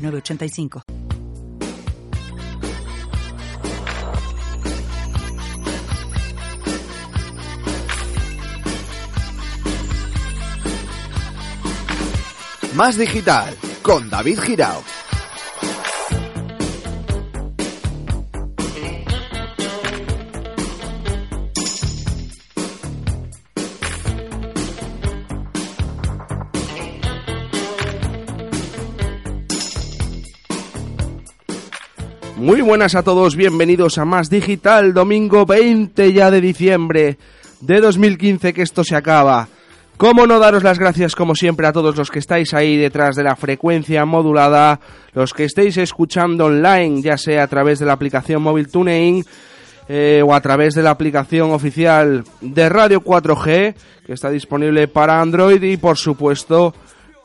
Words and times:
906985. 0.00 0.82
Más 12.74 12.96
digital 12.96 13.54
con 13.82 14.08
David 14.08 14.40
Girao. 14.40 14.82
Muy 32.40 32.62
buenas 32.62 32.94
a 32.94 33.02
todos, 33.02 33.36
bienvenidos 33.36 33.98
a 33.98 34.06
Más 34.06 34.30
Digital, 34.30 34.94
domingo 34.94 35.44
20 35.44 36.10
ya 36.10 36.30
de 36.30 36.40
diciembre 36.40 37.18
de 37.60 37.80
2015 37.82 38.54
que 38.54 38.62
esto 38.62 38.82
se 38.82 38.96
acaba. 38.96 39.46
¿Cómo 39.98 40.26
no 40.26 40.38
daros 40.38 40.62
las 40.62 40.78
gracias 40.78 41.14
como 41.14 41.34
siempre 41.34 41.66
a 41.66 41.72
todos 41.74 41.98
los 41.98 42.10
que 42.10 42.18
estáis 42.18 42.54
ahí 42.54 42.78
detrás 42.78 43.14
de 43.14 43.24
la 43.24 43.36
frecuencia 43.36 44.06
modulada, 44.06 44.80
los 45.12 45.34
que 45.34 45.44
estéis 45.44 45.76
escuchando 45.76 46.46
online, 46.46 47.02
ya 47.02 47.18
sea 47.18 47.42
a 47.42 47.46
través 47.46 47.78
de 47.78 47.84
la 47.84 47.92
aplicación 47.92 48.40
móvil 48.40 48.70
TuneIn 48.70 49.22
eh, 49.86 50.22
o 50.26 50.32
a 50.32 50.40
través 50.40 50.74
de 50.74 50.82
la 50.82 50.92
aplicación 50.92 51.50
oficial 51.50 52.24
de 52.40 52.68
Radio 52.70 53.02
4G, 53.02 53.74
que 54.06 54.14
está 54.14 54.30
disponible 54.30 54.88
para 54.88 55.20
Android 55.20 55.62
y 55.62 55.76
por 55.76 55.98
supuesto 55.98 56.72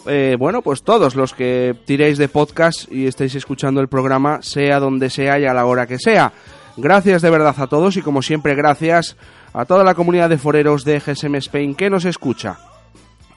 eh, 0.07 0.35
bueno, 0.37 0.61
pues 0.61 0.83
todos 0.83 1.15
los 1.15 1.33
que 1.33 1.75
tiréis 1.85 2.17
de 2.17 2.27
podcast 2.29 2.91
y 2.91 3.07
estéis 3.07 3.35
escuchando 3.35 3.79
el 3.81 3.87
programa, 3.87 4.39
sea 4.41 4.79
donde 4.79 5.09
sea 5.09 5.39
y 5.39 5.45
a 5.45 5.53
la 5.53 5.65
hora 5.65 5.87
que 5.87 5.99
sea. 5.99 6.31
Gracias 6.77 7.21
de 7.21 7.29
verdad 7.29 7.55
a 7.57 7.67
todos 7.67 7.95
y 7.97 8.01
como 8.01 8.21
siempre 8.21 8.55
gracias 8.55 9.17
a 9.53 9.65
toda 9.65 9.83
la 9.83 9.95
comunidad 9.95 10.29
de 10.29 10.37
foreros 10.37 10.83
de 10.83 10.99
GSM 10.99 11.35
Spain 11.35 11.75
que 11.75 11.89
nos 11.89 12.05
escucha. 12.05 12.57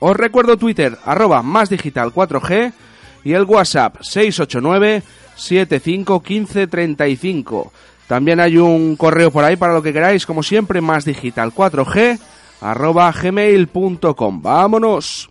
Os 0.00 0.16
recuerdo 0.16 0.56
Twitter, 0.56 0.96
arroba 1.04 1.42
más 1.42 1.70
digital 1.70 2.12
4G 2.12 2.72
y 3.24 3.32
el 3.32 3.42
WhatsApp 3.44 3.96
689 4.00 5.02
751535. 5.36 7.72
También 8.08 8.40
hay 8.40 8.58
un 8.58 8.96
correo 8.96 9.30
por 9.30 9.44
ahí 9.44 9.54
para 9.56 9.74
lo 9.74 9.82
que 9.82 9.92
queráis, 9.92 10.26
como 10.26 10.42
siempre, 10.42 10.80
más 10.80 11.04
digital 11.04 11.52
4G 11.52 12.18
arroba 12.60 13.12
gmail.com. 13.12 14.42
¡Vámonos! 14.42 15.30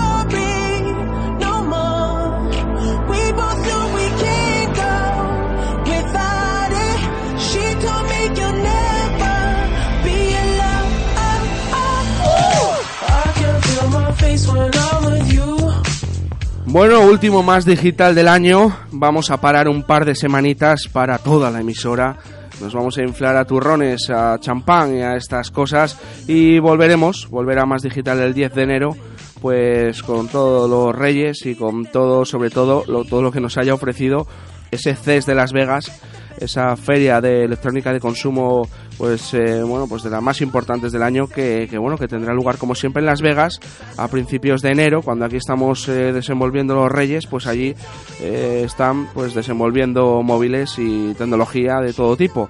Bueno, 16.71 17.01
último 17.01 17.43
más 17.43 17.65
digital 17.65 18.15
del 18.15 18.27
año. 18.29 18.75
Vamos 18.91 19.29
a 19.29 19.37
parar 19.41 19.67
un 19.67 19.83
par 19.83 20.05
de 20.05 20.15
semanitas 20.15 20.87
para 20.91 21.17
toda 21.17 21.51
la 21.51 21.59
emisora. 21.59 22.17
Nos 22.61 22.73
vamos 22.73 22.97
a 22.97 23.01
inflar 23.03 23.35
a 23.35 23.45
turrones, 23.45 24.09
a 24.09 24.37
champán 24.39 24.95
y 24.95 25.01
a 25.01 25.15
estas 25.15 25.51
cosas. 25.51 25.99
Y 26.27 26.59
volveremos, 26.59 27.27
volverá 27.29 27.65
más 27.65 27.81
digital 27.81 28.19
el 28.21 28.33
10 28.33 28.53
de 28.53 28.63
enero, 28.63 28.95
pues 29.41 30.01
con 30.03 30.27
todos 30.29 30.69
los 30.69 30.95
reyes 30.95 31.45
y 31.45 31.55
con 31.55 31.85
todo, 31.87 32.23
sobre 32.23 32.49
todo, 32.49 32.85
lo- 32.87 33.03
todo 33.03 33.21
lo 33.21 33.31
que 33.31 33.41
nos 33.41 33.57
haya 33.57 33.73
ofrecido 33.73 34.27
ese 34.69 34.95
CES 34.95 35.25
de 35.25 35.35
Las 35.35 35.51
Vegas, 35.51 35.91
esa 36.39 36.77
feria 36.77 37.19
de 37.19 37.43
electrónica 37.43 37.91
de 37.91 37.99
consumo, 37.99 38.69
pues 39.01 39.33
eh, 39.33 39.63
bueno, 39.63 39.87
pues 39.87 40.03
de 40.03 40.11
las 40.11 40.21
más 40.21 40.41
importantes 40.41 40.91
del 40.91 41.01
año, 41.01 41.25
que, 41.25 41.67
que, 41.67 41.79
bueno, 41.79 41.97
que 41.97 42.07
tendrá 42.07 42.35
lugar 42.35 42.59
como 42.59 42.75
siempre 42.75 42.99
en 42.99 43.07
Las 43.07 43.19
Vegas 43.19 43.59
a 43.97 44.07
principios 44.07 44.61
de 44.61 44.69
enero, 44.69 45.01
cuando 45.01 45.25
aquí 45.25 45.37
estamos 45.37 45.89
eh, 45.89 46.13
desenvolviendo 46.13 46.75
los 46.75 46.91
Reyes, 46.91 47.25
pues 47.25 47.47
allí 47.47 47.73
eh, 48.19 48.61
están 48.63 49.07
pues 49.11 49.33
desenvolviendo 49.33 50.21
móviles 50.21 50.75
y 50.77 51.15
tecnología 51.15 51.79
de 51.79 51.93
todo 51.93 52.15
tipo. 52.15 52.47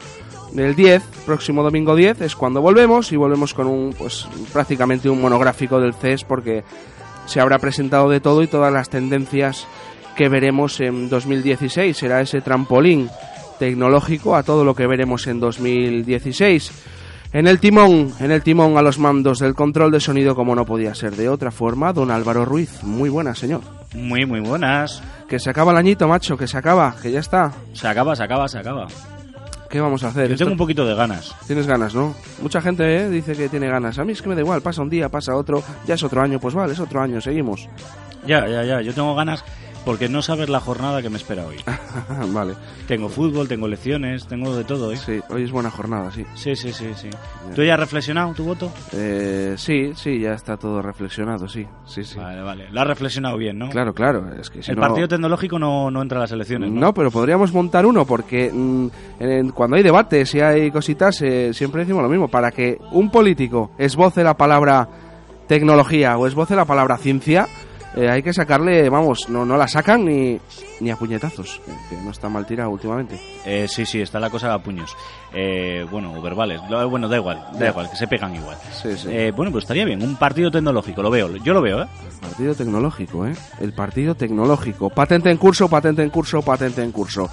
El 0.54 0.76
10, 0.76 1.02
próximo 1.26 1.64
domingo 1.64 1.96
10, 1.96 2.20
es 2.20 2.36
cuando 2.36 2.60
volvemos 2.60 3.14
y 3.14 3.16
volvemos 3.16 3.54
con 3.54 3.68
un, 3.68 3.94
pues 3.98 4.28
prácticamente 4.52 5.10
un 5.10 5.22
monográfico 5.22 5.80
del 5.80 5.94
CES 5.94 6.26
porque 6.26 6.66
se 7.28 7.40
habrá 7.40 7.60
presentado 7.60 8.10
de 8.10 8.20
todo 8.20 8.44
y 8.44 8.48
todas 8.48 8.74
las 8.74 8.90
tendencias 8.90 9.68
que 10.18 10.28
veremos 10.28 10.82
en 10.82 11.08
2016. 11.08 11.96
Será 11.96 12.20
ese 12.20 12.42
trampolín 12.42 13.10
tecnológico 13.66 14.36
a 14.36 14.42
todo 14.42 14.64
lo 14.64 14.74
que 14.74 14.88
veremos 14.88 15.28
en 15.28 15.40
2016. 15.40 16.72
En 17.32 17.46
el 17.48 17.60
timón, 17.60 18.12
en 18.20 18.32
el 18.32 18.42
timón 18.42 18.76
a 18.76 18.82
los 18.82 18.98
mandos 18.98 19.38
del 19.38 19.54
control 19.54 19.92
de 19.92 20.00
sonido 20.00 20.36
como 20.36 20.56
no 20.56 20.66
podía 20.66 20.96
ser 20.96 21.16
de 21.16 21.30
otra 21.30 21.52
forma, 21.52 21.94
don 21.94 22.10
Álvaro 22.10 22.44
Ruiz. 22.44 22.82
Muy 22.82 23.10
buena, 23.10 23.36
señor. 23.36 23.62
Muy, 23.94 24.26
muy 24.26 24.40
buenas. 24.40 25.04
Que 25.30 25.38
se 25.38 25.52
acaba 25.52 25.74
el 25.74 25.78
añito, 25.78 26.08
macho, 26.08 26.36
que 26.36 26.48
se 26.48 26.58
acaba, 26.58 26.96
que 27.04 27.12
ya 27.12 27.20
está. 27.20 27.52
Se 27.74 27.88
acaba, 27.88 28.16
se 28.16 28.24
acaba, 28.24 28.48
se 28.48 28.58
acaba. 28.58 28.88
¿Qué 29.70 29.80
vamos 29.80 30.04
a 30.04 30.08
hacer? 30.08 30.28
Yo 30.28 30.34
Esto- 30.34 30.46
tengo 30.46 30.54
un 30.54 30.58
poquito 30.58 30.84
de 30.84 30.96
ganas. 30.96 31.36
Tienes 31.46 31.68
ganas, 31.68 31.94
¿no? 31.94 32.16
Mucha 32.42 32.62
gente 32.62 32.84
¿eh? 32.98 33.10
dice 33.12 33.34
que 33.34 33.48
tiene 33.48 33.68
ganas. 33.68 34.00
A 34.00 34.04
mí 34.04 34.14
es 34.14 34.24
que 34.24 34.28
me 34.30 34.34
da 34.36 34.42
igual, 34.42 34.62
pasa 34.64 34.82
un 34.82 34.90
día, 34.90 35.08
pasa 35.08 35.36
otro, 35.36 35.62
ya 35.86 35.94
es 35.94 36.02
otro 36.04 36.20
año, 36.24 36.40
pues 36.40 36.56
vale, 36.56 36.74
es 36.74 36.80
otro 36.80 37.00
año, 37.00 37.22
seguimos. 37.22 37.70
Ya, 38.26 38.48
ya, 38.48 38.64
ya. 38.64 38.82
Yo 38.82 38.92
tengo 38.94 39.14
ganas 39.16 39.46
porque 39.86 40.08
no 40.10 40.22
sabes 40.22 40.48
la 40.50 40.60
jornada 40.60 41.02
que 41.02 41.10
me 41.10 41.18
espera 41.18 41.46
hoy. 41.46 41.58
vale, 42.34 42.54
Tengo 42.88 43.10
fútbol, 43.10 43.48
tengo 43.48 43.68
lecciones, 43.68 44.28
tengo 44.28 44.56
de 44.56 44.64
todo, 44.64 44.92
¿eh? 44.92 44.98
sí, 44.98 45.20
hoy 45.30 45.44
es 45.44 45.52
buena 45.52 45.72
jornada, 45.72 46.12
sí. 46.12 46.26
Sí, 46.36 46.56
sí, 46.56 46.72
sí, 46.72 46.88
sí. 46.96 47.10
¿Tú 47.56 47.64
ya 47.64 47.74
has 47.74 47.80
reflexionado 47.80 48.34
tu 48.34 48.44
voto? 48.44 48.72
Eh, 48.94 49.56
sí, 49.58 49.92
sí, 49.96 50.20
ya 50.20 50.34
está 50.34 50.58
todo 50.58 50.82
reflexionado, 50.82 51.48
sí, 51.48 51.66
sí, 51.86 52.04
sí. 52.04 52.18
Vale, 52.20 52.42
vale. 52.42 52.70
Lo 52.72 52.82
has 52.82 52.88
reflexionado 52.88 53.38
bien, 53.38 53.58
¿no? 53.58 53.70
Claro, 53.70 53.94
claro, 53.94 54.32
es 54.40 54.50
que 54.50 54.62
si 54.62 54.72
El 54.72 54.78
no... 54.78 54.82
partido 54.82 55.08
tecnológico 55.08 55.58
no, 55.58 55.90
no 55.90 56.02
entra 56.02 56.18
a 56.20 56.22
las 56.22 56.32
elecciones, 56.32 56.70
¿no? 56.72 56.80
No, 56.80 56.94
pero 56.94 57.10
podríamos 57.12 57.52
montar 57.52 57.86
uno 57.86 58.06
porque 58.06 58.52
mm, 58.54 58.88
en- 59.20 59.50
cuando 59.52 59.78
hay 59.78 59.84
debates 59.84 60.34
y 60.36 60.42
hay 60.42 60.70
cositas 60.72 61.22
eh, 61.22 61.54
siempre 61.54 61.82
decimos 61.82 62.04
lo 62.04 62.10
mismo. 62.10 62.28
Para 62.28 62.52
que 62.52 62.78
un 62.92 63.10
político 63.10 63.72
esboce 63.78 64.24
la 64.24 64.36
palabra 64.38 64.88
tecnología 65.48 66.18
o 66.18 66.28
esboce 66.28 66.56
la 66.56 66.66
palabra 66.66 66.98
ciencia, 66.98 67.48
eh, 67.96 68.10
hay 68.10 68.24
que 68.24 68.34
sacarle, 68.34 68.90
vamos, 68.90 69.28
no, 69.30 69.46
no 69.46 69.58
la 69.58 69.68
sacan 69.68 70.06
ni, 70.06 70.40
ni 70.80 70.90
a 70.92 70.96
puñetazos, 70.96 71.60
que 71.90 71.96
no 71.98 72.12
está 72.12 72.30
mal 72.30 72.46
tirado 72.46 72.70
últimamente. 72.70 73.20
Eh, 73.46 73.68
sí, 73.68 73.86
sí, 73.86 74.02
está 74.02 74.20
la 74.20 74.30
cosa 74.30 74.54
a 74.54 74.60
puños. 74.62 74.96
Eh, 75.34 75.86
bueno, 75.90 76.14
o 76.14 76.22
verbales. 76.22 76.62
Bueno, 76.90 77.08
da 77.08 77.18
igual, 77.18 77.44
da 77.58 77.70
igual, 77.70 77.90
que 77.90 77.96
se 77.98 78.08
pegan 78.08 78.36
igual. 78.36 78.58
Sí, 78.82 78.98
sí. 78.98 79.08
Eh, 79.10 79.32
bueno, 79.36 79.52
pues 79.52 79.64
estaría 79.64 79.86
bien. 79.86 80.02
Un 80.04 80.16
partido 80.16 80.52
tecnológico, 80.52 81.02
lo 81.02 81.10
veo. 81.10 81.36
Yo 81.38 81.54
lo 81.54 81.62
veo, 81.62 81.82
¿eh? 81.84 81.88
Partido 82.22 82.54
tecnológico, 82.56 83.26
¿eh? 83.26 83.34
El 83.60 83.74
partido 83.74 84.16
tecnológico. 84.16 84.90
Patente 84.90 85.30
en 85.32 85.38
curso, 85.38 85.68
patente 85.70 86.04
en 86.04 86.10
curso, 86.10 86.42
patente 86.42 86.84
en 86.84 86.92
curso. 86.92 87.30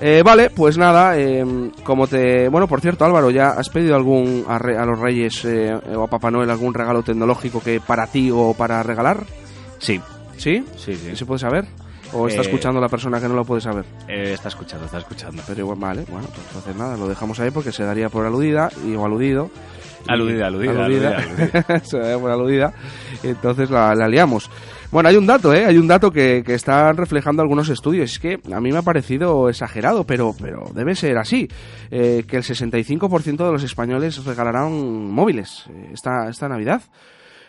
Eh, 0.00 0.22
vale, 0.24 0.50
pues 0.50 0.76
nada, 0.76 1.16
eh, 1.16 1.70
como 1.84 2.08
te... 2.08 2.48
Bueno, 2.48 2.66
por 2.66 2.80
cierto, 2.80 3.04
Álvaro, 3.04 3.30
¿ya 3.30 3.50
has 3.50 3.68
pedido 3.68 3.94
algún 3.94 4.44
a, 4.48 4.58
re- 4.58 4.76
a 4.76 4.84
los 4.84 4.98
Reyes 4.98 5.44
eh, 5.44 5.72
o 5.96 6.02
a 6.02 6.08
Papá 6.08 6.32
Noel 6.32 6.50
algún 6.50 6.74
regalo 6.74 7.02
tecnológico 7.04 7.60
que 7.60 7.80
para 7.80 8.08
ti 8.08 8.28
o 8.32 8.54
para 8.54 8.82
regalar? 8.82 9.18
Sí, 9.84 10.00
¿Sí? 10.36 10.64
Sí, 10.76 10.94
sí. 10.94 11.10
¿Y 11.12 11.16
se 11.16 11.26
puede 11.26 11.38
saber? 11.38 11.66
¿O 12.12 12.26
está 12.26 12.40
Eh, 12.42 12.44
escuchando 12.44 12.80
la 12.80 12.88
persona 12.88 13.20
que 13.20 13.28
no 13.28 13.34
lo 13.34 13.44
puede 13.44 13.60
saber? 13.60 13.84
Eh, 14.08 14.32
está 14.32 14.48
escuchando, 14.48 14.86
está 14.86 14.98
escuchando. 14.98 15.42
Pero 15.46 15.60
igual, 15.60 15.78
vale, 15.78 16.04
bueno, 16.08 16.26
pues 16.28 16.46
entonces 16.48 16.76
nada, 16.76 16.96
lo 16.96 17.08
dejamos 17.08 17.38
ahí 17.40 17.50
porque 17.50 17.70
se 17.72 17.84
daría 17.84 18.08
por 18.08 18.24
aludida 18.24 18.70
y 18.86 18.94
o 18.94 19.04
aludido. 19.04 19.50
Aludida, 20.06 20.46
aludida, 20.48 20.84
aludida, 20.84 21.80
se 21.84 21.98
daría 21.98 22.18
por 22.18 22.30
aludida. 22.30 22.72
Entonces 23.22 23.70
la, 23.70 23.94
la 23.94 24.08
liamos. 24.08 24.50
Bueno, 24.90 25.08
hay 25.08 25.16
un 25.16 25.26
dato, 25.26 25.52
¿eh? 25.54 25.64
Hay 25.66 25.76
un 25.78 25.88
dato 25.88 26.10
que, 26.10 26.42
que 26.46 26.54
están 26.54 26.96
reflejando 26.96 27.42
algunos 27.42 27.68
estudios. 27.68 28.12
Es 28.12 28.18
que 28.18 28.38
a 28.54 28.60
mí 28.60 28.70
me 28.70 28.78
ha 28.78 28.82
parecido 28.82 29.48
exagerado, 29.48 30.04
pero, 30.04 30.34
pero 30.40 30.70
debe 30.74 30.94
ser 30.94 31.18
así. 31.18 31.48
Eh, 31.90 32.24
que 32.28 32.36
el 32.36 32.42
65% 32.44 33.44
de 33.46 33.52
los 33.52 33.62
españoles 33.64 34.24
regalarán 34.24 34.72
móviles 35.10 35.64
eh, 35.70 35.90
esta, 35.94 36.28
esta 36.28 36.48
Navidad. 36.48 36.82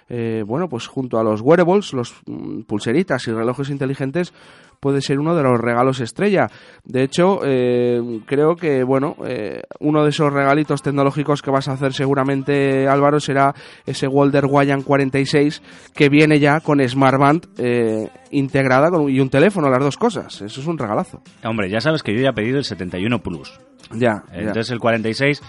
Eh, 0.08 0.44
bueno, 0.46 0.70
pues 0.70 0.88
junto 0.88 1.18
a 1.20 1.24
los 1.24 1.42
wearables, 1.42 1.94
los 1.94 2.16
mm, 2.26 2.62
pulseritas 2.62 3.28
y 3.28 3.32
relojes 3.32 3.70
inteligentes, 3.70 4.34
puede 4.80 5.02
ser 5.02 5.20
uno 5.20 5.36
de 5.36 5.42
los 5.42 5.60
regalos 5.60 6.00
estrella. 6.00 6.50
De 6.84 7.04
hecho, 7.04 7.40
eh, 7.44 8.22
creo 8.28 8.56
que, 8.56 8.84
bueno, 8.84 9.16
eh, 9.26 9.64
uno 9.80 10.04
de 10.04 10.10
esos 10.10 10.32
regalitos 10.32 10.84
tecnológicos 10.84 11.42
que 11.42 11.50
vas 11.50 11.68
a 11.68 11.74
hacer 11.74 11.94
seguramente, 11.94 12.88
Álvaro, 12.88 13.20
será 13.20 13.54
ese 13.86 14.08
Walder 14.08 14.46
Wayan 14.46 14.84
46 14.84 15.64
que 15.96 16.10
viene 16.10 16.40
ya 16.40 16.60
con 16.60 16.88
Smartband 16.88 17.48
eh, 17.58 18.10
integrada 18.30 18.92
con, 18.92 19.10
y 19.10 19.20
un 19.20 19.30
teléfono, 19.30 19.70
las 19.70 19.80
dos 19.80 19.98
cosas. 19.98 20.42
Eso 20.42 20.62
es 20.62 20.68
un 20.68 20.78
regalazo. 20.78 21.22
Hombre, 21.44 21.70
ya 21.70 21.82
sabes 21.82 22.04
que 22.04 22.14
yo 22.14 22.22
ya 22.22 22.30
he 22.30 22.34
pedido 22.34 22.60
el 22.60 22.64
71 22.64 23.20
Plus. 23.24 23.60
Ya, 23.92 24.24
ya. 24.32 24.40
Entonces 24.40 24.72
el 24.72 24.80
46 24.80 25.42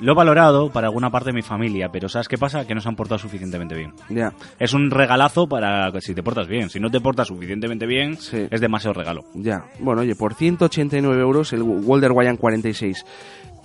lo 0.00 0.12
he 0.12 0.14
valorado 0.14 0.70
para 0.70 0.86
alguna 0.88 1.10
parte 1.10 1.30
de 1.30 1.34
mi 1.34 1.42
familia, 1.42 1.90
pero 1.92 2.08
¿sabes 2.08 2.26
qué 2.28 2.38
pasa? 2.38 2.66
Que 2.66 2.74
no 2.74 2.80
se 2.80 2.88
han 2.88 2.96
portado 2.96 3.18
suficientemente 3.18 3.74
bien. 3.74 3.92
ya. 4.08 4.32
Es 4.58 4.72
un 4.74 4.90
regalazo 4.90 5.46
para 5.48 5.90
si 6.00 6.14
te 6.14 6.22
portas 6.22 6.48
bien. 6.48 6.70
Si 6.70 6.80
no 6.80 6.90
te 6.90 7.00
portas 7.00 7.28
suficientemente 7.28 7.86
bien, 7.86 8.16
Sí. 8.16 8.46
es 8.50 8.60
demasiado 8.60 8.94
regalo. 8.94 9.24
Ya, 9.34 9.64
bueno, 9.78 10.02
oye, 10.02 10.14
por 10.14 10.34
189 10.34 11.20
euros 11.20 11.52
el 11.52 11.62
Walder 11.62 12.12
Wayan 12.12 12.36
46. 12.36 13.04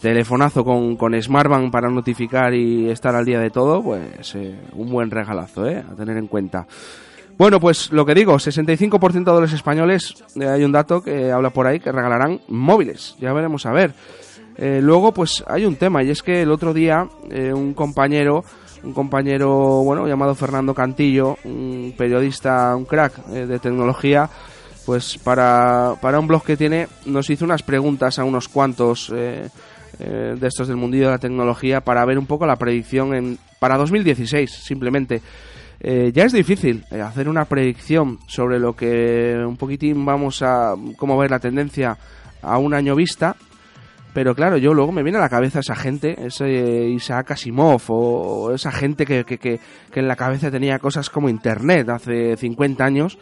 Telefonazo 0.01 0.63
con, 0.65 0.97
con 0.97 1.19
Smartband 1.19 1.71
para 1.71 1.89
notificar 1.89 2.53
y 2.53 2.89
estar 2.89 3.15
al 3.15 3.25
día 3.25 3.39
de 3.39 3.49
todo, 3.49 3.81
pues 3.81 4.35
eh, 4.35 4.55
un 4.73 4.91
buen 4.91 5.09
regalazo, 5.09 5.65
¿eh? 5.67 5.83
A 5.89 5.95
tener 5.95 6.17
en 6.17 6.27
cuenta. 6.27 6.67
Bueno, 7.37 7.59
pues 7.59 7.91
lo 7.91 8.05
que 8.05 8.13
digo, 8.13 8.35
65% 8.35 9.33
de 9.35 9.41
los 9.41 9.53
españoles, 9.53 10.23
eh, 10.39 10.47
hay 10.47 10.63
un 10.63 10.71
dato 10.71 11.01
que 11.01 11.31
habla 11.31 11.49
por 11.49 11.65
ahí, 11.67 11.79
que 11.79 11.91
regalarán 11.91 12.39
móviles. 12.49 13.15
Ya 13.19 13.33
veremos 13.33 13.65
a 13.65 13.71
ver. 13.71 13.93
Eh, 14.57 14.79
luego, 14.81 15.13
pues 15.13 15.43
hay 15.47 15.65
un 15.65 15.75
tema, 15.75 16.03
y 16.03 16.09
es 16.09 16.23
que 16.23 16.41
el 16.41 16.51
otro 16.51 16.73
día 16.73 17.07
eh, 17.29 17.51
un 17.51 17.73
compañero, 17.73 18.43
un 18.83 18.93
compañero, 18.93 19.83
bueno, 19.83 20.07
llamado 20.07 20.33
Fernando 20.33 20.73
Cantillo, 20.73 21.37
un 21.43 21.93
periodista, 21.97 22.75
un 22.75 22.85
crack 22.85 23.13
eh, 23.33 23.45
de 23.45 23.59
tecnología, 23.59 24.29
pues 24.85 25.17
para, 25.17 25.95
para 26.01 26.19
un 26.19 26.27
blog 26.27 26.43
que 26.43 26.55
tiene, 26.55 26.87
nos 27.05 27.29
hizo 27.29 27.43
unas 27.43 27.63
preguntas 27.63 28.19
a 28.19 28.23
unos 28.23 28.47
cuantos 28.47 29.09
de 29.09 29.49
estos 30.45 30.67
del 30.67 30.77
mundillo 30.77 31.05
de 31.05 31.11
la 31.13 31.17
tecnología 31.17 31.81
para 31.81 32.05
ver 32.05 32.19
un 32.19 32.27
poco 32.27 32.45
la 32.45 32.57
predicción 32.57 33.15
en, 33.15 33.39
para 33.59 33.77
2016, 33.77 34.51
simplemente. 34.51 35.21
Ya 35.81 36.25
es 36.25 36.33
difícil 36.33 36.85
hacer 37.03 37.27
una 37.27 37.45
predicción 37.45 38.19
sobre 38.27 38.59
lo 38.59 38.75
que 38.75 39.35
un 39.43 39.57
poquitín 39.57 40.05
vamos 40.05 40.43
a, 40.43 40.75
cómo 40.97 41.17
ver 41.17 41.31
la 41.31 41.39
tendencia 41.39 41.97
a 42.43 42.59
un 42.59 42.75
año 42.75 42.95
vista, 42.95 43.35
pero 44.15 44.33
claro, 44.33 44.55
yo 44.55 44.73
luego 44.73 44.93
me 44.93 45.03
viene 45.03 45.17
a 45.17 45.21
la 45.21 45.27
cabeza 45.27 45.59
esa 45.59 45.75
gente, 45.75 46.15
ese 46.25 46.87
Isaac 46.87 47.31
Asimov 47.31 47.81
o 47.89 48.53
esa 48.53 48.71
gente 48.71 49.05
que, 49.05 49.25
que, 49.25 49.37
que, 49.37 49.59
que 49.91 49.99
en 49.99 50.07
la 50.07 50.15
cabeza 50.15 50.49
tenía 50.49 50.79
cosas 50.79 51.09
como 51.09 51.27
Internet 51.27 51.89
hace 51.89 52.37
50 52.37 52.85
años 52.85 53.19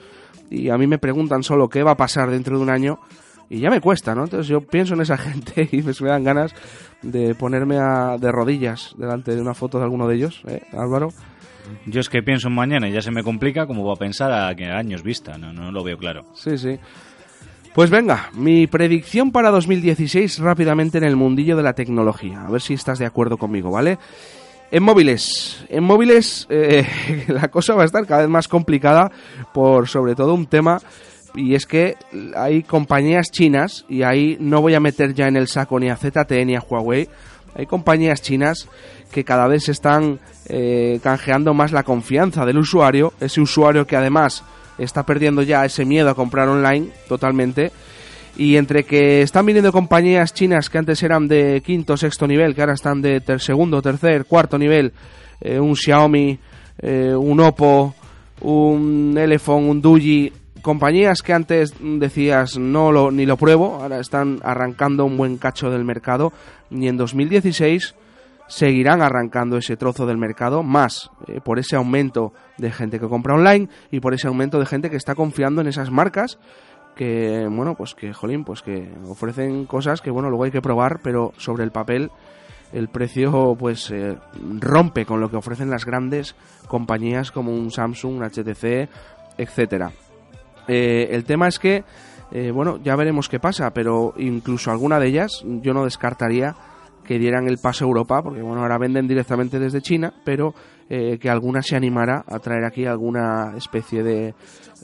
y 0.51 0.69
a 0.69 0.77
mí 0.77 0.85
me 0.85 0.99
preguntan 0.99 1.41
solo 1.41 1.67
qué 1.67 1.81
va 1.81 1.93
a 1.93 1.97
pasar 1.97 2.29
dentro 2.29 2.57
de 2.57 2.63
un 2.63 2.69
año 2.69 2.99
y 3.49 3.59
ya 3.59 3.71
me 3.71 3.81
cuesta, 3.81 4.13
¿no? 4.13 4.25
Entonces 4.25 4.47
yo 4.47 4.61
pienso 4.61 4.93
en 4.93 5.01
esa 5.01 5.17
gente 5.17 5.67
y 5.71 5.81
me, 5.81 5.93
dan 5.93 6.23
ganas 6.23 6.53
de 7.01 7.33
ponerme 7.33 7.79
a, 7.79 8.19
de 8.19 8.31
rodillas 8.31 8.93
delante 8.95 9.33
de 9.33 9.41
una 9.41 9.55
foto 9.55 9.79
de 9.79 9.85
alguno 9.85 10.07
de 10.07 10.15
ellos, 10.15 10.43
¿eh, 10.47 10.61
Álvaro? 10.73 11.09
Yo 11.87 12.01
es 12.01 12.09
que 12.09 12.21
pienso 12.21 12.49
en 12.49 12.53
mañana 12.53 12.87
y 12.87 12.91
ya 12.91 13.01
se 13.01 13.09
me 13.09 13.23
complica 13.23 13.65
como 13.65 13.83
va 13.83 13.93
a 13.93 13.97
pensar 13.97 14.31
a 14.31 14.53
que 14.53 14.65
años 14.65 15.01
vista. 15.01 15.39
No, 15.39 15.53
no 15.53 15.71
lo 15.71 15.83
veo 15.83 15.97
claro. 15.97 16.25
Sí, 16.35 16.55
sí. 16.59 16.77
Pues 17.73 17.89
venga, 17.89 18.29
mi 18.33 18.67
predicción 18.67 19.31
para 19.31 19.49
2016 19.49 20.37
rápidamente 20.37 20.99
en 20.99 21.05
el 21.05 21.15
mundillo 21.15 21.57
de 21.57 21.63
la 21.63 21.73
tecnología. 21.73 22.45
A 22.45 22.51
ver 22.51 22.61
si 22.61 22.75
estás 22.75 22.99
de 22.99 23.07
acuerdo 23.07 23.37
conmigo, 23.37 23.71
¿vale? 23.71 23.97
En 24.69 24.83
móviles, 24.83 25.65
en 25.69 25.83
móviles 25.83 26.45
eh, 26.51 26.85
la 27.29 27.47
cosa 27.47 27.73
va 27.73 27.81
a 27.81 27.85
estar 27.85 28.05
cada 28.05 28.21
vez 28.21 28.29
más 28.29 28.47
complicada 28.47 29.11
por 29.55 29.87
sobre 29.87 30.13
todo 30.13 30.35
un 30.35 30.45
tema 30.45 30.79
y 31.33 31.55
es 31.55 31.65
que 31.65 31.95
hay 32.35 32.61
compañías 32.61 33.31
chinas 33.31 33.85
y 33.89 34.03
ahí 34.03 34.37
no 34.39 34.61
voy 34.61 34.75
a 34.75 34.79
meter 34.79 35.15
ya 35.15 35.27
en 35.27 35.35
el 35.35 35.47
saco 35.47 35.79
ni 35.79 35.89
a 35.89 35.95
ZTE 35.95 36.45
ni 36.45 36.55
a 36.55 36.61
Huawei. 36.61 37.09
Hay 37.55 37.65
compañías 37.65 38.21
chinas 38.21 38.67
que 39.11 39.23
cada 39.23 39.47
vez 39.47 39.67
están 39.67 40.19
eh, 40.45 40.99
canjeando 41.01 41.55
más 41.55 41.71
la 41.71 41.81
confianza 41.81 42.45
del 42.45 42.59
usuario, 42.59 43.13
ese 43.19 43.41
usuario 43.41 43.87
que 43.87 43.95
además 43.95 44.43
está 44.77 45.03
perdiendo 45.03 45.41
ya 45.41 45.65
ese 45.65 45.85
miedo 45.85 46.09
a 46.09 46.15
comprar 46.15 46.47
online 46.47 46.89
totalmente. 47.07 47.71
Y 48.35 48.57
entre 48.57 48.83
que 48.83 49.21
están 49.21 49.45
viniendo 49.45 49.71
compañías 49.71 50.33
chinas 50.33 50.69
que 50.69 50.79
antes 50.79 51.03
eran 51.03 51.27
de 51.27 51.61
quinto, 51.63 51.95
sexto 51.97 52.25
nivel, 52.25 52.55
que 52.55 52.61
ahora 52.61 52.73
están 52.73 53.01
de 53.01 53.21
segundo, 53.39 53.81
tercer, 53.81 54.25
cuarto 54.25 54.57
nivel, 54.57 54.91
eh, 55.39 55.59
un 55.59 55.75
Xiaomi, 55.75 56.39
eh, 56.79 57.13
un 57.15 57.39
Oppo, 57.39 57.93
un 58.41 59.15
Elephone, 59.17 59.69
un 59.69 59.81
Duji, 59.81 60.33
compañías 60.63 61.21
que 61.21 61.33
antes 61.33 61.75
decías 61.79 62.57
no 62.57 62.91
lo, 62.91 63.11
ni 63.11 63.27
lo 63.27 63.37
pruebo, 63.37 63.79
ahora 63.81 63.99
están 63.99 64.39
arrancando 64.43 65.05
un 65.05 65.17
buen 65.17 65.37
cacho 65.37 65.69
del 65.69 65.83
mercado 65.83 66.33
y 66.71 66.87
en 66.87 66.97
2016 66.97 67.93
seguirán 68.47 69.01
arrancando 69.01 69.57
ese 69.57 69.77
trozo 69.77 70.05
del 70.05 70.17
mercado 70.17 70.63
más 70.63 71.09
eh, 71.27 71.39
por 71.43 71.59
ese 71.59 71.75
aumento 71.75 72.33
de 72.57 72.71
gente 72.71 72.99
que 72.99 73.07
compra 73.07 73.35
online 73.35 73.69
y 73.91 73.99
por 73.99 74.13
ese 74.13 74.27
aumento 74.27 74.59
de 74.59 74.65
gente 74.65 74.89
que 74.89 74.97
está 74.97 75.15
confiando 75.15 75.61
en 75.61 75.67
esas 75.67 75.91
marcas 75.91 76.39
que 76.95 77.47
bueno 77.49 77.75
pues 77.75 77.95
que 77.95 78.13
jolín 78.13 78.43
pues 78.43 78.61
que 78.61 78.93
ofrecen 79.07 79.65
cosas 79.65 80.01
que 80.01 80.11
bueno 80.11 80.29
luego 80.29 80.43
hay 80.43 80.51
que 80.51 80.61
probar 80.61 80.99
pero 81.01 81.31
sobre 81.37 81.63
el 81.63 81.71
papel 81.71 82.11
el 82.73 82.89
precio 82.89 83.55
pues 83.57 83.89
eh, 83.91 84.17
rompe 84.59 85.05
con 85.05 85.19
lo 85.19 85.29
que 85.29 85.37
ofrecen 85.37 85.69
las 85.69 85.85
grandes 85.85 86.35
compañías 86.67 87.31
como 87.31 87.51
un 87.51 87.69
Samsung, 87.69 88.15
un 88.15 88.23
HTC, 88.23 88.89
etcétera. 89.37 89.91
Eh, 90.67 91.09
el 91.11 91.23
tema 91.23 91.47
es 91.47 91.59
que 91.59 91.83
bueno 92.51 92.79
ya 92.83 92.95
veremos 92.95 93.29
qué 93.29 93.39
pasa, 93.39 93.71
pero 93.75 94.15
incluso 94.17 94.71
alguna 94.71 94.99
de 94.99 95.05
ellas 95.05 95.43
yo 95.45 95.71
no 95.75 95.83
descartaría 95.83 96.55
que 97.05 97.19
dieran 97.19 97.47
el 97.47 97.57
paso 97.57 97.85
a 97.85 97.87
Europa, 97.87 98.21
porque 98.21 98.41
bueno 98.41 98.61
ahora 98.61 98.77
venden 98.77 99.07
directamente 99.07 99.59
desde 99.59 99.81
China, 99.81 100.13
pero 100.23 100.53
eh, 100.89 101.17
que 101.19 101.29
alguna 101.29 101.61
se 101.61 101.75
animara 101.75 102.23
a 102.27 102.39
traer 102.39 102.65
aquí 102.65 102.85
alguna 102.85 103.53
especie 103.57 104.03
de 104.03 104.33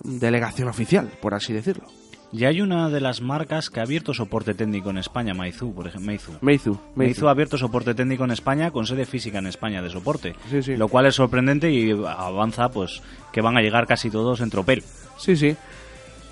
delegación 0.03 0.67
oficial, 0.67 1.09
por 1.21 1.33
así 1.33 1.53
decirlo. 1.53 1.85
Y 2.31 2.45
hay 2.45 2.61
una 2.61 2.89
de 2.89 3.01
las 3.01 3.21
marcas 3.21 3.71
que 3.71 3.79
ha 3.79 3.83
abierto 3.83 4.13
soporte 4.13 4.53
técnico 4.53 4.91
en 4.91 4.99
España, 4.99 5.33
Meizu, 5.33 5.73
por 5.73 5.87
ejemplo. 5.87 6.05
Meizu. 6.05 6.31
Meizu, 6.41 6.79
Meizu 6.95 7.27
ha 7.27 7.31
abierto 7.31 7.57
soporte 7.57 7.95
técnico 7.95 8.23
en 8.23 8.31
España 8.31 8.69
con 8.69 8.85
sede 8.85 9.05
física 9.05 9.39
en 9.39 9.47
España 9.47 9.81
de 9.81 9.89
soporte. 9.89 10.35
Sí, 10.47 10.61
sí. 10.61 10.77
Lo 10.77 10.89
cual 10.89 11.07
es 11.07 11.15
sorprendente 11.15 11.71
y 11.71 11.91
avanza 11.91 12.69
pues 12.69 13.01
que 13.31 13.41
van 13.41 13.57
a 13.57 13.61
llegar 13.61 13.87
casi 13.87 14.11
todos 14.11 14.41
en 14.41 14.51
tropel. 14.51 14.83
Sí, 15.17 15.35
sí. 15.35 15.55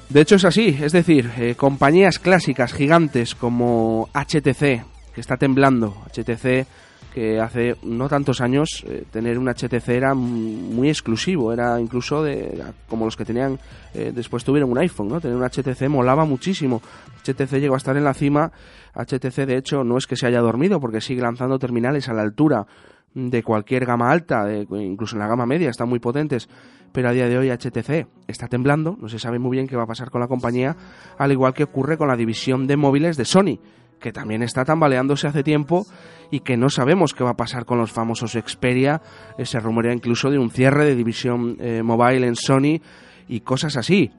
De 0.10 0.22
hecho 0.22 0.36
es 0.36 0.46
así, 0.46 0.77
es 0.82 0.94
decir, 0.94 1.32
eh, 1.38 1.56
compañías 1.56 2.20
clásicas 2.20 2.74
gigantes 2.74 3.36
como 3.36 4.08
HTC, 4.13 4.86
que 5.17 5.21
está 5.21 5.36
temblando, 5.36 5.95
HTC 6.13 6.67
que 7.12 7.39
hace 7.39 7.75
no 7.81 8.07
tantos 8.07 8.39
años 8.39 8.86
eh, 8.88 9.03
tener 9.09 9.39
un 9.39 9.47
HTC 9.47 9.89
era 9.89 10.13
muy 10.13 10.89
exclusivo, 10.89 11.51
era 11.51 11.81
incluso 11.81 12.21
de 12.21 12.63
como 12.88 13.05
los 13.05 13.17
que 13.17 13.25
tenían 13.25 13.57
eh, 13.95 14.12
después 14.13 14.43
tuvieron 14.43 14.69
un 14.69 14.77
iPhone, 14.77 15.07
¿no? 15.07 15.19
Tener 15.19 15.36
un 15.36 15.43
HTC 15.43 15.89
molaba 15.89 16.24
muchísimo. 16.25 16.83
HTC 17.24 17.53
llegó 17.53 17.74
a 17.74 17.77
estar 17.77 17.97
en 17.97 18.03
la 18.03 18.13
cima. 18.13 18.51
HTC 18.93 19.47
de 19.47 19.57
hecho 19.57 19.83
no 19.83 19.97
es 19.97 20.05
que 20.05 20.15
se 20.15 20.27
haya 20.27 20.39
dormido 20.39 20.79
porque 20.79 21.01
sigue 21.01 21.24
lanzando 21.24 21.57
terminales 21.57 22.07
a 22.09 22.13
la 22.13 22.21
altura 22.21 22.67
de 23.15 23.41
cualquier 23.41 23.88
gama 23.88 24.12
alta, 24.12 24.45
incluso 24.53 25.15
en 25.15 25.21
la 25.21 25.27
gama 25.27 25.47
media, 25.47 25.71
están 25.71 25.89
muy 25.89 25.97
potentes, 25.97 26.47
pero 26.91 27.09
a 27.09 27.12
día 27.12 27.27
de 27.27 27.39
hoy 27.39 27.50
HTC 27.50 28.05
está 28.27 28.47
temblando, 28.47 28.95
no 29.01 29.09
se 29.09 29.17
sabe 29.17 29.39
muy 29.39 29.57
bien 29.57 29.67
qué 29.67 29.75
va 29.75 29.83
a 29.83 29.88
pasar 29.88 30.12
con 30.12 30.21
la 30.21 30.27
compañía, 30.27 30.77
al 31.17 31.31
igual 31.31 31.55
que 31.55 31.63
ocurre 31.63 31.97
con 31.97 32.07
la 32.07 32.15
división 32.15 32.67
de 32.67 32.77
móviles 32.77 33.17
de 33.17 33.25
Sony, 33.25 33.59
que 34.00 34.12
también 34.12 34.44
está 34.44 34.66
tambaleándose 34.66 35.27
hace 35.27 35.44
tiempo 35.44 35.86
y 36.32 36.42
que 36.42 36.58
no 36.58 36.70
sabemos 36.70 37.13
qué 37.13 37.24
va 37.24 37.32
a 37.32 37.38
pasar 37.38 37.66
con 37.66 37.77
los 37.77 37.92
famosos 37.92 38.34
Xperia, 38.34 39.01
se 39.44 39.60
rumorea 39.60 39.94
incluso 39.94 40.30
de 40.30 40.38
un 40.38 40.51
cierre 40.51 40.86
de 40.86 40.96
división 40.96 41.58
eh, 41.60 41.82
mobile 41.84 42.27
en 42.27 42.36
Sony 42.36 42.82
y 43.27 43.39
cosas 43.42 43.77
así. 43.77 44.12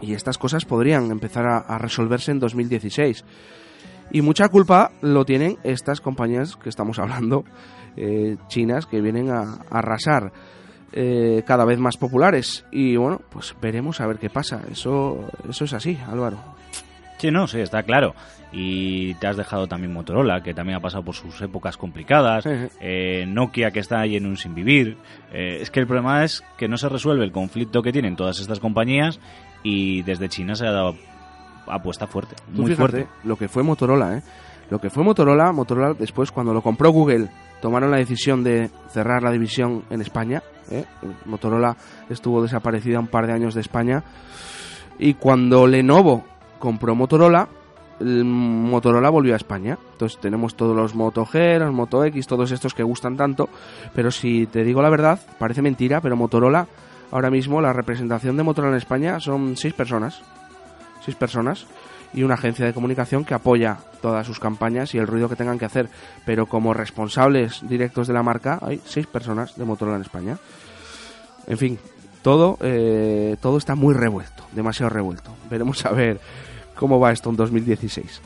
Y 0.00 0.14
estas 0.14 0.38
cosas 0.38 0.64
podrían 0.64 1.10
empezar 1.10 1.46
a, 1.46 1.58
a 1.58 1.78
resolverse 1.78 2.30
en 2.30 2.38
2016. 2.40 3.24
Y 4.10 4.22
mucha 4.22 4.48
culpa 4.48 4.92
lo 5.00 5.24
tienen 5.24 5.56
estas 5.64 6.00
compañías 6.00 6.56
que 6.56 6.68
estamos 6.68 6.98
hablando, 6.98 7.44
eh, 7.96 8.36
chinas, 8.48 8.86
que 8.86 9.00
vienen 9.00 9.30
a, 9.30 9.40
a 9.70 9.78
arrasar. 9.78 10.32
eh, 10.96 11.42
cada 11.44 11.64
vez 11.64 11.78
más 11.80 11.96
populares. 11.96 12.64
Y 12.70 12.96
bueno, 12.96 13.20
pues 13.30 13.54
veremos 13.60 14.00
a 14.00 14.06
ver 14.06 14.18
qué 14.18 14.30
pasa. 14.30 14.62
Eso, 14.70 15.24
eso 15.48 15.64
es 15.64 15.72
así, 15.72 15.98
Álvaro. 16.06 16.53
Sí, 17.24 17.30
no, 17.30 17.46
sí, 17.46 17.58
está 17.58 17.84
claro. 17.84 18.14
Y 18.52 19.14
te 19.14 19.26
has 19.26 19.38
dejado 19.38 19.66
también 19.66 19.94
Motorola, 19.94 20.42
que 20.42 20.52
también 20.52 20.76
ha 20.76 20.82
pasado 20.82 21.02
por 21.02 21.14
sus 21.14 21.40
épocas 21.40 21.78
complicadas. 21.78 22.44
Eh, 22.82 23.24
Nokia, 23.26 23.70
que 23.70 23.80
está 23.80 24.00
ahí 24.00 24.16
en 24.16 24.26
un 24.26 24.36
sin 24.36 24.54
vivir. 24.54 24.98
Eh, 25.32 25.56
es 25.62 25.70
que 25.70 25.80
el 25.80 25.86
problema 25.86 26.22
es 26.22 26.44
que 26.58 26.68
no 26.68 26.76
se 26.76 26.86
resuelve 26.90 27.24
el 27.24 27.32
conflicto 27.32 27.80
que 27.80 27.92
tienen 27.92 28.14
todas 28.14 28.40
estas 28.40 28.60
compañías 28.60 29.20
y 29.62 30.02
desde 30.02 30.28
China 30.28 30.54
se 30.54 30.66
ha 30.66 30.70
dado 30.72 30.96
apuesta 31.66 32.06
fuerte, 32.06 32.36
Tú 32.54 32.60
muy 32.60 32.72
fíjate 32.72 32.76
fuerte. 32.76 33.08
lo 33.24 33.36
que 33.36 33.48
fue 33.48 33.62
Motorola, 33.62 34.18
¿eh? 34.18 34.22
Lo 34.68 34.78
que 34.78 34.90
fue 34.90 35.02
Motorola, 35.02 35.50
Motorola 35.52 35.94
después 35.98 36.30
cuando 36.30 36.52
lo 36.52 36.60
compró 36.60 36.90
Google, 36.90 37.30
tomaron 37.62 37.90
la 37.90 37.96
decisión 37.96 38.44
de 38.44 38.68
cerrar 38.90 39.22
la 39.22 39.30
división 39.32 39.82
en 39.88 40.02
España. 40.02 40.42
¿eh? 40.70 40.84
Motorola 41.24 41.74
estuvo 42.10 42.42
desaparecida 42.42 43.00
un 43.00 43.08
par 43.08 43.26
de 43.26 43.32
años 43.32 43.54
de 43.54 43.62
España. 43.62 44.04
Y 44.98 45.14
cuando 45.14 45.66
Lenovo 45.66 46.33
compró 46.64 46.94
Motorola, 46.94 47.46
el 48.00 48.24
Motorola 48.24 49.10
volvió 49.10 49.34
a 49.34 49.36
España. 49.36 49.78
Entonces 49.92 50.18
tenemos 50.18 50.54
todos 50.56 50.74
los 50.74 50.94
Moto 50.94 51.26
G, 51.26 51.58
los 51.58 51.74
Moto 51.74 52.02
X, 52.06 52.26
todos 52.26 52.50
estos 52.52 52.72
que 52.72 52.82
gustan 52.82 53.18
tanto. 53.18 53.50
Pero 53.94 54.10
si 54.10 54.46
te 54.46 54.64
digo 54.64 54.80
la 54.80 54.88
verdad, 54.88 55.20
parece 55.38 55.60
mentira, 55.60 56.00
pero 56.00 56.16
Motorola, 56.16 56.66
ahora 57.12 57.30
mismo 57.30 57.60
la 57.60 57.74
representación 57.74 58.38
de 58.38 58.42
Motorola 58.44 58.72
en 58.72 58.78
España 58.78 59.20
son 59.20 59.58
seis 59.58 59.74
personas. 59.74 60.22
Seis 61.04 61.16
personas. 61.16 61.66
Y 62.14 62.22
una 62.22 62.34
agencia 62.34 62.64
de 62.64 62.72
comunicación 62.72 63.26
que 63.26 63.34
apoya 63.34 63.76
todas 64.00 64.26
sus 64.26 64.40
campañas 64.40 64.94
y 64.94 64.98
el 64.98 65.06
ruido 65.06 65.28
que 65.28 65.36
tengan 65.36 65.58
que 65.58 65.66
hacer. 65.66 65.90
Pero 66.24 66.46
como 66.46 66.72
responsables 66.72 67.68
directos 67.68 68.08
de 68.08 68.14
la 68.14 68.22
marca, 68.22 68.58
hay 68.62 68.80
seis 68.86 69.06
personas 69.06 69.54
de 69.56 69.64
Motorola 69.66 69.96
en 69.96 70.02
España. 70.02 70.38
En 71.46 71.58
fin, 71.58 71.78
todo, 72.22 72.56
eh, 72.62 73.36
todo 73.42 73.58
está 73.58 73.74
muy 73.74 73.92
revuelto, 73.92 74.44
demasiado 74.52 74.88
revuelto. 74.88 75.30
Veremos 75.50 75.84
a 75.84 75.90
ver 75.90 76.18
cómo 76.74 76.98
va 77.00 77.12
esto 77.12 77.30
en 77.30 77.36
2016. 77.36 78.20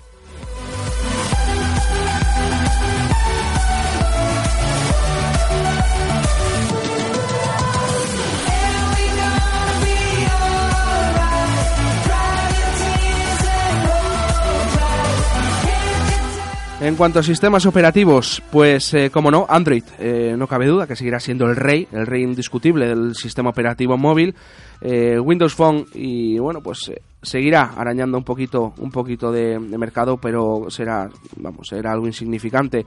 En 16.81 16.95
cuanto 16.95 17.19
a 17.19 17.25
sistemas 17.25 17.67
operativos, 17.67 18.41
pues 18.53 18.95
eh, 18.95 19.11
como 19.11 19.33
no, 19.33 19.47
Android, 19.49 19.83
eh, 19.99 20.37
no 20.39 20.47
cabe 20.47 20.67
duda 20.67 20.87
que 20.87 20.95
seguirá 20.95 21.19
siendo 21.19 21.47
el 21.47 21.57
rey, 21.57 21.89
el 21.91 22.07
rey 22.07 22.23
indiscutible 22.23 22.87
del 22.87 23.17
sistema 23.17 23.51
operativo 23.51 23.99
móvil. 23.99 24.37
Eh, 24.81 25.19
Windows 25.19 25.55
Phone 25.55 25.87
y 25.93 26.39
bueno, 26.39 26.63
pues 26.63 26.89
eh, 26.89 27.03
seguirá 27.23 27.73
arañando 27.77 28.19
un 28.19 28.25
poquito, 28.25 28.75
un 28.79 28.91
poquito 28.91 29.33
de, 29.33 29.59
mercado, 29.59 30.19
pero 30.19 30.67
será, 30.69 31.09
vamos, 31.37 31.69
será 31.69 31.93
algo 31.93 32.07
insignificante. 32.07 32.87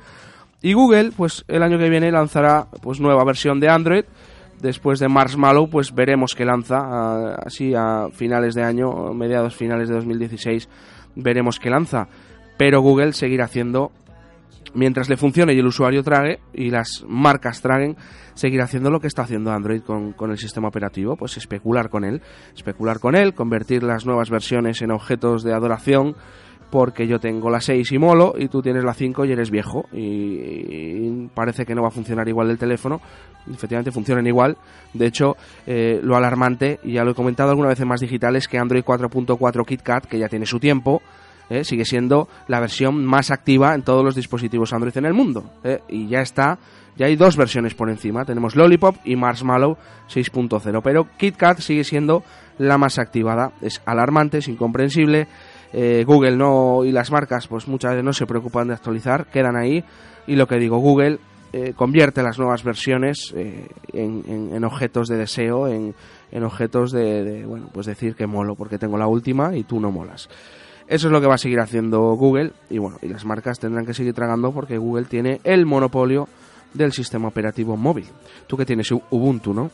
Y 0.62 0.74
Google, 0.74 1.12
pues 1.16 1.44
el 1.48 1.64
año 1.64 1.78
que 1.78 1.90
viene 1.90 2.12
lanzará 2.12 2.68
pues 2.82 3.00
nueva 3.00 3.24
versión 3.24 3.60
de 3.60 3.70
Android. 3.70 4.06
Después 4.62 5.00
de 5.00 5.08
Marshmallow, 5.08 5.70
pues 5.70 5.92
veremos 5.94 6.36
que 6.36 6.46
lanza 6.46 6.78
ah, 6.80 7.36
así 7.46 7.74
a 7.76 8.10
finales 8.14 8.54
de 8.54 8.64
año, 8.64 9.12
mediados 9.14 9.56
finales 9.56 9.90
de 9.90 9.96
2016, 9.96 10.70
veremos 11.16 11.58
que 11.58 11.72
lanza 11.72 12.08
pero 12.62 12.80
Google 12.80 13.14
seguirá 13.14 13.46
haciendo 13.46 13.92
mientras 14.74 15.10
le 15.10 15.18
funcione 15.18 15.54
y 15.54 15.60
el 15.60 15.68
usuario 15.68 16.04
trague 16.04 16.40
y 16.54 16.70
las 16.70 17.04
marcas 17.08 17.62
traguen, 17.62 17.98
seguirá 18.34 18.66
haciendo 18.66 18.90
lo 18.90 19.00
que 19.00 19.08
está 19.08 19.24
haciendo 19.24 19.52
Android 19.52 19.82
con, 19.82 20.14
con, 20.14 20.32
el 20.32 20.38
sistema 20.38 20.68
operativo, 20.68 21.16
pues 21.16 21.38
especular 21.38 21.90
con 21.90 22.04
él, 22.04 22.22
especular 22.56 23.00
con 23.00 23.16
él, 23.16 23.34
convertir 23.34 23.84
las 23.84 24.06
nuevas 24.06 24.30
versiones 24.30 24.82
en 24.82 24.92
objetos 24.92 25.44
de 25.44 25.54
adoración, 25.54 26.16
porque 26.70 27.06
yo 27.06 27.20
tengo 27.20 27.50
la 27.50 27.60
6 27.60 27.92
y 27.92 27.98
molo 27.98 28.34
y 28.38 28.48
tú 28.48 28.62
tienes 28.62 28.84
la 28.84 28.94
5 28.94 29.26
y 29.26 29.32
eres 29.34 29.52
viejo 29.52 29.86
y, 29.92 30.00
y 30.00 31.30
parece 31.34 31.66
que 31.66 31.76
no 31.76 31.82
va 31.82 31.90
a 31.90 31.92
funcionar 31.92 32.28
igual 32.30 32.50
el 32.50 32.58
teléfono, 32.58 33.02
efectivamente 33.54 33.92
funcionan 33.92 34.26
igual, 34.28 34.58
de 34.94 35.06
hecho 35.06 35.36
eh, 35.66 36.00
lo 36.02 36.16
alarmante, 36.16 36.80
y 36.84 36.94
ya 36.94 37.04
lo 37.04 37.12
he 37.12 37.16
comentado 37.16 37.50
alguna 37.50 37.70
vez 37.70 37.80
en 37.80 37.88
más 37.88 38.00
digitales, 38.00 38.48
que 38.48 38.58
Android 38.58 38.84
4.4 38.84 39.66
KitKat, 39.66 40.06
que 40.06 40.20
ya 40.20 40.30
tiene 40.30 40.46
su 40.46 40.60
tiempo, 40.60 41.02
¿eh? 41.52 41.64
sigue 41.64 41.86
siendo 41.86 42.28
la 42.48 42.60
versión 42.60 43.06
más 43.06 43.30
activa 43.30 43.76
en 43.76 43.84
todos 43.84 44.04
los 44.04 44.16
dispositivos 44.16 44.74
Android 44.74 44.98
en 44.98 45.06
el 45.06 45.14
mundo. 45.14 45.44
¿eh? 45.64 45.80
Y 45.90 46.08
ya 46.08 46.22
está, 46.22 46.58
ya 46.96 47.08
hay 47.08 47.16
dos 47.16 47.36
versiones 47.36 47.76
por 47.76 47.90
encima. 47.90 48.26
Tenemos 48.26 48.56
Lollipop 48.56 48.96
y 49.04 49.16
Marshmallow 49.16 49.78
6.0. 50.10 50.82
Pero 50.84 51.08
KitKat 51.18 51.60
sigue 51.60 51.84
siendo 51.84 52.24
la 52.58 52.78
más 52.78 52.98
activada. 53.00 53.52
Es 53.62 53.82
alarmante, 53.86 54.40
es 54.40 54.48
incomprensible. 54.48 55.28
Eh, 55.74 56.04
Google 56.06 56.36
no 56.36 56.84
y 56.84 56.92
las 56.92 57.12
marcas 57.12 57.48
pues 57.48 57.68
muchas 57.68 57.92
veces 57.92 58.04
no 58.04 58.14
se 58.14 58.26
preocupan 58.26 58.68
de 58.70 58.74
actualizar, 58.74 59.28
quedan 59.28 59.56
ahí. 59.58 59.84
Y 60.28 60.36
lo 60.36 60.48
que 60.48 60.56
digo, 60.58 60.78
Google 60.78 61.20
convierte 61.76 62.24
las 62.24 62.40
nuevas 62.40 62.64
versiones 62.64 63.34
en, 63.36 64.54
en, 64.54 64.64
objetos 64.64 65.10
de 65.10 65.18
deseo, 65.18 65.68
en, 65.68 65.94
en 66.32 66.44
objetos 66.46 66.94
de, 66.94 67.26
de, 67.26 67.46
bueno, 67.46 67.70
pues 67.74 67.88
decir 67.88 68.16
que 68.16 68.26
molo 68.26 68.56
porque 68.56 68.78
tengo 68.78 68.98
la 68.98 69.08
última 69.08 69.54
y 69.58 69.66
tú 69.66 69.82
no 69.82 69.92
molas. 69.92 70.30
Eso 70.92 71.08
es 71.08 71.14
lo 71.14 71.22
que 71.22 71.28
va 71.28 71.36
a 71.36 71.38
seguir 71.38 71.62
haciendo 71.62 72.02
Google 72.16 72.52
y 72.70 72.78
bueno, 72.78 72.98
y 73.02 73.08
las 73.08 73.24
marcas 73.24 73.60
tendrán 73.60 73.86
que 73.86 73.94
seguir 73.94 74.14
tragando 74.14 74.52
porque 74.52 74.78
Google 74.78 75.06
tiene 75.06 75.40
el 75.46 75.66
monopolio 75.66 76.28
del 76.74 76.92
sistema 76.92 77.30
operativo 77.30 77.78
móvil. 77.78 78.08
Tú 78.46 78.58
que 78.58 78.66
tienes 78.66 78.92
Ubuntu, 78.92 79.54
¿no? 79.54 79.72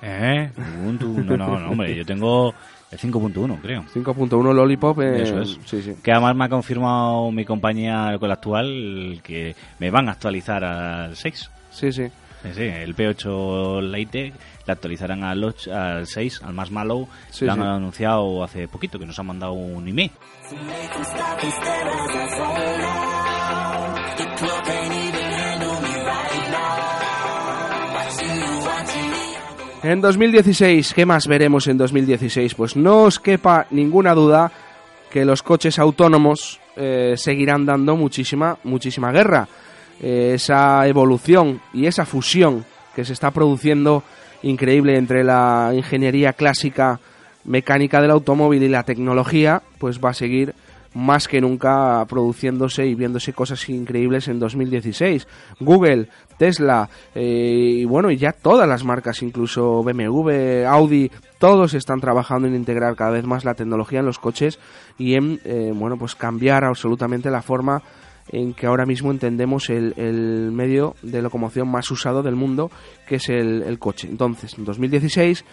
Eh, 0.00 0.50
Ubuntu, 0.80 1.08
no, 1.22 1.36
no, 1.36 1.58
no, 1.58 1.70
hombre, 1.72 1.94
yo 1.94 2.06
tengo 2.06 2.54
el 2.90 2.98
5.1, 2.98 3.60
creo. 3.60 3.84
5.1 3.94 4.54
Lollipop, 4.54 5.00
eh, 5.00 5.24
eso 5.24 5.42
es. 5.42 5.58
Sí, 5.66 5.82
sí. 5.82 5.96
Que 6.02 6.10
además 6.10 6.34
me 6.34 6.46
ha 6.46 6.48
confirmado 6.48 7.30
mi 7.30 7.44
compañía 7.44 8.16
con 8.18 8.28
la 8.28 8.36
actual 8.36 9.20
que 9.22 9.54
me 9.78 9.90
van 9.90 10.08
a 10.08 10.12
actualizar 10.12 10.64
al 10.64 11.16
6. 11.16 11.50
Sí, 11.70 11.92
sí. 11.92 12.04
Sí, 12.42 12.48
sí, 12.54 12.62
el 12.62 12.96
P8 12.96 13.82
Lite 13.82 14.32
la 14.66 14.72
actualizarán 14.74 15.24
al, 15.24 15.44
8, 15.44 15.74
al 15.74 16.06
6, 16.06 16.42
al 16.44 16.54
más 16.54 16.70
malo. 16.70 17.08
Sí, 17.30 17.44
lo 17.44 17.52
han 17.52 17.58
sí. 17.58 17.64
anunciado 17.64 18.42
hace 18.42 18.66
poquito, 18.68 18.98
que 18.98 19.06
nos 19.06 19.18
han 19.18 19.26
mandado 19.26 19.52
un 19.52 19.86
email. 19.86 20.10
En 29.82 30.00
2016, 30.02 30.92
¿qué 30.94 31.06
más 31.06 31.26
veremos 31.26 31.66
en 31.66 31.78
2016? 31.78 32.54
Pues 32.54 32.76
no 32.76 33.04
os 33.04 33.18
quepa 33.18 33.66
ninguna 33.70 34.14
duda 34.14 34.52
que 35.10 35.24
los 35.24 35.42
coches 35.42 35.78
autónomos 35.78 36.60
eh, 36.76 37.14
seguirán 37.16 37.64
dando 37.66 37.96
muchísima, 37.96 38.58
muchísima 38.62 39.10
guerra. 39.10 39.48
Eh, 40.00 40.32
esa 40.34 40.86
evolución 40.86 41.60
y 41.72 41.86
esa 41.86 42.06
fusión 42.06 42.64
que 42.94 43.04
se 43.04 43.12
está 43.12 43.30
produciendo 43.30 44.02
increíble 44.42 44.96
entre 44.96 45.24
la 45.24 45.72
ingeniería 45.74 46.32
clásica 46.32 47.00
mecánica 47.44 48.00
del 48.00 48.10
automóvil 48.10 48.62
y 48.62 48.68
la 48.68 48.84
tecnología, 48.84 49.62
pues 49.78 50.00
va 50.00 50.10
a 50.10 50.14
seguir 50.14 50.54
más 50.94 51.28
que 51.28 51.40
nunca 51.40 52.04
produciéndose 52.08 52.86
y 52.86 52.94
viéndose 52.94 53.32
cosas 53.32 53.68
increíbles 53.68 54.28
en 54.28 54.40
2016. 54.40 55.26
Google, 55.60 56.08
Tesla 56.36 56.88
eh, 57.14 57.76
y 57.76 57.84
bueno, 57.84 58.10
ya 58.10 58.32
todas 58.32 58.68
las 58.68 58.84
marcas, 58.84 59.22
incluso 59.22 59.82
BMW, 59.84 60.66
Audi, 60.66 61.10
todos 61.38 61.74
están 61.74 62.00
trabajando 62.00 62.48
en 62.48 62.56
integrar 62.56 62.96
cada 62.96 63.12
vez 63.12 63.24
más 63.24 63.44
la 63.44 63.54
tecnología 63.54 64.00
en 64.00 64.06
los 64.06 64.18
coches 64.18 64.58
y 64.98 65.14
en 65.14 65.40
eh, 65.44 65.72
bueno, 65.74 65.96
pues 65.96 66.14
cambiar 66.14 66.64
absolutamente 66.64 67.30
la 67.30 67.42
forma 67.42 67.82
en 68.30 68.54
que 68.54 68.66
ahora 68.66 68.86
mismo 68.86 69.10
entendemos 69.10 69.70
el, 69.70 69.94
el, 69.96 70.52
medio 70.52 70.94
de 71.02 71.22
locomoción 71.22 71.68
más 71.68 71.90
usado 71.90 72.22
del 72.22 72.36
mundo, 72.36 72.70
que 73.06 73.16
es 73.16 73.28
el, 73.28 73.62
el 73.62 73.78
coche. 73.78 74.08
Entonces, 74.08 74.56
en 74.56 74.64
2016, 74.64 75.44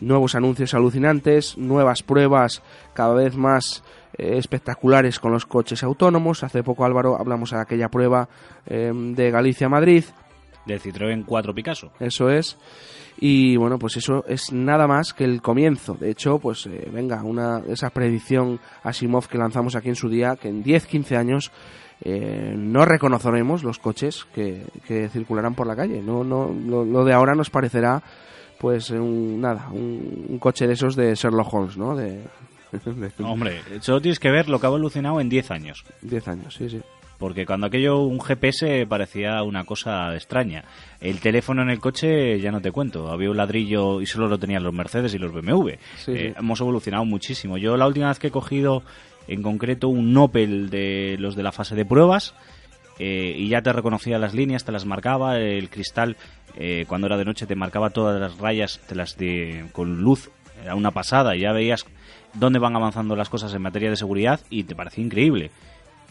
nuevos 0.00 0.34
anuncios 0.34 0.74
alucinantes, 0.74 1.58
nuevas 1.58 2.02
pruebas 2.02 2.62
cada 2.94 3.14
vez 3.14 3.36
más 3.36 3.82
eh, 4.16 4.36
espectaculares 4.38 5.18
con 5.18 5.32
los 5.32 5.46
coches 5.46 5.82
autónomos. 5.82 6.42
Hace 6.44 6.62
poco, 6.62 6.84
Álvaro, 6.84 7.18
hablamos 7.18 7.50
de 7.50 7.60
aquella 7.60 7.88
prueba 7.88 8.28
eh, 8.66 8.92
de 8.94 9.30
Galicia-Madrid. 9.30 10.04
Del 10.66 10.80
Citroën 10.80 11.24
4 11.24 11.54
Picasso. 11.54 11.92
Eso 12.00 12.28
es. 12.28 12.58
Y 13.18 13.56
bueno, 13.56 13.78
pues 13.78 13.96
eso 13.96 14.24
es 14.26 14.52
nada 14.52 14.86
más 14.86 15.12
que 15.12 15.24
el 15.24 15.42
comienzo. 15.42 15.94
De 15.94 16.10
hecho, 16.10 16.38
pues 16.38 16.66
eh, 16.66 16.88
venga, 16.92 17.22
una 17.22 17.62
esa 17.68 17.90
predicción 17.90 18.60
Asimov 18.82 19.26
que 19.28 19.38
lanzamos 19.38 19.74
aquí 19.76 19.88
en 19.88 19.96
su 19.96 20.08
día, 20.08 20.36
que 20.36 20.48
en 20.48 20.64
10-15 20.64 21.16
años 21.16 21.52
eh, 22.02 22.54
no 22.56 22.84
reconoceremos 22.84 23.62
los 23.62 23.78
coches 23.78 24.26
que, 24.34 24.64
que, 24.86 25.08
circularán 25.08 25.54
por 25.54 25.66
la 25.66 25.76
calle. 25.76 26.00
No, 26.02 26.24
no, 26.24 26.50
lo, 26.66 26.84
lo, 26.84 27.04
de 27.04 27.12
ahora 27.12 27.34
nos 27.34 27.50
parecerá, 27.50 28.02
pues, 28.58 28.90
un, 28.90 29.40
nada, 29.40 29.68
un, 29.70 30.26
un, 30.28 30.38
coche 30.38 30.66
de 30.66 30.72
esos 30.74 30.96
de 30.96 31.14
Sherlock 31.14 31.52
Holmes, 31.52 31.76
¿no? 31.76 31.94
De, 31.94 32.22
de... 32.72 33.12
Hombre, 33.24 33.60
solo 33.80 34.00
tienes 34.00 34.18
que 34.18 34.30
ver 34.30 34.48
lo 34.48 34.58
que 34.60 34.66
ha 34.66 34.70
evolucionado 34.70 35.20
en 35.20 35.28
10 35.28 35.50
años. 35.50 35.84
10 36.02 36.28
años, 36.28 36.54
sí, 36.54 36.70
sí. 36.70 36.80
porque 37.18 37.44
cuando 37.44 37.66
aquello 37.66 37.98
un 38.00 38.20
GPS 38.20 38.86
parecía 38.86 39.42
una 39.42 39.64
cosa 39.64 40.14
extraña. 40.14 40.64
El 41.00 41.20
teléfono 41.20 41.60
en 41.62 41.68
el 41.68 41.80
coche 41.80 42.40
ya 42.40 42.50
no 42.50 42.62
te 42.62 42.70
cuento, 42.72 43.10
había 43.10 43.30
un 43.30 43.36
ladrillo 43.36 44.00
y 44.00 44.06
solo 44.06 44.26
lo 44.28 44.38
tenían 44.38 44.62
los 44.62 44.72
Mercedes 44.72 45.12
y 45.14 45.18
los 45.18 45.32
BMW. 45.32 45.72
Sí, 45.96 46.12
Eh, 46.12 46.32
sí. 46.32 46.34
Hemos 46.38 46.60
evolucionado 46.60 47.04
muchísimo. 47.04 47.58
Yo 47.58 47.76
la 47.76 47.86
última 47.86 48.08
vez 48.08 48.18
que 48.18 48.28
he 48.28 48.30
cogido 48.30 48.82
en 49.28 49.42
concreto 49.42 49.88
un 49.88 50.16
Opel 50.16 50.70
de 50.70 51.16
los 51.18 51.36
de 51.36 51.42
la 51.42 51.52
fase 51.52 51.74
de 51.74 51.84
pruebas 51.84 52.34
eh, 52.98 53.34
y 53.36 53.48
ya 53.48 53.62
te 53.62 53.72
reconocía 53.72 54.18
las 54.18 54.34
líneas, 54.34 54.64
te 54.64 54.72
las 54.72 54.84
marcaba, 54.86 55.38
el 55.38 55.70
cristal 55.70 56.16
eh, 56.56 56.84
cuando 56.88 57.06
era 57.06 57.16
de 57.16 57.24
noche 57.24 57.46
te 57.46 57.54
marcaba 57.54 57.90
todas 57.90 58.20
las 58.20 58.36
rayas, 58.38 58.80
te 58.88 58.94
las 58.94 59.16
de, 59.16 59.66
con 59.72 60.00
luz, 60.02 60.30
era 60.62 60.74
una 60.74 60.90
pasada, 60.90 61.36
ya 61.36 61.52
veías 61.52 61.86
dónde 62.34 62.58
van 62.58 62.76
avanzando 62.76 63.16
las 63.16 63.28
cosas 63.30 63.54
en 63.54 63.62
materia 63.62 63.90
de 63.90 63.96
seguridad 63.96 64.40
y 64.50 64.64
te 64.64 64.74
parecía 64.74 65.04
increíble. 65.04 65.50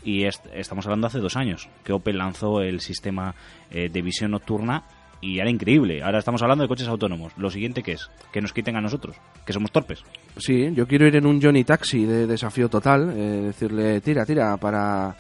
Y 0.03 0.23
est- 0.23 0.45
estamos 0.53 0.85
hablando 0.85 1.07
hace 1.07 1.19
dos 1.19 1.35
años 1.35 1.67
que 1.83 1.91
Opel 1.93 2.17
lanzó 2.17 2.61
el 2.61 2.79
sistema 2.79 3.35
eh, 3.69 3.89
de 3.91 4.01
visión 4.01 4.31
nocturna 4.31 4.83
y 5.21 5.39
era 5.39 5.49
increíble. 5.49 6.01
Ahora 6.03 6.19
estamos 6.19 6.41
hablando 6.41 6.63
de 6.63 6.67
coches 6.67 6.88
autónomos. 6.88 7.33
Lo 7.38 7.49
siguiente 7.49 7.83
que 7.83 7.93
es 7.93 8.09
que 8.31 8.41
nos 8.41 8.53
quiten 8.53 8.75
a 8.75 8.81
nosotros, 8.81 9.15
que 9.45 9.53
somos 9.53 9.71
torpes. 9.71 10.03
Sí, 10.38 10.69
yo 10.73 10.88
quiero 10.88 11.07
ir 11.07 11.15
en 11.15 11.25
un 11.25 11.41
Johnny 11.41 11.63
Taxi 11.63 12.05
de 12.05 12.25
desafío 12.27 12.69
total, 12.69 13.11
eh, 13.15 13.41
decirle 13.47 13.99
tira, 14.01 14.25
tira, 14.25 14.55
para, 14.57 15.15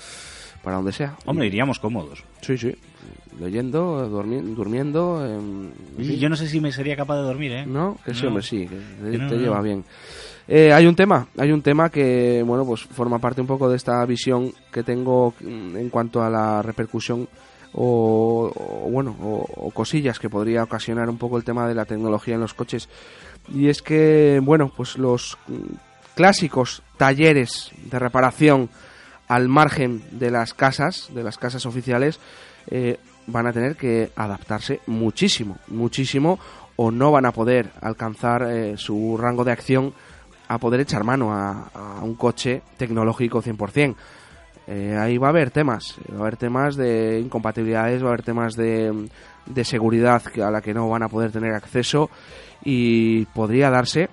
para 0.63 0.77
donde 0.77 0.91
sea. 0.93 1.15
Hombre, 1.25 1.47
iríamos 1.47 1.79
cómodos. 1.79 2.23
Sí, 2.41 2.57
sí. 2.57 2.73
Leyendo, 3.39 4.09
durmi- 4.09 4.41
durmiendo. 4.55 5.21
fin. 5.97 6.17
yo 6.17 6.29
no 6.29 6.35
sé 6.35 6.47
si 6.47 6.59
me 6.59 6.71
sería 6.71 6.95
capaz 6.95 7.17
de 7.17 7.21
dormir, 7.23 7.51
¿eh? 7.53 7.65
No, 7.65 7.97
que 8.03 8.13
sí, 8.13 8.23
No. 8.23 8.29
hombre, 8.29 8.43
sí, 8.43 8.67
que 8.67 8.75
te, 8.75 9.11
Que 9.11 9.17
no, 9.17 9.27
te 9.29 9.35
no. 9.35 9.41
lleva 9.41 9.61
bien. 9.61 9.83
Eh, 10.47 10.73
hay 10.73 10.87
un 10.87 10.95
tema, 10.95 11.27
hay 11.37 11.51
un 11.51 11.61
tema 11.61 11.89
que, 11.89 12.43
bueno, 12.45 12.65
pues 12.65 12.81
forma 12.81 13.19
parte 13.19 13.39
un 13.39 13.47
poco 13.47 13.69
de 13.69 13.77
esta 13.77 14.03
visión 14.05 14.51
que 14.73 14.81
tengo 14.83 15.33
mm, 15.39 15.77
en 15.77 15.89
cuanto 15.89 16.23
a 16.23 16.29
la 16.29 16.61
repercusión 16.63 17.27
o, 17.73 18.89
bueno, 18.91 19.15
o, 19.21 19.45
o 19.67 19.71
cosillas 19.71 20.19
que 20.19 20.29
podría 20.29 20.63
ocasionar 20.63 21.09
un 21.09 21.17
poco 21.17 21.37
el 21.37 21.43
tema 21.43 21.67
de 21.67 21.75
la 21.75 21.85
tecnología 21.85 22.35
en 22.35 22.41
los 22.41 22.53
coches. 22.53 22.89
Y 23.53 23.69
es 23.69 23.81
que, 23.81 24.39
bueno, 24.43 24.71
pues 24.75 24.97
los 24.97 25.37
clásicos 26.15 26.83
talleres 26.97 27.71
de 27.89 27.99
reparación 27.99 28.69
al 29.27 29.47
margen 29.47 30.03
de 30.11 30.31
las 30.31 30.53
casas, 30.53 31.09
de 31.13 31.23
las 31.23 31.37
casas 31.37 31.65
oficiales, 31.65 32.19
eh, 32.67 32.99
van 33.27 33.47
a 33.47 33.53
tener 33.53 33.75
que 33.75 34.11
adaptarse 34.15 34.81
muchísimo, 34.87 35.57
muchísimo, 35.67 36.39
o 36.75 36.91
no 36.91 37.11
van 37.11 37.25
a 37.25 37.31
poder 37.31 37.71
alcanzar 37.81 38.43
eh, 38.49 38.75
su 38.77 39.17
rango 39.17 39.43
de 39.43 39.51
acción 39.51 39.93
a 40.47 40.57
poder 40.57 40.81
echar 40.81 41.03
mano 41.03 41.31
a, 41.33 41.69
a 41.73 42.03
un 42.03 42.15
coche 42.15 42.63
tecnológico 42.77 43.41
100%. 43.41 43.95
Eh, 44.71 44.95
ahí 44.95 45.17
va 45.17 45.27
a 45.27 45.29
haber 45.31 45.49
temas, 45.49 45.95
va 46.11 46.17
a 46.17 46.21
haber 46.21 46.37
temas 46.37 46.75
de 46.75 47.19
incompatibilidades, 47.19 48.03
va 48.03 48.07
a 48.07 48.09
haber 48.09 48.21
temas 48.21 48.55
de, 48.55 49.09
de 49.47 49.65
seguridad 49.65 50.21
a 50.43 50.51
la 50.51 50.61
que 50.61 50.75
no 50.75 50.87
van 50.87 51.01
a 51.01 51.09
poder 51.09 51.31
tener 51.31 51.53
acceso 51.53 52.11
y 52.63 53.25
podría 53.25 53.71
darse 53.71 54.09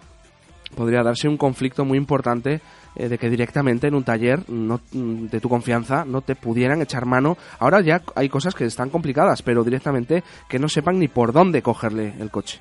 podría 0.74 1.02
darse 1.02 1.28
un 1.28 1.36
conflicto 1.36 1.84
muy 1.84 1.98
importante 1.98 2.60
eh, 2.96 3.08
de 3.08 3.18
que 3.18 3.28
directamente 3.28 3.86
en 3.86 3.94
un 3.94 4.04
taller 4.04 4.48
no, 4.48 4.80
mm, 4.92 5.26
de 5.26 5.40
tu 5.40 5.48
confianza 5.48 6.04
no 6.06 6.22
te 6.22 6.34
pudieran 6.34 6.80
echar 6.80 7.04
mano. 7.04 7.36
Ahora 7.58 7.82
ya 7.82 8.02
hay 8.14 8.28
cosas 8.28 8.54
que 8.54 8.64
están 8.64 8.88
complicadas, 8.90 9.42
pero 9.42 9.62
directamente 9.62 10.24
que 10.48 10.58
no 10.58 10.68
sepan 10.68 10.98
ni 10.98 11.08
por 11.08 11.32
dónde 11.32 11.62
cogerle 11.62 12.14
el 12.18 12.30
coche. 12.30 12.60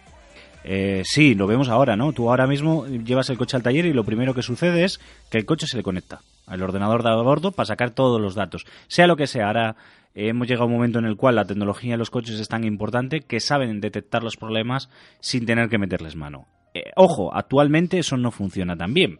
Eh, 0.64 1.04
sí, 1.06 1.36
lo 1.36 1.48
vemos 1.48 1.70
ahora, 1.70 1.96
¿no? 1.96 2.12
Tú 2.12 2.30
ahora 2.30 2.48
mismo 2.48 2.86
llevas 2.88 3.30
el 3.30 3.38
coche 3.38 3.56
al 3.56 3.64
taller 3.64 3.86
y 3.86 3.94
lo 3.94 4.04
primero 4.04 4.34
que 4.34 4.42
sucede 4.42 4.84
es 4.84 5.00
que 5.30 5.38
el 5.38 5.46
coche 5.46 5.68
se 5.68 5.78
le 5.78 5.84
conecta 5.84 6.22
al 6.48 6.62
ordenador 6.62 7.04
de 7.04 7.10
a 7.10 7.16
bordo 7.16 7.52
para 7.52 7.66
sacar 7.68 7.92
todos 7.92 8.22
los 8.22 8.36
datos. 8.36 8.66
Sea 8.88 9.08
lo 9.08 9.16
que 9.16 9.28
sea, 9.28 9.48
ahora 9.48 9.76
eh, 10.14 10.30
hemos 10.30 10.48
llegado 10.48 10.64
a 10.64 10.68
un 10.68 10.74
momento 10.74 11.00
en 11.00 11.06
el 11.06 11.18
cual 11.18 11.36
la 11.36 11.46
tecnología 11.46 11.94
en 11.94 12.00
los 12.00 12.10
coches 12.12 12.40
es 12.40 12.48
tan 12.48 12.64
importante 12.64 13.22
que 13.22 13.40
saben 13.40 13.82
detectar 13.82 14.24
los 14.24 14.38
problemas 14.38 14.90
sin 15.20 15.46
tener 15.46 15.70
que 15.70 15.78
meterles 15.78 16.16
mano. 16.16 16.48
Eh, 16.74 16.84
ojo, 16.96 17.34
actualmente 17.36 17.98
eso 18.00 18.18
no 18.18 18.32
funciona 18.32 18.76
tan 18.76 18.94
bien, 18.94 19.20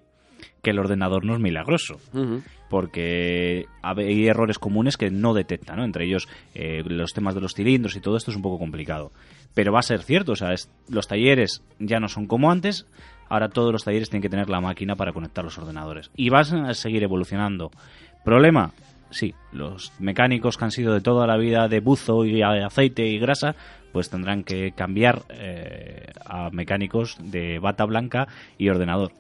que 0.62 0.72
el 0.72 0.80
ordenador 0.80 1.26
no 1.26 1.34
es 1.36 1.40
milagroso 1.40 1.98
porque 2.70 3.66
hay 3.82 4.28
errores 4.28 4.60
comunes 4.60 4.98
que 4.98 5.10
no 5.12 5.34
detecta, 5.34 5.76
¿no? 5.76 5.84
Entre 5.86 6.06
ellos 6.06 6.28
eh, 6.54 6.84
los 6.86 7.14
temas 7.14 7.36
de 7.36 7.42
los 7.42 7.54
cilindros 7.54 7.96
y 7.96 8.02
todo 8.02 8.18
esto 8.18 8.32
es 8.32 8.38
un 8.38 8.44
poco 8.44 8.60
complicado. 8.60 9.12
Pero 9.54 9.72
va 9.72 9.80
a 9.80 9.84
ser 9.84 10.02
cierto, 10.02 10.34
o 10.34 10.36
sea, 10.36 10.52
es- 10.54 10.70
los 10.90 11.08
talleres 11.08 11.64
ya 11.80 12.00
no 12.00 12.08
son 12.10 12.28
como 12.28 12.52
antes, 12.52 12.86
ahora 13.30 13.50
todos 13.50 13.72
los 13.72 13.84
talleres 13.84 14.10
tienen 14.10 14.22
que 14.22 14.30
tener 14.30 14.50
la 14.50 14.62
máquina 14.62 14.96
para 14.96 15.14
conectar 15.14 15.44
los 15.44 15.58
ordenadores. 15.58 16.12
Y 16.16 16.30
vas 16.30 16.52
a 16.54 16.74
seguir 16.74 17.04
evolucionando. 17.04 17.72
¿Problema? 18.24 18.72
Sí, 19.12 19.34
los 19.52 19.94
mecánicos 20.00 20.58
que 20.58 20.66
han 20.66 20.72
sido 20.72 20.94
de 20.94 21.02
toda 21.02 21.28
la 21.28 21.38
vida 21.38 21.68
de 21.68 21.80
buzo 21.80 22.26
y 22.26 22.42
aceite 22.42 23.06
y 23.06 23.20
grasa, 23.20 23.56
pues 23.94 24.10
tendrán 24.10 24.44
que 24.44 24.74
cambiar 24.74 25.22
eh, 25.30 26.12
a 26.26 26.50
mecánicos 26.50 27.18
de 27.22 27.60
bata 27.60 27.86
blanca 27.86 28.28
y 28.58 28.68
ordenador. 28.68 29.12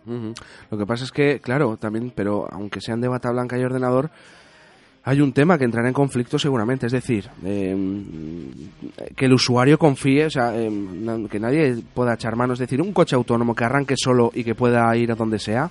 Lo 0.70 0.78
que 0.78 0.86
pasa 0.86 1.06
es 1.06 1.12
que, 1.12 1.39
claro, 1.39 1.78
también, 1.78 2.12
pero 2.13 2.46
aunque 2.52 2.82
sean 2.82 3.00
de 3.00 3.08
bata 3.08 3.32
blanca 3.32 3.58
y 3.58 3.63
ordenador, 3.63 4.10
hay 5.08 5.22
un 5.22 5.32
tema 5.34 5.58
que 5.58 5.65
entrará 5.65 5.88
en 5.88 5.94
conflicto 5.94 6.39
seguramente. 6.39 6.88
Es 6.88 6.91
decir, 6.91 7.30
eh, 7.46 7.76
que 9.15 9.26
el 9.26 9.34
usuario 9.34 9.78
confíe, 9.78 10.26
o 10.26 10.30
sea, 10.30 10.52
na- 10.52 11.28
que 11.30 11.39
nadie 11.39 11.78
pueda 11.94 12.15
echar 12.15 12.36
mano. 12.36 12.54
Es 12.54 12.60
decir, 12.60 12.82
un 12.82 12.91
coche 12.91 13.15
autónomo 13.15 13.54
que 13.56 13.63
arranque 13.65 13.96
solo 13.98 14.32
y 14.34 14.44
que 14.44 14.56
pueda 14.56 14.96
ir 14.98 15.12
a 15.12 15.15
donde 15.15 15.38
sea, 15.39 15.70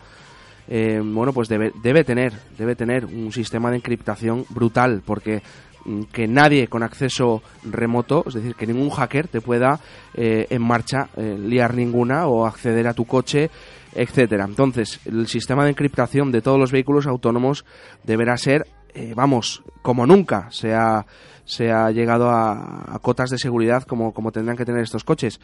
eh, 0.68 1.00
bueno, 1.02 1.32
pues 1.32 1.48
debe, 1.48 1.72
debe 1.82 2.04
tener, 2.04 2.32
debe 2.56 2.74
tener 2.76 3.04
un 3.04 3.32
sistema 3.32 3.70
de 3.70 3.76
encriptación 3.76 4.44
brutal, 4.50 5.02
porque 5.04 5.42
mm, 5.84 6.02
que 6.12 6.26
nadie 6.28 6.68
con 6.68 6.82
acceso 6.82 7.42
remoto, 7.64 8.24
es 8.28 8.34
decir, 8.34 8.54
que 8.54 8.66
ningún 8.66 8.88
hacker 8.90 9.28
te 9.28 9.40
pueda 9.40 9.80
eh, 10.14 10.46
en 10.48 10.62
marcha 10.62 11.08
eh, 11.16 11.36
liar 11.38 11.74
ninguna 11.74 12.28
o 12.28 12.46
acceder 12.46 12.86
a 12.86 12.94
tu 12.94 13.04
coche, 13.04 13.50
etcétera. 13.94 14.44
Entonces, 14.46 15.00
el 15.06 15.26
sistema 15.26 15.64
de 15.64 15.70
encriptación 15.70 16.30
de 16.32 16.40
todos 16.40 16.58
los 16.58 16.72
vehículos 16.72 17.06
autónomos 17.06 17.64
deberá 18.04 18.36
ser, 18.38 18.64
eh, 18.94 19.12
vamos, 19.14 19.62
como 19.82 20.06
nunca 20.06 20.48
se 20.50 20.74
ha, 20.74 21.04
se 21.44 21.72
ha 21.72 21.90
llegado 21.90 22.30
a, 22.30 22.98
cotas 23.02 23.30
de 23.30 23.38
seguridad 23.38 23.82
como, 23.82 24.14
como 24.14 24.32
tendrán 24.32 24.56
que 24.56 24.64
tener 24.64 24.82
estos 24.82 25.04
coches. 25.04 25.40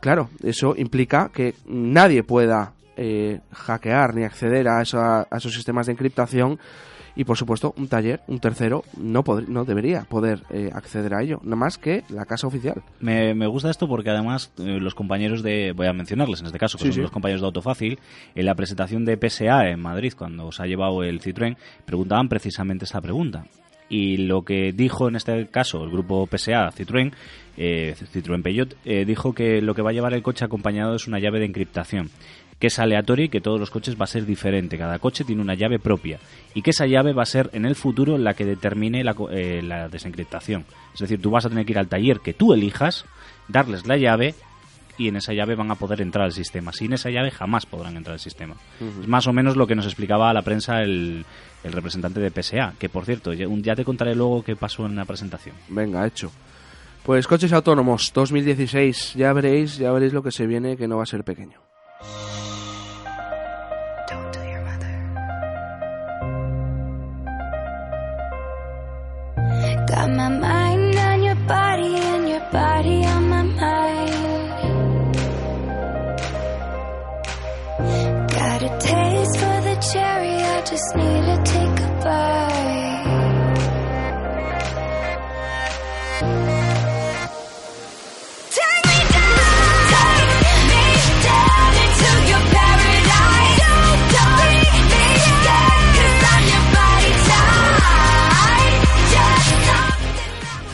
Claro, 0.00 0.30
eso 0.42 0.74
implica 0.76 1.30
que 1.32 1.54
nadie 1.66 2.22
pueda 2.22 2.72
eh, 2.96 3.40
hackear 3.52 4.14
ni 4.14 4.24
acceder 4.24 4.68
a 4.68 4.82
esos 4.82 5.54
sistemas 5.54 5.86
de 5.86 5.92
encriptación 5.92 6.58
y 7.16 7.24
por 7.24 7.36
supuesto 7.36 7.74
un 7.76 7.88
taller, 7.88 8.20
un 8.28 8.38
tercero, 8.38 8.84
no, 8.96 9.24
no 9.48 9.64
debería 9.64 10.02
poder 10.02 10.42
eh, 10.50 10.70
acceder 10.72 11.14
a 11.14 11.22
ello, 11.22 11.40
nada 11.42 11.56
más 11.56 11.78
que 11.78 12.04
la 12.10 12.26
casa 12.26 12.46
oficial. 12.46 12.82
Me, 13.00 13.34
me 13.34 13.46
gusta 13.46 13.70
esto 13.70 13.88
porque 13.88 14.10
además 14.10 14.52
eh, 14.58 14.78
los 14.80 14.94
compañeros 14.94 15.42
de, 15.42 15.72
voy 15.74 15.86
a 15.86 15.92
mencionarles 15.92 16.40
en 16.40 16.46
este 16.46 16.58
caso, 16.58 16.76
que 16.78 16.82
Sí, 16.82 16.88
son 16.88 16.94
sí. 16.94 17.00
los 17.00 17.10
compañeros 17.10 17.40
de 17.40 17.46
Autofácil, 17.46 17.98
en 18.34 18.46
la 18.46 18.54
presentación 18.54 19.04
de 19.04 19.16
PSA 19.16 19.70
en 19.70 19.80
Madrid, 19.80 20.12
cuando 20.16 20.52
se 20.52 20.62
ha 20.62 20.66
llevado 20.66 21.02
el 21.02 21.20
Citroën, 21.20 21.56
preguntaban 21.84 22.28
precisamente 22.28 22.84
esta 22.84 23.00
pregunta. 23.00 23.46
Y 23.88 24.16
lo 24.16 24.42
que 24.42 24.72
dijo 24.72 25.08
en 25.08 25.14
este 25.14 25.46
caso 25.46 25.84
el 25.84 25.90
grupo 25.90 26.26
PSA 26.26 26.70
Citroën, 26.72 27.12
eh, 27.56 27.94
Citroën 28.12 28.42
Peugeot, 28.42 28.74
eh, 28.84 29.04
dijo 29.04 29.32
que 29.32 29.62
lo 29.62 29.74
que 29.74 29.82
va 29.82 29.90
a 29.90 29.92
llevar 29.92 30.12
el 30.12 30.22
coche 30.22 30.44
acompañado 30.44 30.96
es 30.96 31.06
una 31.06 31.20
llave 31.20 31.38
de 31.38 31.46
encriptación 31.46 32.10
que 32.58 32.68
es 32.68 32.78
aleatoria 32.78 33.26
y 33.26 33.28
que 33.28 33.40
todos 33.40 33.60
los 33.60 33.70
coches 33.70 33.98
va 34.00 34.04
a 34.04 34.08
ser 34.08 34.24
diferente. 34.24 34.78
Cada 34.78 34.98
coche 34.98 35.24
tiene 35.24 35.42
una 35.42 35.54
llave 35.54 35.78
propia 35.78 36.18
y 36.54 36.62
que 36.62 36.70
esa 36.70 36.86
llave 36.86 37.12
va 37.12 37.22
a 37.22 37.26
ser 37.26 37.50
en 37.52 37.66
el 37.66 37.74
futuro 37.74 38.16
la 38.18 38.34
que 38.34 38.44
determine 38.44 39.04
la, 39.04 39.14
eh, 39.30 39.62
la 39.62 39.88
desencriptación. 39.88 40.64
Es 40.94 41.00
decir, 41.00 41.20
tú 41.20 41.30
vas 41.30 41.44
a 41.44 41.48
tener 41.48 41.66
que 41.66 41.72
ir 41.72 41.78
al 41.78 41.88
taller 41.88 42.20
que 42.20 42.32
tú 42.32 42.54
elijas, 42.54 43.04
darles 43.48 43.86
la 43.86 43.96
llave 43.96 44.34
y 44.98 45.08
en 45.08 45.16
esa 45.16 45.34
llave 45.34 45.54
van 45.54 45.70
a 45.70 45.74
poder 45.74 46.00
entrar 46.00 46.24
al 46.24 46.32
sistema. 46.32 46.72
Sin 46.72 46.92
esa 46.92 47.10
llave 47.10 47.30
jamás 47.30 47.66
podrán 47.66 47.96
entrar 47.96 48.14
al 48.14 48.20
sistema. 48.20 48.54
Es 49.00 49.06
más 49.06 49.26
o 49.26 49.32
menos 49.32 49.56
lo 49.56 49.66
que 49.66 49.74
nos 49.74 49.84
explicaba 49.84 50.30
a 50.30 50.32
la 50.32 50.42
prensa 50.42 50.80
el, 50.80 51.24
el 51.64 51.72
representante 51.72 52.20
de 52.20 52.30
PSA, 52.30 52.74
que 52.78 52.88
por 52.88 53.04
cierto, 53.04 53.32
ya 53.32 53.76
te 53.76 53.84
contaré 53.84 54.14
luego 54.14 54.42
qué 54.42 54.56
pasó 54.56 54.86
en 54.86 54.96
la 54.96 55.04
presentación. 55.04 55.54
Venga, 55.68 56.06
hecho. 56.06 56.30
Pues 57.04 57.26
coches 57.26 57.52
autónomos 57.52 58.10
2016, 58.14 59.14
ya 59.14 59.32
veréis, 59.32 59.76
ya 59.76 59.92
veréis 59.92 60.12
lo 60.12 60.22
que 60.22 60.32
se 60.32 60.46
viene 60.46 60.76
que 60.76 60.88
no 60.88 60.96
va 60.96 61.04
a 61.04 61.06
ser 61.06 61.22
pequeño. 61.22 61.60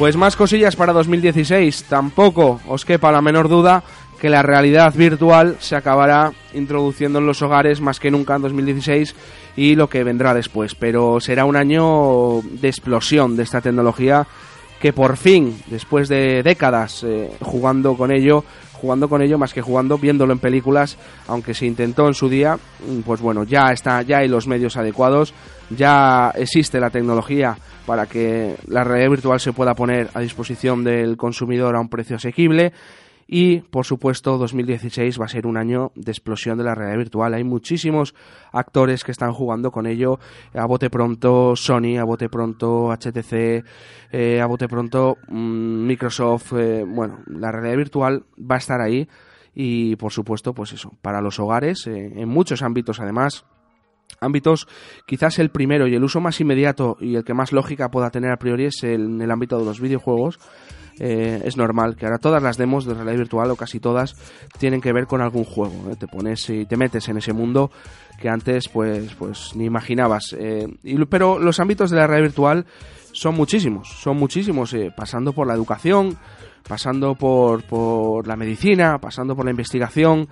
Pues 0.03 0.17
más 0.17 0.35
cosillas 0.35 0.75
para 0.75 0.93
2016. 0.93 1.85
Tampoco 1.85 2.61
os 2.67 2.85
quepa 2.85 3.12
la 3.12 3.23
menor 3.23 3.49
duda 3.49 3.85
que 4.21 4.31
la 4.31 4.43
realidad 4.43 4.93
virtual 4.93 5.59
se 5.61 5.77
acabará 5.77 6.33
introduciendo 6.55 7.21
en 7.21 7.27
los 7.27 7.41
hogares 7.41 7.81
más 7.81 8.01
que 8.01 8.11
nunca 8.11 8.35
en 8.35 8.43
2016 8.43 9.15
y 9.55 9.77
lo 9.77 9.88
que 9.88 10.03
vendrá 10.03 10.35
después. 10.35 10.75
Pero 10.75 11.21
será 11.21 11.45
un 11.45 11.55
año 11.55 12.43
de 12.43 12.67
explosión 12.67 13.37
de 13.37 13.45
esta 13.45 13.61
tecnología 13.61 14.27
que 14.81 14.93
por 14.93 15.17
fin, 15.17 15.62
después 15.69 16.09
de 16.09 16.43
décadas 16.43 17.05
eh, 17.05 17.31
jugando 17.41 17.97
con 17.97 18.11
ello, 18.11 18.45
jugando 18.73 19.09
con 19.09 19.23
ello 19.23 19.38
más 19.38 19.55
que 19.55 19.62
jugando, 19.62 19.99
viéndolo 19.99 20.33
en 20.33 20.41
películas, 20.41 20.99
aunque 21.29 21.55
se 21.55 21.67
intentó 21.67 22.09
en 22.09 22.15
su 22.15 22.29
día, 22.29 22.59
pues 23.07 23.21
bueno, 23.21 23.45
ya 23.45 23.69
está, 23.71 24.03
ya 24.03 24.19
hay 24.19 24.27
los 24.27 24.49
medios 24.49 24.77
adecuados, 24.77 25.33
ya 25.77 26.33
existe 26.35 26.81
la 26.81 26.91
tecnología 26.91 27.57
para 27.87 28.07
que 28.07 28.57
la 28.67 28.85
realidad 28.85 29.11
virtual 29.11 29.41
se 29.41 29.53
pueda 29.53 29.75
poner 29.75 30.09
a 30.15 30.21
disposición 30.21 30.85
del 30.85 31.17
consumidor 31.17 31.77
a 31.77 31.81
un 31.81 31.89
precio 31.89 32.17
asequible. 32.17 32.73
Y, 33.27 33.61
por 33.61 33.87
supuesto, 33.87 34.37
2016 34.37 35.19
va 35.19 35.25
a 35.25 35.29
ser 35.29 35.47
un 35.47 35.57
año 35.57 35.93
de 35.95 36.11
explosión 36.11 36.59
de 36.59 36.65
la 36.65 36.75
realidad 36.75 36.99
virtual. 36.99 37.33
Hay 37.33 37.45
muchísimos 37.45 38.15
actores 38.53 39.05
que 39.05 39.13
están 39.13 39.33
jugando 39.33 39.71
con 39.71 39.87
ello. 39.87 40.19
A 40.55 40.67
bote 40.67 40.91
pronto 40.91 41.57
Sony, 41.57 41.97
a 41.99 42.05
bote 42.05 42.29
pronto 42.29 42.93
HTC, 42.93 43.65
eh, 44.13 44.41
a 44.41 44.47
bote 44.47 44.69
pronto 44.69 45.17
mm, 45.29 45.87
Microsoft. 45.87 46.53
eh, 46.59 46.85
bueno, 46.87 47.21
la 47.27 47.51
realidad 47.51 47.77
virtual 47.77 48.25
va 48.39 48.57
a 48.57 48.59
estar 48.59 48.81
ahí. 48.83 49.09
Y, 49.55 49.97
por 49.97 50.13
supuesto, 50.13 50.53
pues 50.53 50.73
eso, 50.73 50.93
para 51.01 51.21
los 51.21 51.39
hogares, 51.39 51.87
eh, 51.87 52.13
en 52.15 52.29
muchos 52.29 52.63
ámbitos 52.63 53.01
además, 53.01 53.47
ámbitos, 54.23 54.67
quizás 55.07 55.39
el 55.39 55.51
primero 55.51 55.87
y 55.87 55.95
el 55.95 56.05
uso 56.05 56.21
más 56.21 56.41
inmediato 56.41 56.97
y 57.01 57.17
el 57.17 57.25
que 57.25 57.35
más 57.35 57.53
lógica 57.53 57.91
pueda 57.91 58.11
tener 58.11 58.31
a 58.33 58.37
priori 58.39 58.67
es 58.67 58.83
el- 58.83 59.03
en 59.07 59.23
el 59.23 59.31
ámbito 59.31 59.59
de 59.59 59.65
los 59.65 59.81
videojuegos. 59.81 60.39
Eh, 61.01 61.41
es 61.47 61.57
normal 61.57 61.97
que 61.97 62.05
ahora 62.05 62.19
todas 62.19 62.43
las 62.43 62.59
demos 62.59 62.85
de 62.85 62.93
realidad 62.95 63.17
virtual 63.17 63.51
o 63.51 63.57
casi 63.57 63.81
todas 63.81 64.15
tienen 64.59 64.81
que 64.83 64.93
ver 64.93 65.07
con 65.07 65.23
algún 65.23 65.45
juego. 65.45 65.91
¿eh? 65.91 65.97
Te 65.99 66.07
pones 66.07 66.49
y 66.51 66.67
te 66.67 66.77
metes 66.77 67.09
en 67.09 67.17
ese 67.17 67.33
mundo 67.33 67.71
que 68.21 68.29
antes 68.29 68.69
pues 68.69 69.15
pues 69.15 69.57
ni 69.57 69.65
imaginabas. 69.65 70.37
Eh, 70.39 70.67
pero 71.09 71.39
los 71.39 71.61
ámbitos 71.61 71.91
de 71.91 71.97
la 71.97 72.07
realidad 72.07 72.29
virtual 72.29 72.67
son 73.13 73.35
muchísimos, 73.35 73.89
son 73.89 74.19
muchísimos, 74.19 74.73
eh, 74.75 74.93
pasando 74.95 75.33
por 75.33 75.47
la 75.47 75.55
educación, 75.55 76.17
pasando 76.69 77.15
por, 77.15 77.63
por 77.65 78.27
la 78.29 78.37
medicina, 78.37 78.99
pasando 78.99 79.35
por 79.35 79.45
la 79.47 79.51
investigación. 79.51 80.29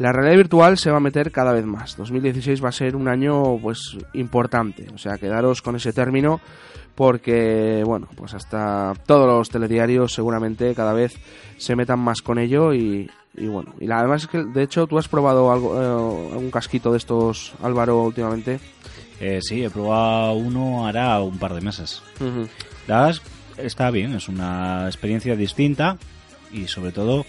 La 0.00 0.12
realidad 0.12 0.36
virtual 0.38 0.76
se 0.78 0.90
va 0.90 0.96
a 0.96 1.00
meter 1.00 1.30
cada 1.30 1.52
vez 1.52 1.64
más. 1.64 1.96
2016 1.96 2.64
va 2.64 2.70
a 2.70 2.72
ser 2.72 2.96
un 2.96 3.06
año 3.06 3.58
pues 3.58 3.96
importante, 4.14 4.86
o 4.92 4.98
sea, 4.98 5.18
quedaros 5.18 5.62
con 5.62 5.76
ese 5.76 5.92
término 5.92 6.40
porque 6.94 7.82
bueno, 7.86 8.08
pues 8.16 8.34
hasta 8.34 8.92
todos 9.06 9.26
los 9.26 9.48
telediarios 9.48 10.12
seguramente 10.12 10.74
cada 10.74 10.92
vez 10.92 11.14
se 11.56 11.76
metan 11.76 11.98
más 12.00 12.20
con 12.22 12.38
ello 12.38 12.74
y, 12.74 13.10
y 13.36 13.46
bueno, 13.46 13.74
y 13.78 13.86
la, 13.86 13.98
además 14.00 14.22
es 14.22 14.28
que 14.28 14.42
de 14.42 14.62
hecho 14.62 14.86
tú 14.86 14.98
has 14.98 15.08
probado 15.08 15.52
algo 15.52 15.80
eh, 15.80 16.32
algún 16.32 16.50
casquito 16.50 16.90
de 16.92 16.98
estos 16.98 17.52
Álvaro 17.62 18.02
últimamente. 18.02 18.58
Eh, 19.20 19.40
sí, 19.42 19.62
he 19.62 19.70
probado 19.70 20.32
uno 20.34 20.86
hará 20.86 21.20
un 21.20 21.38
par 21.38 21.54
de 21.54 21.60
meses. 21.60 22.02
La 22.86 22.96
verdad 23.02 23.10
es- 23.10 23.22
está 23.64 23.90
bien, 23.90 24.14
es 24.14 24.28
una 24.28 24.86
experiencia 24.86 25.36
distinta 25.36 25.96
y 26.52 26.66
sobre 26.68 26.90
todo 26.92 27.24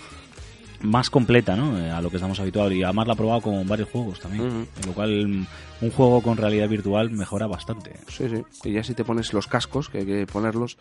más 0.83 1.09
completa 1.09 1.55
¿no? 1.55 1.77
Eh, 1.77 1.89
a 1.89 2.01
lo 2.01 2.09
que 2.09 2.17
estamos 2.17 2.39
habituados. 2.39 2.71
Y 2.73 2.83
además 2.83 3.07
la 3.07 3.13
he 3.13 3.17
probado 3.17 3.41
con 3.41 3.67
varios 3.67 3.89
juegos 3.89 4.19
también. 4.19 4.67
En 4.81 4.87
lo 4.87 4.93
cual 4.93 5.27
mm, 5.27 5.45
un 5.81 5.91
juego 5.91 6.21
con 6.21 6.37
realidad 6.37 6.67
virtual 6.69 7.09
mejora 7.11 7.47
bastante. 7.47 7.93
Sí, 8.07 8.27
sí. 8.29 8.43
Y 8.69 8.73
ya 8.73 8.83
si 8.83 8.93
te 8.93 9.03
pones 9.03 9.33
los 9.33 9.47
cascos, 9.47 9.89
que 9.89 9.99
hay 9.99 10.05
que 10.05 10.25
ponerlos. 10.25 10.77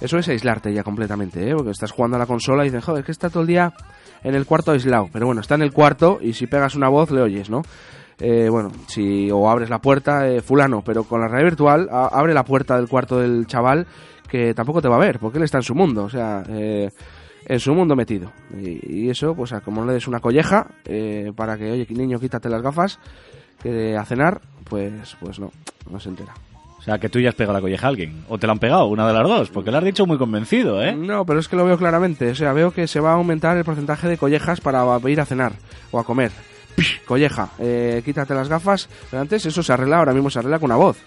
Eso 0.00 0.18
es 0.18 0.28
aislarte 0.28 0.72
ya 0.74 0.82
completamente, 0.82 1.48
¿eh? 1.48 1.54
Porque 1.54 1.70
estás 1.70 1.90
jugando 1.92 2.16
a 2.16 2.20
la 2.20 2.26
consola 2.26 2.64
y 2.64 2.68
dices, 2.70 2.84
joder, 2.84 3.04
que 3.04 3.12
está 3.12 3.30
todo 3.30 3.40
el 3.42 3.46
día 3.46 3.72
en 4.22 4.34
el 4.34 4.44
cuarto 4.46 4.72
aislado. 4.72 5.08
Pero 5.12 5.26
bueno, 5.26 5.40
está 5.40 5.54
en 5.54 5.62
el 5.62 5.72
cuarto 5.72 6.18
y 6.20 6.32
si 6.34 6.46
pegas 6.46 6.74
una 6.74 6.88
voz 6.88 7.10
le 7.10 7.22
oyes, 7.22 7.48
¿no? 7.48 7.62
Eh, 8.18 8.48
bueno, 8.50 8.70
si 8.88 9.30
o 9.30 9.48
abres 9.50 9.68
la 9.68 9.78
puerta, 9.78 10.26
eh, 10.28 10.40
fulano, 10.40 10.82
pero 10.82 11.04
con 11.04 11.20
la 11.20 11.28
realidad 11.28 11.50
virtual, 11.50 11.88
a- 11.90 12.06
abre 12.08 12.32
la 12.32 12.44
puerta 12.44 12.76
del 12.76 12.88
cuarto 12.88 13.18
del 13.18 13.46
chaval 13.46 13.86
que 14.28 14.54
tampoco 14.54 14.80
te 14.82 14.88
va 14.88 14.96
a 14.96 15.00
ver, 15.00 15.18
porque 15.18 15.36
él 15.38 15.44
está 15.44 15.58
en 15.58 15.62
su 15.64 15.74
mundo, 15.74 16.04
o 16.04 16.08
sea, 16.08 16.42
eh, 16.48 16.90
en 17.46 17.60
su 17.60 17.74
mundo 17.74 17.96
metido. 17.96 18.32
Y, 18.60 19.04
y 19.04 19.10
eso, 19.10 19.34
pues 19.34 19.54
como 19.64 19.80
no 19.80 19.86
le 19.86 19.94
des 19.94 20.08
una 20.08 20.20
colleja 20.20 20.66
eh, 20.84 21.32
para 21.34 21.56
que, 21.56 21.70
oye, 21.70 21.86
niño, 21.90 22.18
quítate 22.18 22.48
las 22.48 22.60
gafas, 22.60 22.98
que 23.62 23.96
a 23.96 24.04
cenar, 24.04 24.40
pues, 24.68 25.16
pues 25.20 25.38
no, 25.38 25.50
no 25.90 26.00
se 26.00 26.08
entera. 26.08 26.34
O 26.78 26.82
sea, 26.82 26.98
que 26.98 27.08
tú 27.08 27.18
ya 27.18 27.30
has 27.30 27.34
pegado 27.34 27.54
la 27.54 27.60
colleja 27.60 27.86
a 27.86 27.90
alguien. 27.90 28.24
O 28.28 28.38
te 28.38 28.46
la 28.46 28.52
han 28.52 28.60
pegado, 28.60 28.86
una 28.86 29.08
de 29.08 29.12
las 29.12 29.24
dos. 29.24 29.50
Porque 29.50 29.72
lo 29.72 29.78
has 29.78 29.84
dicho 29.84 30.06
muy 30.06 30.18
convencido, 30.18 30.80
¿eh? 30.82 30.94
No, 30.94 31.24
pero 31.24 31.40
es 31.40 31.48
que 31.48 31.56
lo 31.56 31.64
veo 31.64 31.76
claramente. 31.76 32.30
O 32.30 32.34
sea, 32.36 32.52
veo 32.52 32.70
que 32.70 32.86
se 32.86 33.00
va 33.00 33.10
a 33.10 33.14
aumentar 33.14 33.56
el 33.56 33.64
porcentaje 33.64 34.06
de 34.06 34.18
collejas 34.18 34.60
para 34.60 34.84
ir 35.08 35.20
a 35.20 35.24
cenar 35.24 35.54
o 35.90 35.98
a 35.98 36.04
comer. 36.04 36.30
Pish, 36.76 37.02
Colleja, 37.04 37.48
eh, 37.58 38.02
quítate 38.04 38.34
las 38.34 38.48
gafas. 38.48 38.88
Pero 39.10 39.20
antes 39.20 39.44
eso 39.46 39.64
se 39.64 39.72
arregla, 39.72 39.98
ahora 39.98 40.12
mismo 40.12 40.30
se 40.30 40.38
arregla 40.38 40.60
con 40.60 40.66
una 40.66 40.76
voz. 40.76 40.98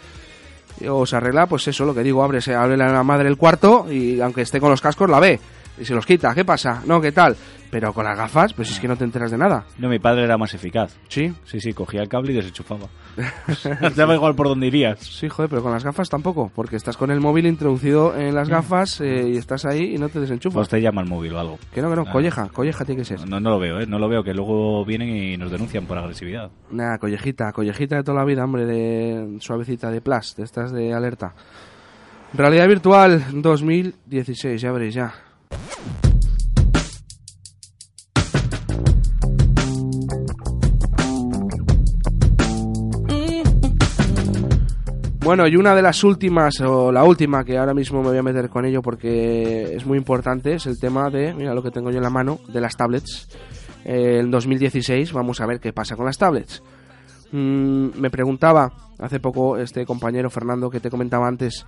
O 0.90 1.06
se 1.06 1.16
arregla, 1.16 1.48
pues 1.48 1.66
eso, 1.70 1.86
lo 1.86 1.94
que 1.94 2.04
digo, 2.04 2.24
abre, 2.24 2.42
se 2.42 2.56
abre 2.56 2.76
la 2.76 3.02
madre 3.04 3.30
el 3.30 3.38
cuarto 3.38 3.90
y 3.90 4.20
aunque 4.20 4.42
esté 4.42 4.60
con 4.60 4.72
los 4.72 4.82
cascos 4.82 5.10
la 5.10 5.22
ve. 5.22 5.40
Y 5.80 5.86
se 5.86 5.94
los 5.96 6.06
quita, 6.06 6.34
¿qué 6.36 6.44
pasa? 6.46 6.82
No, 6.86 7.00
¿qué 7.00 7.12
tal? 7.12 7.36
Pero 7.72 7.94
con 7.94 8.04
las 8.04 8.18
gafas, 8.18 8.52
pues 8.54 8.72
es 8.72 8.80
que 8.80 8.88
no 8.88 8.96
te 8.98 9.04
enteras 9.04 9.30
de 9.30 9.38
nada. 9.38 9.64
No, 9.78 9.88
mi 9.90 10.00
padre 10.00 10.24
era 10.24 10.38
más 10.38 10.54
eficaz. 10.56 10.98
Sí, 11.08 11.32
Sí, 11.46 11.60
sí, 11.62 11.72
cogía 11.74 12.02
el 12.02 12.10
cable 12.10 12.32
y 12.32 12.36
desenchufaba. 12.36 12.88
Daba 13.96 14.16
igual 14.16 14.34
por 14.36 14.48
dónde 14.48 14.68
irías. 14.68 15.00
sí, 15.00 15.30
joder, 15.30 15.50
pero 15.50 15.62
con 15.62 15.72
las 15.72 15.84
gafas 15.84 16.10
tampoco, 16.10 16.52
porque 16.56 16.76
estás 16.76 16.98
con 16.98 17.12
el 17.12 17.20
móvil 17.20 17.46
introducido 17.46 18.16
en 18.18 18.34
las 18.34 18.50
gafas 18.50 19.00
eh, 19.02 19.30
y 19.30 19.38
estás 19.38 19.66
ahí 19.66 19.94
y 19.96 19.98
no 20.00 20.10
te 20.10 20.20
desenchufas. 20.20 20.56
Pues 20.56 20.70
te 20.70 20.82
llama 20.82 21.02
el 21.02 21.08
móvil 21.08 21.34
o 21.34 21.40
algo. 21.40 21.60
Que 21.74 21.82
no, 21.82 21.90
que 21.92 21.96
no, 21.96 22.04
Ah. 22.08 22.12
colleja, 22.12 22.50
colleja 22.50 22.84
tiene 22.86 23.02
que 23.02 23.06
ser. 23.06 23.28
No, 23.30 23.40
no 23.40 23.52
lo 23.52 23.60
veo, 23.60 23.80
¿eh? 23.80 23.86
No 23.86 24.00
lo 24.00 24.10
veo, 24.10 24.24
que 24.24 24.34
luego 24.34 24.84
vienen 24.84 25.10
y 25.10 25.38
nos 25.38 25.52
denuncian 25.52 25.86
por 25.86 25.98
agresividad. 26.00 26.50
Nada, 26.72 26.98
collejita, 26.98 27.52
collejita 27.52 27.98
de 27.98 28.04
toda 28.04 28.18
la 28.18 28.26
vida, 28.26 28.44
hombre, 28.46 28.66
de 28.66 29.38
suavecita 29.42 29.92
de 29.92 30.02
plas, 30.02 30.36
de 30.36 30.44
estas 30.44 30.72
de 30.72 30.92
alerta. 30.94 31.34
Realidad 32.34 32.68
virtual 32.68 33.24
2016, 33.34 34.60
ya 34.62 34.72
veréis 34.72 34.94
ya. 34.96 35.14
Bueno, 45.30 45.48
y 45.48 45.58
una 45.58 45.76
de 45.76 45.84
las 45.84 46.04
últimas, 46.04 46.60
o 46.62 46.92
la 46.92 47.04
última, 47.04 47.44
que 47.44 47.60
ahora 47.60 47.76
mismo 47.76 48.02
me 48.02 48.10
voy 48.10 48.18
a 48.18 48.24
meter 48.24 48.50
con 48.50 48.66
ello 48.66 48.82
porque 48.82 49.76
es 49.76 49.86
muy 49.86 49.96
importante, 49.96 50.54
es 50.54 50.66
el 50.66 50.80
tema 50.80 51.12
de, 51.12 51.36
mira 51.36 51.54
lo 51.54 51.62
que 51.62 51.70
tengo 51.70 51.92
yo 51.92 51.98
en 51.98 52.04
la 52.04 52.10
mano, 52.10 52.40
de 52.48 52.60
las 52.60 52.76
tablets. 52.76 53.28
Eh, 53.86 54.22
en 54.22 54.32
2016 54.32 55.14
vamos 55.14 55.40
a 55.40 55.46
ver 55.46 55.60
qué 55.60 55.72
pasa 55.72 55.96
con 55.96 56.08
las 56.08 56.18
tablets. 56.18 56.64
Mm, 57.32 58.00
me 58.00 58.10
preguntaba 58.10 58.72
hace 58.98 59.20
poco 59.20 59.58
este 59.58 59.86
compañero 59.86 60.30
Fernando 60.30 60.70
que 60.70 60.80
te 60.80 60.90
comentaba 60.90 61.28
antes 61.28 61.66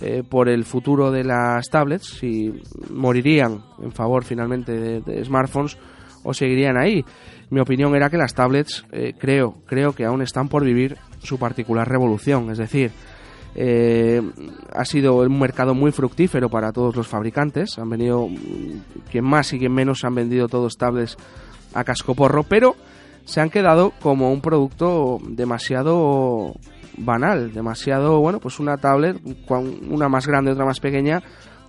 eh, 0.00 0.22
por 0.28 0.48
el 0.48 0.64
futuro 0.64 1.10
de 1.10 1.24
las 1.24 1.68
tablets, 1.68 2.18
si 2.18 2.52
morirían 2.90 3.62
en 3.80 3.92
favor 3.92 4.24
finalmente 4.24 5.00
de, 5.00 5.24
smartphones 5.24 5.78
o 6.24 6.34
seguirían 6.34 6.76
ahí. 6.76 7.04
Mi 7.50 7.60
opinión 7.60 7.94
era 7.94 8.10
que 8.10 8.16
las 8.16 8.34
tablets 8.34 8.84
eh, 8.90 9.14
creo, 9.18 9.56
creo 9.66 9.92
que 9.92 10.04
aún 10.04 10.22
están 10.22 10.48
por 10.48 10.64
vivir 10.64 10.96
su 11.22 11.38
particular 11.38 11.88
revolución, 11.88 12.50
es 12.50 12.58
decir, 12.58 12.90
eh, 13.56 14.20
ha 14.72 14.84
sido 14.84 15.18
un 15.18 15.38
mercado 15.38 15.74
muy 15.74 15.92
fructífero 15.92 16.48
para 16.48 16.72
todos 16.72 16.96
los 16.96 17.06
fabricantes. 17.06 17.78
Han 17.78 17.88
venido, 17.88 18.26
mm, 18.26 19.10
quien 19.10 19.24
más 19.24 19.52
y 19.52 19.60
quien 19.60 19.72
menos, 19.72 20.04
han 20.04 20.16
vendido 20.16 20.48
todos 20.48 20.76
tablets 20.76 21.16
a 21.72 21.84
cascoporro, 21.84 22.42
pero 22.42 22.74
se 23.24 23.40
han 23.40 23.50
quedado 23.50 23.92
como 24.00 24.32
un 24.32 24.40
producto 24.40 25.18
demasiado 25.26 26.54
banal, 26.96 27.52
demasiado, 27.52 28.20
bueno, 28.20 28.38
pues 28.38 28.60
una 28.60 28.76
tablet, 28.76 29.18
una 29.88 30.08
más 30.08 30.26
grande, 30.26 30.52
otra 30.52 30.64
más 30.64 30.80
pequeña, 30.80 31.22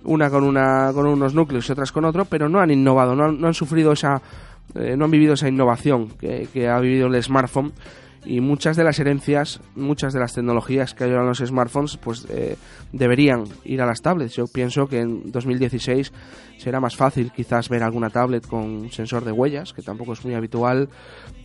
una 0.04 0.30
con, 0.30 0.44
una, 0.44 0.92
con 0.92 1.06
unos 1.06 1.34
núcleos 1.34 1.68
y 1.68 1.72
otras 1.72 1.92
con 1.92 2.04
otro, 2.04 2.24
pero 2.24 2.48
no 2.48 2.60
han 2.60 2.70
innovado, 2.70 3.14
no 3.16 3.24
han, 3.24 3.40
no 3.40 3.48
han 3.48 3.54
sufrido 3.54 3.92
esa, 3.92 4.20
eh, 4.74 4.96
no 4.96 5.06
han 5.06 5.10
vivido 5.10 5.34
esa 5.34 5.48
innovación 5.48 6.08
que, 6.10 6.48
que 6.52 6.68
ha 6.68 6.78
vivido 6.78 7.08
el 7.08 7.22
smartphone 7.22 7.72
y 8.26 8.40
muchas 8.40 8.76
de 8.76 8.84
las 8.84 8.98
herencias, 8.98 9.60
muchas 9.76 10.12
de 10.12 10.20
las 10.20 10.34
tecnologías 10.34 10.94
que 10.94 11.04
ayudan 11.04 11.26
los 11.26 11.38
smartphones, 11.38 11.96
pues 11.96 12.26
eh, 12.28 12.56
deberían 12.92 13.44
ir 13.64 13.80
a 13.80 13.86
las 13.86 14.02
tablets. 14.02 14.34
Yo 14.34 14.46
pienso 14.46 14.88
que 14.88 15.00
en 15.00 15.30
2016 15.30 16.12
será 16.58 16.80
más 16.80 16.96
fácil 16.96 17.30
quizás 17.30 17.68
ver 17.68 17.82
alguna 17.82 18.10
tablet 18.10 18.46
con 18.46 18.90
sensor 18.90 19.24
de 19.24 19.32
huellas, 19.32 19.72
que 19.72 19.82
tampoco 19.82 20.12
es 20.12 20.24
muy 20.24 20.34
habitual, 20.34 20.88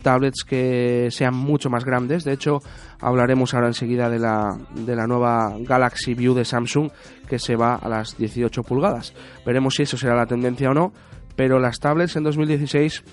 tablets 0.02 0.42
que 0.44 1.08
sean 1.10 1.34
mucho 1.34 1.70
más 1.70 1.84
grandes. 1.84 2.24
De 2.24 2.32
hecho, 2.32 2.60
hablaremos 3.00 3.54
ahora 3.54 3.68
enseguida 3.68 4.10
de 4.10 4.18
la, 4.18 4.58
de 4.74 4.96
la 4.96 5.06
nueva 5.06 5.56
Galaxy 5.60 6.14
View 6.14 6.34
de 6.34 6.44
Samsung, 6.44 6.90
que 7.28 7.38
se 7.38 7.54
va 7.54 7.76
a 7.76 7.88
las 7.88 8.18
18 8.18 8.64
pulgadas. 8.64 9.14
Veremos 9.46 9.74
si 9.76 9.84
eso 9.84 9.96
será 9.96 10.16
la 10.16 10.26
tendencia 10.26 10.70
o 10.70 10.74
no, 10.74 10.92
pero 11.36 11.60
las 11.60 11.78
tablets 11.78 12.16
en 12.16 12.24
2016 12.24 13.04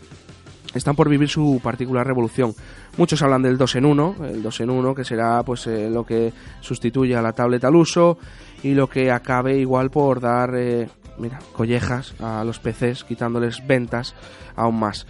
están 0.74 0.96
por 0.96 1.10
vivir 1.10 1.30
su 1.30 1.60
particular 1.64 2.06
revolución. 2.06 2.54
Muchos 2.98 3.22
hablan 3.22 3.42
del 3.42 3.58
2 3.58 3.76
en 3.76 3.86
1, 3.86 4.16
el 4.26 4.44
2 4.44 4.60
en 4.62 4.70
1 4.70 4.96
que 4.96 5.04
será 5.04 5.44
pues 5.44 5.68
eh, 5.68 5.90
lo 5.90 6.06
que 6.06 6.34
sustituye 6.62 7.16
a 7.16 7.22
la 7.22 7.34
tablet 7.34 7.64
al 7.64 7.76
uso 7.76 8.18
y 8.64 8.74
lo 8.74 8.88
que 8.88 9.12
acabe 9.12 9.58
igual 9.58 9.90
por 9.90 10.20
dar 10.20 10.56
eh, 10.56 10.88
mira, 11.18 11.40
collejas 11.54 12.14
a 12.20 12.44
los 12.44 12.60
PCs, 12.60 13.04
quitándoles 13.04 13.66
ventas 13.66 14.16
aún 14.56 14.80
más. 14.80 15.08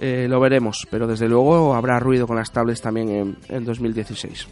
Eh, 0.00 0.26
lo 0.28 0.40
veremos, 0.40 0.86
pero 0.90 1.06
desde 1.06 1.28
luego 1.28 1.74
habrá 1.74 2.00
ruido 2.00 2.26
con 2.26 2.36
las 2.36 2.50
tablets 2.52 2.80
también 2.80 3.08
en, 3.10 3.36
en 3.48 3.64
2016. 3.64 4.48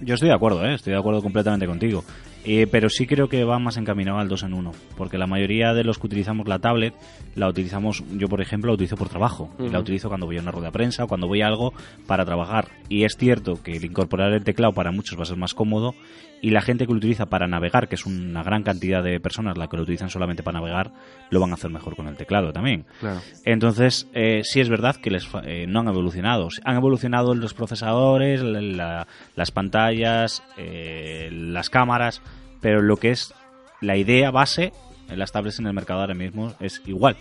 Yo 0.00 0.14
estoy 0.14 0.30
de 0.30 0.34
acuerdo, 0.34 0.64
estoy 0.64 0.92
de 0.92 0.98
acuerdo 0.98 1.22
completamente 1.22 1.66
contigo. 1.66 2.04
Eh, 2.44 2.66
pero 2.70 2.88
sí 2.88 3.06
creo 3.06 3.28
que 3.28 3.44
va 3.44 3.58
más 3.58 3.76
encaminado 3.76 4.18
al 4.18 4.28
2 4.28 4.44
en 4.44 4.54
1, 4.54 4.72
porque 4.96 5.18
la 5.18 5.26
mayoría 5.26 5.74
de 5.74 5.84
los 5.84 5.98
que 5.98 6.06
utilizamos 6.06 6.48
la 6.48 6.58
tablet, 6.58 6.94
la 7.34 7.48
utilizamos, 7.48 8.02
yo 8.16 8.28
por 8.28 8.40
ejemplo, 8.40 8.70
la 8.70 8.74
utilizo 8.74 8.96
por 8.96 9.10
trabajo, 9.10 9.50
y 9.58 9.68
la 9.68 9.78
utilizo 9.78 10.08
cuando 10.08 10.26
voy 10.26 10.38
a 10.38 10.40
una 10.40 10.50
rueda 10.50 10.68
de 10.68 10.72
prensa 10.72 11.04
o 11.04 11.06
cuando 11.06 11.26
voy 11.26 11.42
a 11.42 11.46
algo 11.46 11.74
para 12.06 12.24
trabajar. 12.24 12.68
Y 12.88 13.04
es 13.04 13.16
cierto 13.18 13.62
que 13.62 13.76
el 13.76 13.84
incorporar 13.84 14.32
el 14.32 14.44
teclado 14.44 14.72
para 14.72 14.90
muchos 14.90 15.18
va 15.18 15.24
a 15.24 15.26
ser 15.26 15.36
más 15.36 15.52
cómodo, 15.52 15.94
y 16.42 16.50
la 16.50 16.62
gente 16.62 16.86
que 16.86 16.92
lo 16.92 16.98
utiliza 16.98 17.26
para 17.26 17.46
navegar, 17.46 17.88
que 17.88 17.94
es 17.96 18.06
una 18.06 18.42
gran 18.42 18.62
cantidad 18.62 19.02
de 19.02 19.20
personas 19.20 19.58
la 19.58 19.68
que 19.68 19.76
lo 19.76 19.82
utilizan 19.82 20.08
solamente 20.10 20.42
para 20.42 20.58
navegar, 20.58 20.90
lo 21.30 21.38
van 21.40 21.50
a 21.50 21.54
hacer 21.54 21.70
mejor 21.70 21.96
con 21.96 22.08
el 22.08 22.16
teclado 22.16 22.52
también. 22.52 22.86
Claro. 23.00 23.20
Entonces, 23.44 24.08
eh, 24.14 24.40
sí 24.44 24.60
es 24.60 24.68
verdad 24.68 24.96
que 24.96 25.10
les 25.10 25.28
eh, 25.44 25.66
no 25.68 25.80
han 25.80 25.88
evolucionado. 25.88 26.48
Han 26.64 26.76
evolucionado 26.76 27.34
los 27.34 27.52
procesadores, 27.54 28.42
la- 28.42 28.60
la- 28.60 29.06
las 29.36 29.50
pantallas, 29.50 30.42
eh, 30.56 31.28
las 31.32 31.68
cámaras, 31.70 32.22
pero 32.60 32.80
lo 32.80 32.96
que 32.96 33.10
es 33.10 33.34
la 33.82 33.96
idea 33.96 34.30
base 34.30 34.72
en 35.08 35.18
las 35.18 35.32
tablets 35.32 35.58
en 35.58 35.66
el 35.66 35.72
mercado 35.74 36.00
ahora 36.00 36.14
mismo 36.14 36.54
es 36.60 36.80
igual 36.86 37.16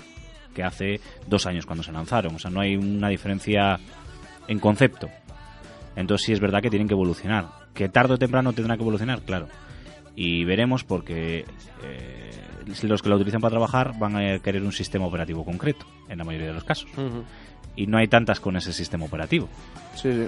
que 0.56 0.64
hace 0.64 1.00
dos 1.28 1.46
años 1.46 1.66
cuando 1.66 1.84
se 1.84 1.92
lanzaron. 1.92 2.36
O 2.36 2.40
sea, 2.40 2.52
no 2.52 2.60
hay 2.62 2.76
una 2.76 3.10
diferencia 3.10 3.80
en 4.48 4.60
concepto. 4.60 5.10
Entonces 5.96 6.26
sí 6.26 6.34
es 6.34 6.40
verdad 6.40 6.62
que 6.62 6.70
tienen 6.70 6.88
que 6.88 6.94
evolucionar. 6.94 7.48
Que 7.74 7.90
tarde 7.90 8.14
o 8.16 8.18
temprano 8.18 8.54
tendrán 8.54 8.78
que 8.78 8.84
evolucionar, 8.84 9.22
claro. 9.22 9.48
Y 10.16 10.44
veremos 10.44 10.84
porque 10.84 11.46
eh, 11.84 12.32
los 12.84 13.02
que 13.02 13.10
lo 13.10 13.16
utilizan 13.16 13.40
para 13.42 13.52
trabajar 13.52 13.98
van 13.98 14.16
a 14.18 14.40
querer 14.40 14.64
un 14.64 14.72
sistema 14.74 15.06
operativo 15.06 15.46
concreto, 15.46 15.86
en 16.10 16.18
la 16.18 16.24
mayoría 16.24 16.48
de 16.48 16.54
los 16.54 16.64
casos. 16.64 16.90
Y 17.76 17.88
no 17.88 17.98
hay 17.98 18.08
tantas 18.08 18.40
con 18.40 18.58
ese 18.58 18.74
sistema 18.74 19.06
operativo, 19.06 19.48
Sí, 19.96 20.12
sí. 20.12 20.28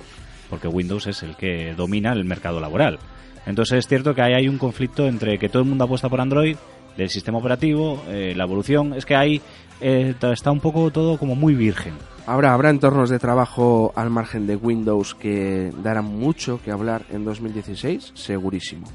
porque 0.50 0.68
Windows 0.70 1.08
es 1.08 1.24
el 1.24 1.36
que 1.36 1.74
domina 1.76 2.14
el 2.14 2.24
mercado 2.24 2.62
laboral. 2.62 3.00
Entonces 3.46 3.80
es 3.80 3.88
cierto 3.88 4.14
que 4.16 4.22
ahí 4.22 4.34
hay 4.34 4.48
un 4.48 4.58
conflicto 4.58 5.08
entre 5.08 5.38
que 5.40 5.50
todo 5.50 5.64
el 5.64 5.68
mundo 5.68 5.84
apuesta 5.84 6.08
por 6.08 6.22
Android, 6.22 6.56
del 6.98 7.10
sistema 7.10 7.38
operativo, 7.38 8.04
eh, 8.08 8.34
la 8.36 8.44
evolución. 8.44 8.94
Es 8.94 9.06
que 9.06 9.16
ahí 9.16 9.42
eh, 9.80 10.14
está 10.22 10.52
un 10.52 10.60
poco 10.60 10.92
todo 10.92 11.18
como 11.18 11.36
muy 11.36 11.54
virgen. 11.54 11.94
Habrá, 12.28 12.54
habrá 12.54 12.70
entornos 12.70 13.10
de 13.10 13.20
trabajo 13.20 13.92
al 13.96 14.10
margen 14.10 14.46
de 14.46 14.56
Windows 14.56 15.16
que 15.16 15.72
darán 15.84 16.06
mucho 16.06 16.60
que 16.64 16.72
hablar 16.72 17.04
en 17.10 17.26
2016, 17.26 18.12
segurísimo. 18.14 18.88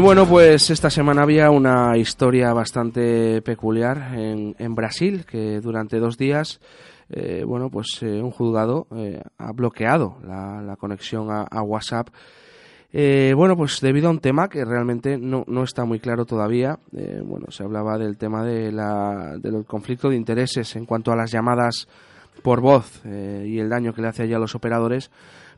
Bueno, 0.00 0.26
pues 0.26 0.70
esta 0.70 0.90
semana 0.90 1.22
había 1.22 1.50
una 1.50 1.96
historia 1.96 2.52
bastante 2.52 3.40
peculiar 3.42 4.12
en, 4.18 4.54
en 4.58 4.74
Brasil, 4.74 5.24
que 5.24 5.60
durante 5.60 5.98
dos 5.98 6.18
días, 6.18 6.60
eh, 7.10 7.44
bueno, 7.46 7.70
pues 7.70 8.02
eh, 8.02 8.20
un 8.20 8.30
juzgado 8.30 8.86
eh, 8.96 9.22
ha 9.38 9.52
bloqueado 9.52 10.18
la, 10.26 10.76
conexión 10.78 11.28
a, 11.30 11.62
WhatsApp. 11.62 12.08
Bueno, 12.92 13.56
pues 13.56 13.80
debido 13.80 14.08
a 14.08 14.10
un 14.10 14.18
tema 14.18 14.48
que 14.48 14.64
realmente 14.64 15.16
no, 15.16 15.44
no 15.46 15.62
está 15.62 15.84
muy 15.84 16.00
claro 16.00 16.26
todavía, 16.26 16.78
bueno, 17.24 17.46
se 17.50 17.62
hablaba 17.62 17.96
del 17.96 18.16
tema 18.16 18.44
de 18.44 18.72
la, 18.72 19.36
del 19.38 19.64
conflicto 19.64 20.10
de 20.10 20.16
intereses 20.16 20.76
en 20.76 20.86
cuanto 20.86 21.12
a 21.12 21.16
las 21.16 21.32
llamadas 21.32 21.88
por 22.42 22.60
voz 22.60 23.02
y 23.04 23.58
el 23.58 23.68
daño 23.68 23.94
que 23.94 24.02
le 24.02 24.08
hace 24.08 24.24
allá 24.24 24.36
a 24.36 24.40
los 24.40 24.54
operadores, 24.54 25.10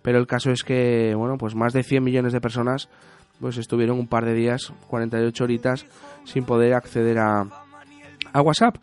pero 0.02 0.18
el 0.18 0.26
caso 0.26 0.50
es 0.50 0.62
que, 0.62 1.14
bueno, 1.14 1.36
pues 1.36 1.54
más 1.54 1.72
de 1.72 1.82
100 1.82 2.04
millones 2.04 2.32
de 2.32 2.40
personas 2.40 2.88
pues 3.40 3.58
estuvieron 3.58 3.98
un 3.98 4.08
par 4.08 4.24
de 4.24 4.34
días, 4.34 4.72
48 4.88 5.44
horitas, 5.44 5.86
sin 6.24 6.44
poder 6.44 6.74
acceder 6.74 7.18
a, 7.18 7.46
a 8.32 8.40
WhatsApp. 8.42 8.76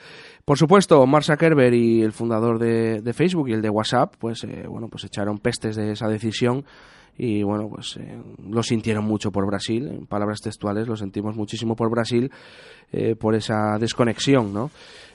Por 0.45 0.57
supuesto, 0.57 1.05
Mark 1.05 1.23
Zuckerberg 1.23 1.73
y 1.73 2.01
el 2.01 2.11
fundador 2.11 2.59
de, 2.59 3.01
de 3.01 3.13
Facebook 3.13 3.49
y 3.49 3.53
el 3.53 3.61
de 3.61 3.69
WhatsApp, 3.69 4.15
pues 4.19 4.43
eh, 4.43 4.65
bueno, 4.67 4.89
pues 4.89 5.05
echaron 5.05 5.39
pestes 5.39 5.75
de 5.75 5.91
esa 5.91 6.07
decisión 6.07 6.65
y 7.17 7.43
bueno, 7.43 7.69
pues 7.69 7.97
eh, 7.97 8.19
lo 8.49 8.63
sintieron 8.63 9.05
mucho 9.05 9.31
por 9.31 9.45
Brasil, 9.45 9.87
en 9.87 10.05
palabras 10.07 10.39
textuales, 10.41 10.87
lo 10.87 10.95
sentimos 10.95 11.35
muchísimo 11.35 11.75
por 11.75 11.89
Brasil 11.89 12.31
eh, 12.91 13.15
por 13.15 13.35
esa 13.35 13.77
desconexión, 13.79 14.53
¿no? 14.53 14.71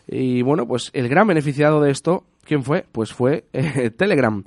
Y 0.07 0.43
bueno, 0.43 0.67
pues 0.67 0.91
el 0.95 1.09
gran 1.09 1.27
beneficiado 1.27 1.81
de 1.81 1.91
esto, 1.91 2.25
¿quién 2.45 2.63
fue? 2.63 2.87
Pues 2.93 3.13
fue 3.13 3.45
eh, 3.53 3.91
Telegram 3.91 4.45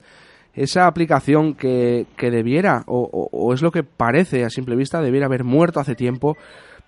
esa 0.53 0.87
aplicación 0.87 1.53
que, 1.53 2.05
que 2.17 2.29
debiera, 2.31 2.83
o, 2.87 3.27
o- 3.31 3.53
es 3.53 3.61
lo 3.61 3.71
que 3.71 3.83
parece 3.83 4.43
a 4.43 4.49
simple 4.49 4.75
vista, 4.75 5.01
debiera 5.01 5.27
haber 5.27 5.43
muerto 5.43 5.79
hace 5.79 5.95
tiempo, 5.95 6.37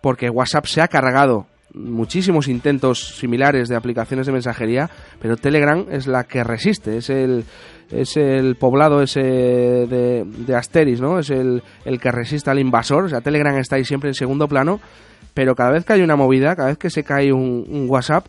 porque 0.02 0.30
WhatsApp 0.30 0.66
se 0.66 0.82
ha 0.82 0.88
cargado 0.88 1.48
muchísimos 1.74 2.48
intentos 2.50 3.18
similares 3.18 3.68
de 3.68 3.76
aplicaciones 3.76 4.28
de 4.28 4.32
mensajería, 4.34 4.90
pero 5.20 5.38
Telegram 5.38 5.86
es 5.90 6.06
la 6.08 6.24
que 6.26 6.44
resiste, 6.44 6.98
es 6.98 7.10
el, 7.10 7.46
es 7.90 8.16
el 8.18 8.56
poblado 8.58 9.02
ese 9.02 9.22
de, 9.22 10.24
de 10.26 10.56
Asteris, 10.56 11.02
¿no? 11.02 11.18
Es 11.18 11.32
el, 11.32 11.64
el 11.86 12.00
que 12.00 12.12
resiste 12.12 12.52
al 12.52 12.60
invasor, 12.60 13.06
o 13.06 13.10
sea, 13.10 13.22
Telegram 13.22 13.58
está 13.58 13.78
ahí 13.78 13.86
siempre 13.86 14.10
en 14.10 14.14
segundo 14.14 14.48
plano, 14.48 14.80
pero 15.34 15.56
cada 15.56 15.72
vez 15.72 15.84
que 15.84 15.94
hay 15.94 16.02
una 16.02 16.16
movida, 16.16 16.56
cada 16.56 16.68
vez 16.68 16.78
que 16.78 16.92
se 16.92 17.04
cae 17.04 17.34
un, 17.34 17.66
un 17.68 17.90
WhatsApp, 17.90 18.28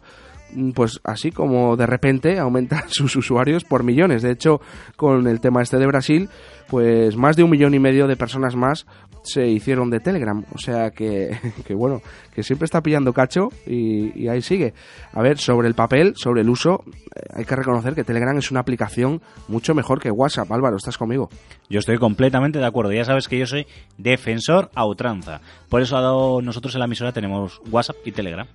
pues 0.74 1.00
así 1.04 1.30
como 1.30 1.76
de 1.76 1.86
repente 1.86 2.38
aumentan 2.38 2.84
sus 2.88 3.16
usuarios 3.16 3.64
por 3.64 3.82
millones. 3.84 4.22
De 4.22 4.30
hecho, 4.30 4.60
con 4.96 5.26
el 5.26 5.40
tema 5.40 5.62
este 5.62 5.78
de 5.78 5.86
Brasil, 5.86 6.28
pues 6.68 7.16
más 7.16 7.36
de 7.36 7.42
un 7.44 7.50
millón 7.50 7.74
y 7.74 7.78
medio 7.78 8.06
de 8.06 8.16
personas 8.16 8.56
más 8.56 8.86
se 9.22 9.46
hicieron 9.48 9.88
de 9.90 10.00
Telegram. 10.00 10.44
O 10.54 10.58
sea 10.58 10.90
que, 10.90 11.38
que 11.66 11.74
bueno, 11.74 12.02
que 12.34 12.42
siempre 12.42 12.64
está 12.66 12.82
pillando 12.82 13.12
cacho 13.12 13.48
y, 13.66 14.28
ahí 14.28 14.42
sigue. 14.42 14.74
A 15.12 15.22
ver, 15.22 15.38
sobre 15.38 15.68
el 15.68 15.74
papel, 15.74 16.12
sobre 16.16 16.42
el 16.42 16.50
uso, 16.50 16.84
eh, 17.14 17.20
hay 17.34 17.44
que 17.44 17.56
reconocer 17.56 17.94
que 17.94 18.04
Telegram 18.04 18.36
es 18.36 18.50
una 18.50 18.60
aplicación 18.60 19.22
mucho 19.48 19.74
mejor 19.74 20.00
que 20.00 20.10
WhatsApp. 20.10 20.50
Álvaro, 20.52 20.76
¿estás 20.76 20.98
conmigo? 20.98 21.30
Yo 21.70 21.78
estoy 21.78 21.96
completamente 21.98 22.58
de 22.58 22.66
acuerdo. 22.66 22.92
Ya 22.92 23.04
sabes 23.04 23.28
que 23.28 23.38
yo 23.38 23.46
soy 23.46 23.66
defensor 23.96 24.70
a 24.74 24.84
ultranza. 24.86 25.40
Por 25.70 25.80
eso 25.80 25.96
dado- 25.96 26.42
nosotros 26.42 26.74
en 26.74 26.80
la 26.80 26.84
emisora 26.86 27.12
tenemos 27.12 27.60
WhatsApp 27.70 27.96
y 28.04 28.12
Telegram. 28.12 28.46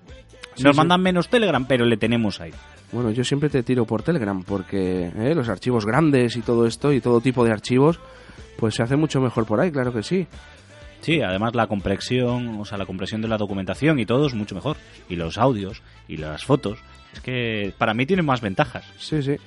Sí, 0.60 0.64
Nos 0.66 0.76
sí. 0.76 0.78
mandan 0.78 1.02
menos 1.02 1.30
Telegram, 1.30 1.66
pero 1.66 1.86
le 1.86 1.98
tenemos 1.98 2.40
ahí. 2.42 2.52
Bueno, 2.92 3.12
yo 3.12 3.24
siempre 3.24 3.50
te 3.50 3.64
tiro 3.64 3.86
por 3.86 4.04
Telegram 4.04 4.44
porque 4.44 5.12
eh, 5.16 5.34
los 5.36 5.48
archivos 5.50 5.86
grandes 5.86 6.36
y 6.36 6.42
todo 6.42 6.66
esto 6.66 6.92
y 6.94 7.02
todo 7.02 7.22
tipo 7.22 7.44
de 7.46 7.52
archivos, 7.52 8.00
pues 8.58 8.76
se 8.76 8.84
hace 8.84 8.96
mucho 8.96 9.22
mejor 9.22 9.46
por 9.46 9.60
ahí, 9.60 9.72
claro 9.72 9.94
que 9.94 10.04
sí. 10.04 10.28
Sí, 11.02 11.22
además 11.22 11.56
la 11.56 11.68
compresión, 11.68 12.60
o 12.60 12.66
sea, 12.66 12.78
la 12.78 12.86
compresión 12.86 13.22
de 13.22 13.28
la 13.30 13.38
documentación 13.38 14.00
y 14.00 14.06
todo 14.06 14.28
es 14.28 14.34
mucho 14.34 14.54
mejor. 14.56 14.76
Y 15.08 15.16
los 15.16 15.38
audios 15.38 15.82
y 16.08 16.18
las 16.18 16.44
fotos. 16.44 16.80
Es 17.14 17.22
que 17.22 17.74
para 17.78 17.94
mí 17.94 18.06
tienen 18.06 18.26
más 18.26 18.42
ventajas. 18.42 18.84
Sí, 18.98 19.22
sí. 19.24 19.38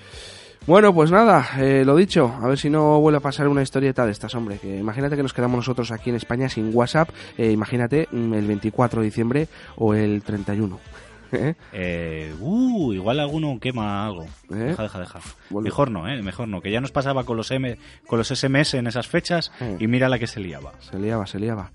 Bueno, 0.66 0.94
pues 0.94 1.10
nada, 1.10 1.48
eh, 1.58 1.82
lo 1.84 1.96
dicho, 1.96 2.32
a 2.40 2.46
ver 2.46 2.56
si 2.56 2.70
no 2.70 3.00
vuelve 3.00 3.16
a 3.18 3.20
pasar 3.20 3.48
una 3.48 3.62
historieta 3.62 4.06
de 4.06 4.12
estas, 4.12 4.34
hombre. 4.36 4.58
Que 4.58 4.78
imagínate 4.78 5.16
que 5.16 5.22
nos 5.22 5.32
quedamos 5.34 5.56
nosotros 5.56 5.90
aquí 5.90 6.10
en 6.10 6.16
España 6.16 6.48
sin 6.48 6.70
WhatsApp, 6.72 7.08
eh, 7.36 7.50
imagínate 7.50 8.08
mm, 8.12 8.34
el 8.34 8.46
24 8.46 9.00
de 9.00 9.04
diciembre 9.04 9.48
o 9.76 9.92
el 9.94 10.22
31. 10.22 10.78
¿eh? 11.32 11.54
Eh, 11.72 12.34
uh, 12.38 12.92
igual 12.92 13.18
alguno 13.18 13.58
quema 13.60 14.06
algo. 14.06 14.24
¿Eh? 14.50 14.54
Deja, 14.54 14.84
deja, 14.84 15.00
deja. 15.00 15.20
Vuelve. 15.50 15.68
Mejor 15.68 15.90
no, 15.90 16.08
eh, 16.08 16.22
mejor 16.22 16.46
no. 16.46 16.60
Que 16.60 16.70
ya 16.70 16.80
nos 16.80 16.92
pasaba 16.92 17.24
con 17.24 17.36
los 17.36 17.50
M, 17.50 17.76
con 18.06 18.18
los 18.18 18.28
SMS 18.28 18.74
en 18.74 18.86
esas 18.86 19.08
fechas 19.08 19.50
Eh. 19.60 19.78
y 19.80 19.88
mira 19.88 20.08
la 20.08 20.18
que 20.20 20.28
se 20.28 20.38
liaba. 20.38 20.72
Se 20.78 20.96
liaba, 20.96 21.26
se 21.26 21.40
liaba. 21.40 21.72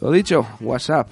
Lo 0.00 0.10
dicho, 0.10 0.44
WhatsApp. 0.60 1.08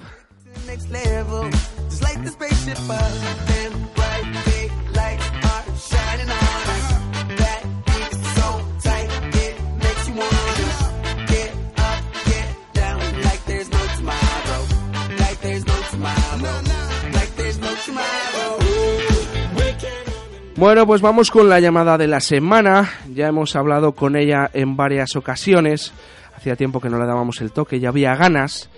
Bueno, 20.57 20.85
pues 20.87 21.01
vamos 21.01 21.31
con 21.31 21.49
la 21.49 21.59
llamada 21.59 21.97
de 21.97 22.07
la 22.07 22.21
semana. 22.21 22.89
Ya 23.13 23.27
hemos 23.27 23.55
hablado 23.55 23.91
con 23.93 24.15
ella 24.15 24.49
en 24.53 24.77
varias 24.77 25.15
ocasiones. 25.17 25.93
Hacía 26.35 26.55
tiempo 26.55 26.79
que 26.79 26.89
no 26.89 26.97
le 26.97 27.05
dábamos 27.05 27.41
el 27.41 27.51
toque, 27.51 27.79
ya 27.79 27.89
había 27.89 28.15
ganas. 28.15 28.69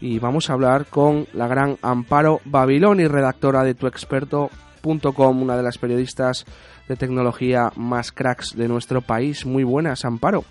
y 0.00 0.18
vamos 0.18 0.50
a 0.50 0.52
hablar 0.52 0.86
con 0.86 1.26
la 1.32 1.46
gran 1.46 1.76
Amparo 1.82 2.40
Babiloni, 2.44 3.06
redactora 3.06 3.62
de 3.62 3.74
tuexperto.com, 3.74 5.42
una 5.42 5.56
de 5.56 5.62
las 5.62 5.78
periodistas 5.78 6.44
de 6.88 6.96
tecnología 6.96 7.70
más 7.76 8.12
cracks 8.12 8.54
de 8.56 8.68
nuestro 8.68 9.00
país. 9.00 9.46
Muy 9.46 9.64
buenas, 9.64 10.04
Amparo. 10.04 10.44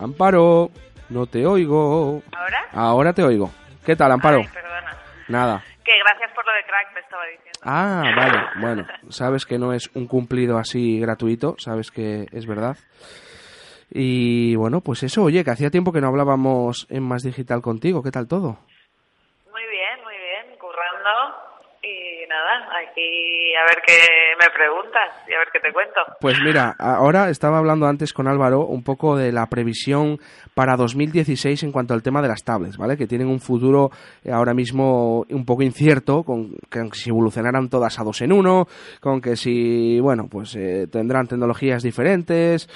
Amparo, 0.00 0.70
no 1.08 1.26
te 1.26 1.46
oigo. 1.46 2.22
¿Ahora? 2.36 2.58
Ahora 2.72 3.12
te 3.12 3.22
oigo. 3.22 3.50
¿Qué 3.84 3.94
tal, 3.94 4.10
Amparo? 4.12 4.38
Ay, 4.38 4.48
perdona. 4.52 4.96
Nada. 5.28 5.62
Que 5.84 5.92
gracias 6.04 6.32
por 6.34 6.44
lo 6.44 6.52
de 6.52 6.62
crack, 6.66 6.92
te 6.94 7.00
estaba 7.00 7.22
diciendo. 7.26 7.45
Ah, 7.62 8.12
vale. 8.16 8.38
Bueno, 8.60 8.84
sabes 9.08 9.44
que 9.44 9.58
no 9.58 9.72
es 9.72 9.90
un 9.94 10.06
cumplido 10.06 10.58
así 10.58 11.00
gratuito, 11.00 11.56
sabes 11.58 11.90
que 11.90 12.26
es 12.32 12.46
verdad. 12.46 12.76
Y 13.90 14.56
bueno, 14.56 14.80
pues 14.80 15.02
eso, 15.02 15.22
oye, 15.22 15.44
que 15.44 15.50
hacía 15.50 15.70
tiempo 15.70 15.92
que 15.92 16.00
no 16.00 16.08
hablábamos 16.08 16.86
en 16.90 17.02
Más 17.02 17.22
Digital 17.22 17.62
contigo. 17.62 18.02
¿Qué 18.02 18.10
tal 18.10 18.26
todo? 18.28 18.58
Muy 19.50 19.62
bien, 19.70 20.02
muy 20.04 20.14
bien, 20.16 20.58
currando. 20.58 21.10
Y 21.82 22.26
nada, 22.28 22.65
aquí 22.78 23.54
a 23.54 23.64
ver 23.64 23.82
qué 23.86 23.98
me 24.38 24.48
preguntas 24.54 25.24
y 25.28 25.34
a 25.34 25.38
ver 25.38 25.48
qué 25.52 25.60
te 25.60 25.72
cuento. 25.72 26.00
Pues 26.20 26.38
mira, 26.44 26.74
ahora 26.78 27.30
estaba 27.30 27.58
hablando 27.58 27.86
antes 27.86 28.12
con 28.12 28.28
Álvaro 28.28 28.66
un 28.66 28.82
poco 28.82 29.16
de 29.16 29.32
la 29.32 29.46
previsión 29.46 30.18
para 30.54 30.76
2016 30.76 31.62
en 31.62 31.72
cuanto 31.72 31.94
al 31.94 32.02
tema 32.02 32.22
de 32.22 32.28
las 32.28 32.44
tablets, 32.44 32.76
¿vale? 32.76 32.96
Que 32.96 33.06
tienen 33.06 33.28
un 33.28 33.40
futuro 33.40 33.90
eh, 34.24 34.32
ahora 34.32 34.54
mismo 34.54 35.24
un 35.28 35.44
poco 35.44 35.62
incierto, 35.62 36.22
con 36.22 36.54
que 36.70 36.88
si 36.92 37.10
evolucionarán 37.10 37.68
todas 37.68 37.98
a 37.98 38.04
dos 38.04 38.20
en 38.22 38.32
uno, 38.32 38.66
con 39.00 39.20
que 39.20 39.36
si, 39.36 40.00
bueno, 40.00 40.28
pues 40.30 40.54
eh, 40.56 40.86
tendrán 40.90 41.26
tecnologías 41.26 41.82
diferentes. 41.82 42.68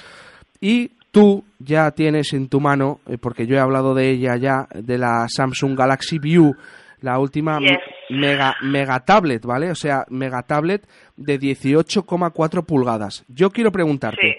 Y 0.59 0.91
tú 1.11 1.43
ya 1.59 1.91
tienes 1.91 2.33
en 2.33 2.49
tu 2.49 2.59
mano, 2.59 2.99
eh, 3.07 3.17
porque 3.17 3.45
yo 3.45 3.55
he 3.55 3.59
hablado 3.59 3.93
de 3.93 4.09
ella 4.09 4.35
ya, 4.37 4.67
de 4.73 4.97
la 4.97 5.27
Samsung 5.27 5.77
Galaxy 5.77 6.19
View, 6.19 6.55
la 7.01 7.19
última 7.19 7.59
Yes. 7.59 7.77
mega, 8.09 8.55
mega 8.61 8.99
tablet, 9.05 9.45
¿vale? 9.45 9.69
O 9.71 9.75
sea, 9.75 10.05
mega 10.09 10.41
tablet 10.43 10.87
de 11.17 11.37
18,4 11.39 12.63
pulgadas. 12.65 13.23
Yo 13.27 13.49
quiero 13.51 13.71
preguntarte, 13.71 14.21
Sí. 14.21 14.33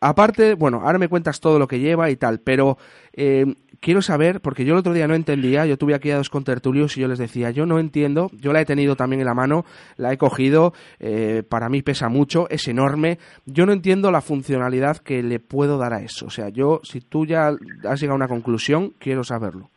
aparte, 0.00 0.54
bueno, 0.54 0.82
ahora 0.84 0.98
me 0.98 1.08
cuentas 1.08 1.40
todo 1.40 1.58
lo 1.58 1.66
que 1.66 1.78
lleva 1.80 2.10
y 2.10 2.16
tal, 2.16 2.40
pero 2.40 2.78
eh, 3.12 3.44
quiero 3.80 4.02
saber, 4.02 4.40
porque 4.40 4.64
yo 4.64 4.72
el 4.74 4.78
otro 4.80 4.92
día 4.92 5.06
no 5.08 5.14
entendía, 5.14 5.66
yo 5.66 5.76
tuve 5.78 5.94
aquí 5.94 6.10
a 6.10 6.16
dos 6.16 6.30
contertulios 6.30 6.96
y 6.96 7.00
yo 7.00 7.08
les 7.08 7.18
decía, 7.18 7.50
yo 7.50 7.64
no 7.66 7.78
entiendo, 7.78 8.30
yo 8.32 8.52
la 8.52 8.60
he 8.60 8.64
tenido 8.64 8.94
también 8.96 9.20
en 9.20 9.26
la 9.26 9.34
mano, 9.34 9.64
la 9.96 10.12
he 10.12 10.18
cogido, 10.18 10.72
eh, 10.98 11.42
para 11.48 11.68
mí 11.68 11.82
pesa 11.82 12.08
mucho, 12.08 12.46
es 12.50 12.66
enorme, 12.68 13.18
yo 13.46 13.66
no 13.66 13.72
entiendo 13.72 14.10
la 14.10 14.20
funcionalidad 14.20 14.98
que 14.98 15.22
le 15.22 15.40
puedo 15.40 15.76
dar 15.78 15.92
a 15.94 16.00
eso, 16.02 16.26
o 16.26 16.30
sea, 16.30 16.48
yo, 16.50 16.80
si 16.82 17.00
tú 17.00 17.24
ya 17.26 17.48
has 17.48 18.00
llegado 18.00 18.12
a 18.12 18.16
una 18.16 18.28
conclusión, 18.28 18.94
quiero 18.98 19.24
saberlo. 19.24 19.70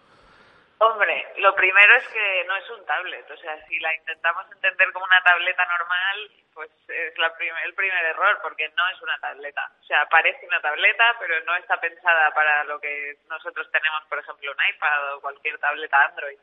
Hombre, 0.79 1.13
lo 1.43 1.53
primero 1.55 1.95
es 1.95 2.07
que 2.07 2.43
no 2.47 2.55
es 2.55 2.69
un 2.71 2.85
tablet, 2.85 3.29
o 3.29 3.37
sea, 3.37 3.55
si 3.67 3.79
la 3.79 3.93
intentamos 3.93 4.49
entender 4.51 4.91
como 4.93 5.05
una 5.05 5.21
tableta 5.23 5.65
normal, 5.65 6.31
pues 6.53 6.69
es 6.87 7.17
la 7.17 7.33
prim- 7.35 7.55
el 7.63 7.73
primer 7.73 8.05
error, 8.05 8.39
porque 8.41 8.69
no 8.75 8.87
es 8.89 9.01
una 9.01 9.17
tableta. 9.19 9.69
O 9.81 9.83
sea, 9.85 10.05
parece 10.07 10.45
una 10.47 10.61
tableta, 10.61 11.15
pero 11.19 11.39
no 11.43 11.55
está 11.55 11.79
pensada 11.79 12.31
para 12.33 12.63
lo 12.63 12.79
que 12.79 13.17
nosotros 13.27 13.69
tenemos, 13.71 14.03
por 14.09 14.19
ejemplo, 14.19 14.51
un 14.51 14.57
iPad 14.75 15.13
o 15.15 15.21
cualquier 15.21 15.59
tableta 15.59 16.05
Android. 16.05 16.39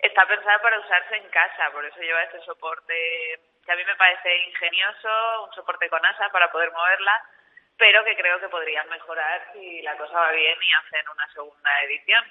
Está 0.00 0.26
pensada 0.26 0.58
para 0.60 0.80
usarse 0.80 1.16
en 1.16 1.28
casa, 1.28 1.70
por 1.70 1.84
eso 1.84 2.00
lleva 2.00 2.22
este 2.24 2.40
soporte 2.40 3.40
que 3.64 3.72
a 3.72 3.76
mí 3.76 3.84
me 3.84 3.96
parece 3.96 4.36
ingenioso, 4.48 5.44
un 5.44 5.52
soporte 5.54 5.88
con 5.88 6.04
ASA 6.04 6.28
para 6.30 6.50
poder 6.50 6.70
moverla, 6.72 7.22
pero 7.78 8.04
que 8.04 8.16
creo 8.16 8.40
que 8.40 8.48
podrían 8.48 8.88
mejorar 8.88 9.46
si 9.52 9.80
la 9.82 9.96
cosa 9.96 10.18
va 10.18 10.32
bien 10.32 10.58
y 10.62 10.72
hacen 10.74 11.08
una 11.08 11.26
segunda 11.32 11.82
edición 11.82 12.24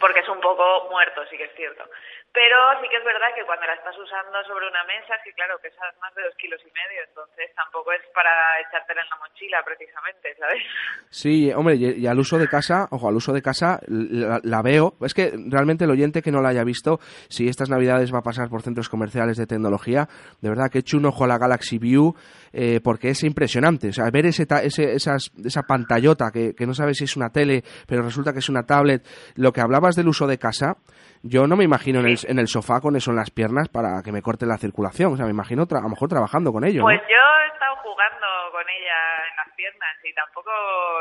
porque 0.00 0.20
es 0.20 0.28
un 0.28 0.40
poco 0.40 0.88
muerto, 0.90 1.22
sí 1.30 1.36
que 1.36 1.44
es 1.44 1.54
cierto. 1.56 1.84
Pero 2.32 2.56
sí 2.80 2.88
que 2.88 2.96
es 2.96 3.04
verdad 3.04 3.34
que 3.34 3.44
cuando 3.44 3.66
la 3.66 3.74
estás 3.74 3.96
usando 3.98 4.38
sobre 4.44 4.68
una 4.68 4.84
mesa, 4.84 5.14
sí, 5.24 5.32
claro, 5.32 5.58
pesas 5.60 5.92
más 6.00 6.14
de 6.14 6.22
dos 6.22 6.34
kilos 6.36 6.60
y 6.62 6.70
medio, 6.70 7.02
entonces 7.08 7.50
tampoco 7.56 7.90
es 7.90 8.02
para 8.14 8.30
echártela 8.60 9.02
en 9.02 9.08
la 9.10 9.16
mochila, 9.16 9.62
precisamente, 9.64 10.36
¿sabes? 10.38 10.62
Sí, 11.10 11.52
hombre, 11.52 11.74
y, 11.74 11.98
y 11.98 12.06
al 12.06 12.20
uso 12.20 12.38
de 12.38 12.46
casa, 12.46 12.86
ojo, 12.92 13.08
al 13.08 13.16
uso 13.16 13.32
de 13.32 13.42
casa 13.42 13.80
la, 13.88 14.38
la 14.44 14.62
veo. 14.62 14.94
Es 15.00 15.12
que 15.12 15.32
realmente 15.50 15.84
el 15.84 15.90
oyente 15.90 16.22
que 16.22 16.30
no 16.30 16.40
la 16.40 16.50
haya 16.50 16.62
visto, 16.62 16.98
si 17.28 17.48
estas 17.48 17.68
navidades 17.68 18.14
va 18.14 18.18
a 18.18 18.22
pasar 18.22 18.48
por 18.48 18.62
centros 18.62 18.88
comerciales 18.88 19.36
de 19.36 19.46
tecnología, 19.46 20.06
de 20.40 20.50
verdad 20.50 20.70
que 20.70 20.78
eche 20.78 20.96
un 20.96 21.06
ojo 21.06 21.24
a 21.24 21.26
la 21.26 21.38
Galaxy 21.38 21.78
View, 21.78 22.14
eh, 22.52 22.80
porque 22.82 23.10
es 23.10 23.22
impresionante. 23.24 23.88
O 23.88 23.92
sea, 23.92 24.10
ver 24.12 24.26
ese, 24.26 24.46
ese- 24.62 24.92
esas, 24.94 25.30
esa 25.44 25.62
pantallota 25.62 26.30
que, 26.32 26.54
que 26.54 26.66
no 26.66 26.74
sabes 26.74 26.98
si 26.98 27.04
es 27.04 27.16
una 27.16 27.30
tele, 27.30 27.62
pero 27.86 28.02
resulta 28.02 28.32
que 28.32 28.38
es 28.40 28.48
una 28.48 28.64
tablet. 28.66 29.02
Lo 29.36 29.52
que 29.52 29.60
hablabas 29.60 29.96
del 29.96 30.08
uso 30.08 30.26
de 30.26 30.38
casa, 30.38 30.76
yo 31.22 31.46
no 31.46 31.56
me 31.56 31.64
imagino 31.64 32.00
en 32.00 32.06
el, 32.06 32.18
en 32.26 32.38
el 32.38 32.48
sofá 32.48 32.80
con 32.80 32.96
eso 32.96 33.10
en 33.10 33.16
las 33.16 33.30
piernas 33.30 33.68
para 33.68 34.02
que 34.02 34.12
me 34.12 34.22
corte 34.22 34.46
la 34.46 34.58
circulación. 34.58 35.12
O 35.12 35.16
sea, 35.16 35.26
me 35.26 35.32
imagino 35.32 35.66
tra- 35.66 35.78
a 35.78 35.82
lo 35.82 35.90
mejor 35.90 36.08
trabajando 36.08 36.52
con 36.52 36.64
ello. 36.64 36.80
¿no? 36.80 36.84
Pues 36.86 37.00
yo 37.08 37.22
he 37.44 37.48
estado 37.52 37.76
jugando 37.84 38.26
con 38.52 38.64
ella 38.68 38.98
en 39.30 39.36
las 39.36 39.50
piernas 39.56 39.94
y 40.04 40.12
tampoco 40.14 40.50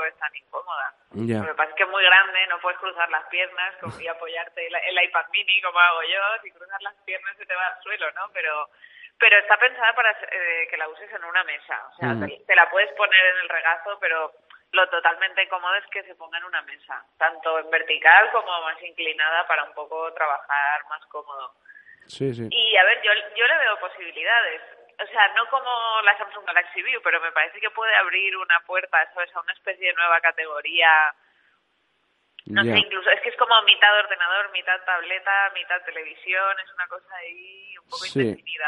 es 0.08 0.16
tan 0.20 0.32
incómoda. 0.36 0.88
Ya. 1.26 1.40
Lo 1.42 1.48
que 1.50 1.58
pasa 1.58 1.70
es 1.72 1.76
que 1.76 1.84
es 1.84 1.90
muy 1.90 2.04
grande, 2.04 2.38
no 2.50 2.60
puedes 2.62 2.78
cruzar 2.80 3.10
las 3.10 3.26
piernas 3.32 3.74
y 4.00 4.08
apoyarte 4.08 4.62
el, 4.68 4.76
el 4.76 4.98
iPad 5.10 5.26
mini 5.34 5.58
como 5.66 5.80
hago 5.80 6.04
yo. 6.06 6.22
Si 6.44 6.52
cruzas 6.52 6.78
las 6.84 6.94
piernas 7.08 7.34
se 7.40 7.46
te 7.48 7.56
va 7.56 7.66
al 7.74 7.82
suelo, 7.82 8.06
¿no? 8.14 8.30
Pero 8.36 8.70
pero 9.20 9.38
está 9.38 9.58
pensada 9.58 9.94
para 9.94 10.12
eh, 10.32 10.68
que 10.70 10.78
la 10.78 10.88
uses 10.88 11.12
en 11.12 11.24
una 11.26 11.44
mesa. 11.44 11.88
O 11.92 11.96
sea, 11.98 12.10
Mm. 12.10 12.26
te, 12.26 12.38
te 12.48 12.56
la 12.56 12.70
puedes 12.70 12.92
poner 12.94 13.26
en 13.26 13.38
el 13.42 13.50
regazo, 13.50 13.98
pero 14.00 14.32
lo 14.72 14.88
totalmente 14.90 15.48
cómodo 15.50 15.76
es 15.76 15.86
que 15.88 16.04
se 16.04 16.16
ponga 16.16 16.38
en 16.38 16.46
una 16.46 16.62
mesa, 16.62 17.04
tanto 17.18 17.60
en 17.60 17.70
vertical 17.70 18.32
como 18.32 18.62
más 18.62 18.82
inclinada 18.82 19.46
para 19.48 19.64
un 19.64 19.74
poco 19.74 20.14
trabajar 20.14 20.86
más 20.90 21.06
cómodo. 21.08 21.54
Sí, 22.08 22.34
sí. 22.34 22.48
Y 22.50 22.76
a 22.78 22.84
ver, 22.84 23.02
yo, 23.02 23.12
yo 23.36 23.48
le 23.48 23.58
veo 23.58 23.80
posibilidades. 23.80 24.62
O 25.02 25.08
sea, 25.08 25.28
no 25.30 25.48
como 25.50 26.02
la 26.04 26.18
Samsung 26.18 26.46
Galaxy 26.46 26.82
View, 26.82 27.02
pero 27.04 27.22
me 27.22 27.32
parece 27.32 27.60
que 27.60 27.70
puede 27.72 27.96
abrir 27.96 28.36
una 28.38 28.60
puerta, 28.62 29.10
¿sabes? 29.14 29.34
A 29.36 29.42
una 29.42 29.54
especie 29.54 29.88
de 29.88 29.94
nueva 29.94 30.20
categoría. 30.22 31.14
No 32.46 32.64
sé, 32.64 32.70
incluso 32.78 33.10
es 33.12 33.22
que 33.22 33.30
es 33.30 33.36
como 33.38 33.54
mitad 33.66 33.90
ordenador, 34.04 34.52
mitad 34.54 34.80
tableta, 34.86 35.32
mitad 35.54 35.76
televisión. 35.86 36.56
Es 36.66 36.74
una 36.74 36.88
cosa 36.88 37.16
ahí 37.22 37.78
un 37.78 37.86
poco 37.86 38.04
Sí. 38.06 38.20
indefinida. 38.22 38.66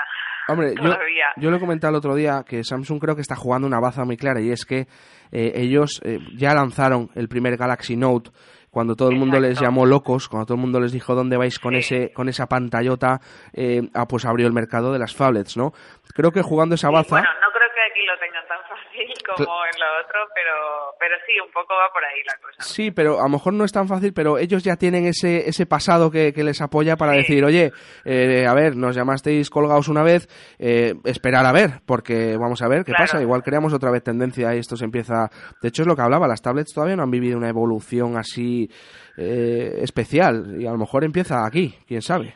Hombre, 0.49 0.73
yo, 0.75 0.83
Todavía. 0.83 1.27
yo 1.37 1.49
lo 1.49 1.57
he 1.57 1.59
comentado 1.59 1.91
el 1.91 1.97
otro 1.97 2.15
día 2.15 2.43
que 2.47 2.63
Samsung 2.63 2.99
creo 2.99 3.15
que 3.15 3.21
está 3.21 3.35
jugando 3.35 3.67
una 3.67 3.79
baza 3.79 4.03
muy 4.03 4.17
clara 4.17 4.41
y 4.41 4.51
es 4.51 4.65
que 4.65 4.87
eh, 5.31 5.51
ellos 5.55 6.01
eh, 6.03 6.19
ya 6.35 6.53
lanzaron 6.53 7.09
el 7.15 7.27
primer 7.29 7.57
Galaxy 7.57 7.95
Note 7.95 8.31
cuando 8.69 8.95
todo 8.95 9.09
el 9.09 9.17
mundo 9.17 9.39
les 9.39 9.59
llamó 9.59 9.85
locos, 9.85 10.29
cuando 10.29 10.45
todo 10.45 10.55
el 10.55 10.61
mundo 10.61 10.79
les 10.79 10.91
dijo 10.93 11.13
dónde 11.15 11.37
vais 11.37 11.59
con 11.59 11.73
Sí. 11.73 11.79
ese 11.79 12.13
con 12.13 12.29
esa 12.29 12.47
pantallota, 12.47 13.19
eh, 13.53 13.81
ah, 13.93 14.05
pues 14.07 14.25
abrió 14.25 14.47
el 14.47 14.53
mercado 14.53 14.93
de 14.93 14.99
las 14.99 15.15
phablets, 15.15 15.57
¿no? 15.57 15.71
Creo 16.15 16.31
que 16.31 16.41
jugando 16.41 16.75
esa 16.75 16.87
Sí, 16.87 16.93
baza, 16.93 17.09
bueno, 17.19 17.29
no 17.41 17.51
creo 17.51 17.69
que 17.73 17.81
aquí 17.81 18.05
lo 18.05 18.17
tengan 18.19 18.47
tan 18.47 18.59
fácil 18.69 19.13
como 19.27 19.65
en 19.65 19.79
lo 19.79 19.99
otro, 20.05 20.27
pero, 20.33 20.90
pero 21.01 21.15
sí, 21.25 21.33
un 21.43 21.51
poco 21.51 21.73
va 21.73 21.91
por 21.91 22.05
ahí 22.05 22.21
la 22.25 22.37
cosa. 22.37 22.61
sí, 22.61 22.91
pero 22.91 23.19
a 23.19 23.23
lo 23.23 23.29
mejor 23.29 23.53
no 23.53 23.65
es 23.65 23.71
tan 23.71 23.87
fácil, 23.87 24.13
pero 24.13 24.37
ellos 24.37 24.63
ya 24.63 24.75
tienen 24.77 25.05
ese 25.07 25.49
ese 25.49 25.65
pasado 25.65 26.11
que, 26.11 26.31
que 26.31 26.43
les 26.43 26.61
apoya 26.61 26.95
para 26.95 27.13
Sí. 27.13 27.17
decir, 27.17 27.43
oye, 27.43 27.71
eh, 28.05 28.45
a 28.47 28.53
ver, 28.53 28.75
nos 28.77 28.95
llamasteis 28.95 29.49
colgados 29.49 29.87
una 29.89 30.03
vez, 30.03 30.27
eh, 30.59 30.93
esperar 31.05 31.45
a 31.45 31.51
ver, 31.51 31.81
porque 31.87 32.37
vamos 32.37 32.61
a 32.61 32.67
ver 32.67 32.85
qué 32.85 32.91
Claro. 32.93 33.03
pasa, 33.05 33.21
igual 33.21 33.41
creamos 33.43 33.73
otra 33.73 33.89
vez 33.91 34.03
tendencia 34.03 34.53
y 34.55 34.59
esto 34.59 34.77
se 34.77 34.85
empieza, 34.85 35.29
de 35.61 35.67
hecho 35.69 35.81
es 35.81 35.87
lo 35.87 35.95
que 35.95 36.03
hablaba, 36.03 36.27
las 36.27 36.41
tablets 36.43 36.71
todavía 36.73 36.95
no 36.95 37.03
han 37.03 37.11
vivido 37.11 37.37
una 37.37 37.49
evolución 37.49 38.15
así 38.17 38.69
eh, 39.17 39.79
especial 39.81 40.55
y 40.61 40.67
a 40.67 40.71
lo 40.71 40.77
mejor 40.77 41.03
empieza 41.03 41.45
aquí, 41.45 41.75
quién 41.87 42.01
sabe. 42.01 42.35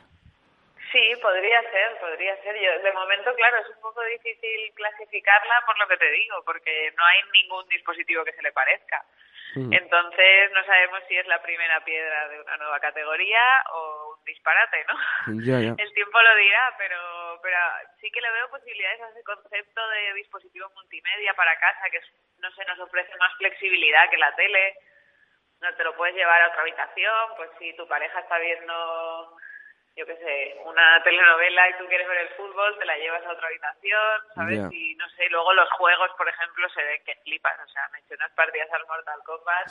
Sí, 0.92 1.02
podría 1.22 1.60
ser, 1.72 1.95
podría 2.26 2.44
ser. 2.44 2.56
Yo, 2.60 2.84
de 2.84 2.92
momento, 2.94 3.34
claro, 3.36 3.58
es 3.58 3.70
un 3.70 3.82
poco 3.82 4.02
difícil 4.04 4.74
clasificarla 4.76 5.64
por 5.66 5.78
lo 5.78 5.88
que 5.88 5.98
te 5.98 6.10
digo, 6.12 6.44
porque 6.46 6.94
no 6.98 7.06
hay 7.06 7.20
ningún 7.34 7.68
dispositivo 7.68 8.24
que 8.24 8.34
se 8.34 8.42
le 8.42 8.52
parezca. 8.52 9.04
Mm. 9.56 9.74
Entonces, 9.74 10.52
no 10.52 10.66
sabemos 10.66 11.02
si 11.08 11.18
es 11.18 11.28
la 11.28 11.42
primera 11.42 11.84
piedra 11.86 12.28
de 12.30 12.42
una 12.42 12.58
nueva 12.58 12.80
categoría 12.80 13.64
o 13.74 14.16
un 14.18 14.26
disparate, 14.26 14.86
¿no? 14.90 14.96
El 15.78 15.94
tiempo 15.94 16.22
lo 16.22 16.36
dirá, 16.36 16.76
pero, 16.78 17.40
pero 17.42 17.58
sí 18.02 18.12
que 18.12 18.22
le 18.22 18.32
veo 18.32 18.50
posibilidades 18.50 19.02
a 19.02 19.10
ese 19.10 19.24
concepto 19.24 19.90
de 19.90 20.14
dispositivo 20.16 20.70
multimedia 20.76 21.34
para 21.36 21.58
casa, 21.60 21.90
que 21.92 22.02
no 22.40 22.52
sé, 22.52 22.66
nos 22.66 22.80
ofrece 22.80 23.16
más 23.18 23.34
flexibilidad 23.38 24.10
que 24.10 24.18
la 24.18 24.36
tele. 24.36 24.76
No 25.62 25.74
te 25.76 25.84
lo 25.84 25.96
puedes 25.96 26.16
llevar 26.16 26.42
a 26.42 26.50
otra 26.50 26.62
habitación, 26.62 27.30
pues 27.38 27.50
si 27.60 27.74
tu 27.78 27.88
pareja 27.88 28.20
está 28.20 28.38
viendo, 28.40 29.38
yo 29.96 30.06
qué 30.06 30.16
sé, 30.18 30.60
una 30.66 31.02
telenovela 31.04 31.70
y 31.70 31.78
tú 31.78 31.88
quieres 31.88 32.08
ver 32.08 32.18
el 32.28 32.30
fútbol, 32.36 32.78
te 32.78 32.86
la 32.86 32.98
llevas 32.98 33.24
a 33.26 33.32
otra 33.32 33.48
habitación, 33.48 34.18
¿sabes? 34.36 34.60
Y 34.74 34.94
no 34.96 35.08
sé, 35.16 35.30
luego 35.32 35.54
los 35.54 35.70
juegos, 35.72 36.10
por 36.18 36.28
ejemplo, 36.28 36.68
se 36.76 36.84
ven 36.84 37.02
que 37.06 37.16
flipas. 37.24 37.56
O 37.64 37.70
sea, 37.72 37.82
me 37.94 38.00
eché 38.00 38.16
unas 38.16 38.32
partidas 38.34 38.68
al 38.76 38.86
Mortal 38.92 39.22
Kombat 39.24 39.68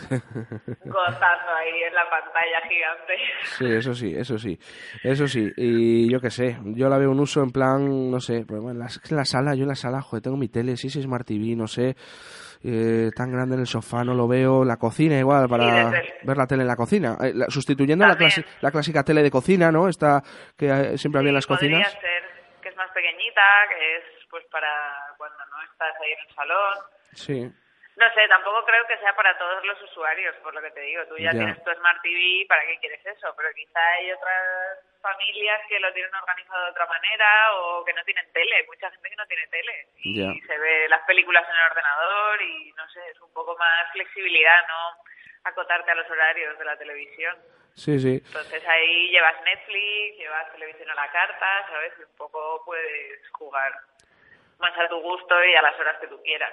gozando 0.87 1.53
ahí 1.55 1.83
en 1.83 1.95
la 1.95 2.09
pantalla 2.09 2.61
gigante. 2.69 3.17
Sí, 3.59 3.67
eso 3.67 3.93
sí, 3.93 4.15
eso 4.17 4.39
sí, 4.39 4.59
eso 5.03 5.27
sí. 5.29 5.53
Y 5.59 6.11
yo 6.11 6.21
qué 6.21 6.31
sé, 6.31 6.57
yo 6.75 6.89
la 6.89 6.97
veo 6.97 7.11
un 7.11 7.21
uso 7.21 7.43
en 7.43 7.51
plan, 7.51 8.11
no 8.11 8.19
sé, 8.19 8.45
pues 8.49 8.63
bueno, 8.63 8.73
en 8.73 8.79
la, 8.79 8.87
en 8.87 9.17
la 9.17 9.25
sala, 9.27 9.55
yo 9.55 9.65
en 9.65 9.69
la 9.69 9.75
sala, 9.75 10.01
joder, 10.01 10.23
tengo 10.23 10.39
mi 10.39 10.49
tele, 10.49 10.77
sí, 10.77 10.89
sí, 10.89 11.03
Smart 11.03 11.27
TV, 11.27 11.55
no 11.55 11.67
sé. 11.67 11.97
Eh, 12.65 13.11
tan 13.15 13.31
grande 13.31 13.55
en 13.57 13.61
el 13.61 13.67
sofá, 13.67 14.03
no 14.05 14.15
lo 14.15 14.27
veo. 14.27 14.65
La 14.65 14.77
cocina 14.79 15.19
igual, 15.19 15.49
para 15.49 15.91
desde- 15.91 16.15
ver 16.23 16.37
la 16.37 16.47
tele 16.47 16.63
en 16.63 16.69
la 16.69 16.77
cocina. 16.77 17.17
Eh, 17.21 17.33
la- 17.35 17.47
sustituyendo 17.51 18.07
la, 18.07 18.17
clasi- 18.17 18.45
la 18.61 18.71
clásica 18.71 19.05
tele 19.05 19.23
de 19.23 19.31
cocina, 19.31 19.71
¿no? 19.71 19.89
Esta 19.89 20.23
que 20.57 20.67
eh, 20.71 20.99
siempre 20.99 21.19
había 21.19 21.29
en 21.31 21.35
las 21.35 21.45
Sí, 21.45 21.49
podría 21.49 21.79
cocinas. 21.83 21.93
ser 21.93 22.23
que 22.63 22.69
es 22.71 22.77
más 22.77 22.91
pequeñita, 22.93 23.43
que 23.69 23.97
es 23.99 24.05
pues 24.31 24.45
para 24.51 24.69
cuando 25.19 25.37
no 25.51 25.63
estás 25.71 25.95
ahí 26.03 26.13
en 26.13 26.29
el 26.29 26.35
salón. 26.35 26.75
Sí, 27.13 27.53
No 27.97 28.13
sé, 28.13 28.27
tampoco 28.29 28.65
creo 28.65 28.85
que 28.89 28.99
sea 28.99 29.15
para 29.15 29.39
todos 29.39 29.65
los 29.65 29.81
usuarios, 29.83 30.35
por 30.43 30.53
lo 30.53 30.61
que 30.61 30.71
te 30.73 30.81
digo. 30.81 31.07
Tú 31.07 31.17
ya, 31.17 31.31
Ya. 31.31 31.39
tienes 31.39 31.63
tu 31.63 31.71
Smart 31.75 32.03
TV, 32.03 32.45
¿para 32.49 32.63
qué 32.67 32.79
quieres 32.81 33.07
eso? 33.07 33.33
Pero 33.37 33.49
quizá 33.55 33.79
hay 33.93 34.11
otras 34.11 34.81
familias 35.01 35.61
que 35.69 35.79
lo 35.79 35.93
tienen 35.93 36.13
organizado 36.15 36.65
de 36.65 36.71
otra 36.73 36.87
manera 36.87 37.55
o 37.55 37.85
que 37.85 37.93
no 37.93 38.03
tienen 38.05 38.27
tele. 38.33 38.65
Mucha 38.67 38.91
gente 38.91 39.11
que 39.11 39.17
no 39.17 39.27
tiene 39.27 39.47
tele 39.47 39.87
y 39.99 40.19
Ya. 40.19 40.47
se 40.47 40.59
ve 40.59 40.89
las 40.89 41.03
películas 41.03 41.47
en 41.49 41.55
el 41.55 41.71
ordenador 41.71 42.43
y 42.43 42.73
no 42.73 42.89
sé, 42.91 43.01
es 43.11 43.21
un 43.21 43.33
poco 43.33 43.57
más 43.57 43.93
flexibilidad, 43.93 44.67
¿no? 44.67 45.05
Acotarte 45.45 45.91
a 45.93 45.95
los 45.95 46.11
horarios 46.11 46.59
de 46.59 46.65
la 46.65 46.77
televisión. 46.77 47.37
sí, 47.77 47.99
sí. 48.01 48.23
Entonces 48.27 48.67
ahí 48.67 49.11
llevas 49.11 49.41
Netflix, 49.43 50.17
llevas 50.19 50.51
televisión 50.53 50.91
a 50.91 50.95
la 50.97 51.11
carta, 51.13 51.67
¿sabes? 51.69 51.93
Y 51.99 52.03
un 52.03 52.17
poco 52.17 52.63
puedes 52.65 53.29
jugar 53.33 53.73
más 54.59 54.77
a 54.79 54.89
tu 54.89 55.01
gusto 55.01 55.45
y 55.45 55.55
a 55.55 55.63
las 55.63 55.79
horas 55.79 55.99
que 56.01 56.07
tú 56.09 56.21
quieras. 56.23 56.53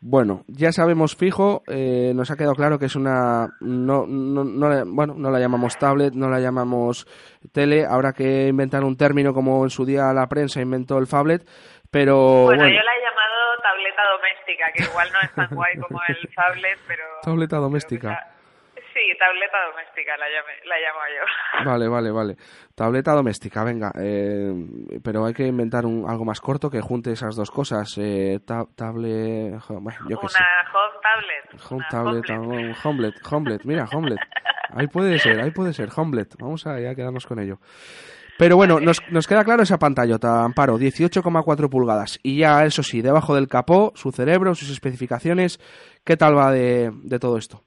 Bueno, 0.00 0.44
ya 0.46 0.70
sabemos 0.70 1.16
fijo, 1.16 1.62
eh, 1.66 2.12
nos 2.14 2.30
ha 2.30 2.36
quedado 2.36 2.54
claro 2.54 2.78
que 2.78 2.86
es 2.86 2.94
una, 2.94 3.48
no, 3.60 4.06
no, 4.06 4.84
bueno, 4.86 5.14
no 5.16 5.30
la 5.30 5.40
llamamos 5.40 5.76
tablet, 5.76 6.14
no 6.14 6.28
la 6.28 6.38
llamamos 6.38 7.06
tele, 7.52 7.84
habrá 7.84 8.12
que 8.12 8.46
inventar 8.46 8.84
un 8.84 8.96
término 8.96 9.34
como 9.34 9.64
en 9.64 9.70
su 9.70 9.84
día 9.84 10.12
la 10.12 10.28
prensa 10.28 10.60
inventó 10.60 10.98
el 10.98 11.08
phablet, 11.08 11.42
pero 11.90 12.44
Bueno, 12.44 12.62
bueno, 12.62 12.68
yo 12.68 12.82
la 12.82 12.96
he 12.96 13.02
llamado 13.02 13.60
tableta 13.60 14.02
doméstica, 14.12 14.72
que 14.72 14.82
igual 14.84 15.08
no 15.12 15.20
es 15.20 15.34
tan 15.34 15.56
guay 15.56 15.76
como 15.78 16.00
el 16.06 16.28
tablet, 16.32 16.78
pero... 16.86 17.02
tableta 17.22 17.56
doméstica. 17.56 18.37
Sí, 18.98 19.16
tableta 19.16 19.56
doméstica 19.70 20.16
la, 20.16 20.26
llame- 20.26 20.64
la 20.64 20.76
llamo 20.76 20.98
yo. 21.14 21.24
Vale, 21.70 21.88
vale, 21.88 22.10
vale. 22.10 22.36
Tableta 22.74 23.12
doméstica, 23.12 23.62
venga. 23.62 23.92
eh, 24.00 24.52
pero 25.04 25.24
hay 25.24 25.34
que 25.34 25.46
inventar 25.46 25.86
un, 25.86 26.04
algo 26.08 26.24
más 26.24 26.40
corto 26.40 26.68
que 26.68 26.80
junte 26.80 27.12
esas 27.12 27.36
dos 27.36 27.50
cosas. 27.52 27.94
Eh, 27.98 28.40
ta- 28.44 28.66
table, 28.74 29.50
yo 30.08 30.18
qué 30.20 30.28
sé. 30.28 30.38
Una 30.40 30.64
home 30.74 30.98
tablet. 31.02 31.62
Home 31.70 31.76
una 31.78 31.88
tablet, 31.88 32.30
Homelet. 32.30 32.64
un 32.70 32.76
Homelet, 32.82 33.14
Homelet, 33.30 33.64
mira, 33.64 33.84
Homelet. 33.92 34.18
Ahí 34.70 34.86
puede 34.88 35.18
ser, 35.20 35.40
ahí 35.40 35.50
puede 35.52 35.72
ser, 35.72 35.88
Homelet. 35.94 36.34
Vamos 36.40 36.66
a 36.66 36.80
ya 36.80 36.94
quedarnos 36.96 37.24
con 37.26 37.38
ello. 37.38 37.58
Pero 38.36 38.56
bueno, 38.56 38.78
nos, 38.80 39.00
nos 39.10 39.26
queda 39.26 39.44
claro 39.44 39.62
esa 39.62 39.78
pantallota, 39.78 40.44
Amparo, 40.44 40.76
18,4 40.78 41.68
pulgadas. 41.68 42.18
Y 42.22 42.38
ya, 42.38 42.64
eso 42.64 42.82
sí, 42.82 43.00
debajo 43.02 43.34
del 43.34 43.48
capó, 43.48 43.92
su 43.96 44.12
cerebro, 44.12 44.54
sus 44.54 44.70
especificaciones, 44.70 45.58
¿qué 46.04 46.16
tal 46.16 46.36
va 46.36 46.50
de, 46.52 46.90
de 47.02 47.18
todo 47.18 47.36
esto? 47.38 47.62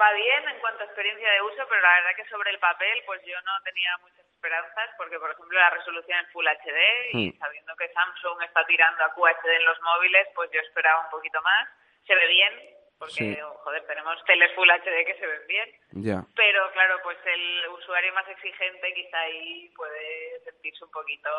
Va, 0.00 0.12
bien 0.12 0.48
en 0.48 0.58
cuanto 0.60 0.82
a 0.82 0.86
experiencia 0.86 1.30
de 1.30 1.42
uso, 1.42 1.66
pero 1.68 1.80
la 1.82 1.94
verdad 1.96 2.16
que 2.16 2.28
sobre 2.28 2.50
el 2.50 2.58
papel 2.58 3.02
pues 3.06 3.20
yo 3.24 3.40
no 3.42 3.52
tenía 3.64 3.96
muchas 3.98 4.24
esperanzas 4.26 4.90
porque, 4.96 5.18
por 5.18 5.30
ejemplo, 5.30 5.58
la 5.58 5.70
resolución 5.70 6.18
es 6.24 6.32
Full 6.32 6.46
HD 6.46 7.10
y 7.12 7.28
Hmm. 7.30 7.38
sabiendo 7.38 7.76
que 7.76 7.88
Samsung 7.92 8.42
está 8.42 8.64
tirando 8.66 9.04
a 9.04 9.12
QHD 9.14 9.48
en 9.56 9.64
los 9.66 9.80
móviles, 9.82 10.28
pues 10.34 10.50
yo 10.52 10.60
esperaba 10.60 11.04
un 11.04 11.10
poquito 11.10 11.42
más. 11.42 11.68
Se 12.06 12.14
ve 12.14 12.26
bien, 12.28 12.54
porque, 12.98 13.14
Sí. 13.14 13.38
joder, 13.64 13.86
tenemos 13.86 14.24
teles 14.24 14.52
Full 14.54 14.70
HD 14.70 15.04
que 15.04 15.18
se 15.18 15.26
ven 15.26 15.46
bien. 15.46 16.24
Pero 16.34 16.72
claro, 16.72 17.00
pues 17.02 17.18
el 17.26 17.68
usuario 17.68 18.12
más 18.14 18.26
exigente 18.28 18.94
quizá 18.94 19.20
ahí 19.20 19.68
puede 19.76 20.40
sentirse 20.44 20.84
un 20.84 20.90
poquito 20.90 21.30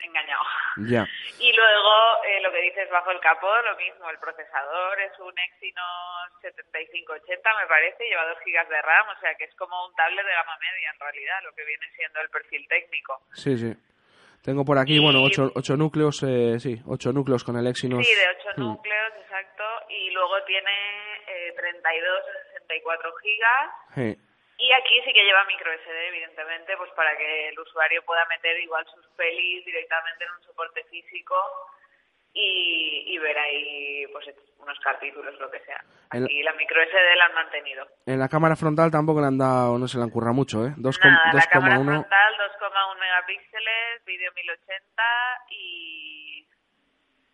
engañado. 0.00 0.42
Ya. 0.88 1.06
Y 1.38 1.52
luego, 1.52 1.92
eh, 2.24 2.40
lo 2.40 2.50
que 2.50 2.62
dices 2.62 2.88
bajo 2.90 3.10
el 3.10 3.20
capó, 3.20 3.54
lo 3.62 3.76
mismo, 3.76 4.08
el 4.10 4.18
procesador 4.18 4.98
es 5.00 5.12
un 5.20 5.34
Exynos 5.38 6.32
7580, 6.40 7.50
me 7.60 7.66
parece, 7.66 8.04
lleva 8.08 8.24
2 8.26 8.38
GB 8.44 8.68
de 8.68 8.82
RAM, 8.82 9.08
o 9.08 9.20
sea 9.20 9.34
que 9.36 9.44
es 9.44 9.54
como 9.56 9.86
un 9.86 9.94
tablet 9.94 10.24
de 10.24 10.32
gama 10.32 10.56
media 10.58 10.90
en 10.94 11.00
realidad, 11.00 11.42
lo 11.44 11.52
que 11.54 11.64
viene 11.64 11.86
siendo 11.94 12.20
el 12.20 12.30
perfil 12.30 12.66
técnico. 12.68 13.20
Sí, 13.34 13.56
sí. 13.58 13.74
Tengo 14.42 14.64
por 14.64 14.78
aquí, 14.78 14.96
Y- 14.96 14.98
bueno, 15.02 15.22
ocho, 15.22 15.50
ocho 15.54 15.76
núcleos, 15.76 16.22
eh, 16.22 16.58
sí, 16.58 16.80
ocho 16.86 17.12
núcleos 17.12 17.42
con 17.44 17.56
el 17.58 17.66
Exynos. 17.66 18.06
Sí, 18.06 18.14
de 18.14 18.28
8 18.40 18.48
Mm. 18.56 18.60
núcleos, 18.60 19.12
exacto, 19.20 19.64
y 19.90 20.10
luego 20.10 20.42
tiene 20.44 20.70
eh, 21.28 21.52
32 21.56 22.20
o 22.20 22.52
64 22.52 23.12
GB. 23.12 23.94
Sí. 23.94 24.16
Y 24.58 24.72
aquí 24.72 25.00
sí 25.04 25.12
que 25.12 25.24
lleva 25.24 25.44
micro 25.44 25.70
SD, 25.72 26.08
evidentemente, 26.08 26.76
pues 26.78 26.90
para 26.92 27.16
que 27.16 27.48
el 27.48 27.58
usuario 27.58 28.02
pueda 28.04 28.24
meter 28.26 28.58
igual 28.60 28.86
sus 28.86 29.06
pelis 29.16 29.64
directamente 29.66 30.24
en 30.24 30.30
un 30.30 30.42
soporte 30.44 30.82
físico 30.84 31.34
y, 32.32 33.04
y 33.06 33.18
ver 33.18 33.36
ahí 33.38 34.06
pues 34.12 34.26
unos 34.58 34.78
capítulos, 34.80 35.38
lo 35.38 35.50
que 35.50 35.60
sea. 35.60 35.82
Aquí 36.10 36.42
la 36.42 36.52
micro 36.54 36.82
SD 36.82 37.16
la 37.16 37.24
han 37.26 37.34
mantenido. 37.34 37.86
En 38.06 38.18
la 38.18 38.28
cámara 38.28 38.56
frontal 38.56 38.90
tampoco 38.90 39.20
le 39.20 39.26
han 39.26 39.38
dado, 39.38 39.78
no 39.78 39.86
se 39.88 39.98
le 39.98 40.04
han 40.04 40.10
currado 40.10 40.34
mucho, 40.34 40.64
¿eh? 40.66 40.72
Dos 40.76 40.98
com- 40.98 41.10
Nada, 41.10 41.32
la 41.34 41.46
cámara 41.46 41.76
2,1. 41.76 41.84
frontal 41.84 42.34
2,1 42.60 42.98
megapíxeles, 42.98 44.04
vídeo 44.06 44.32
1080 44.32 45.02
y, 45.50 46.48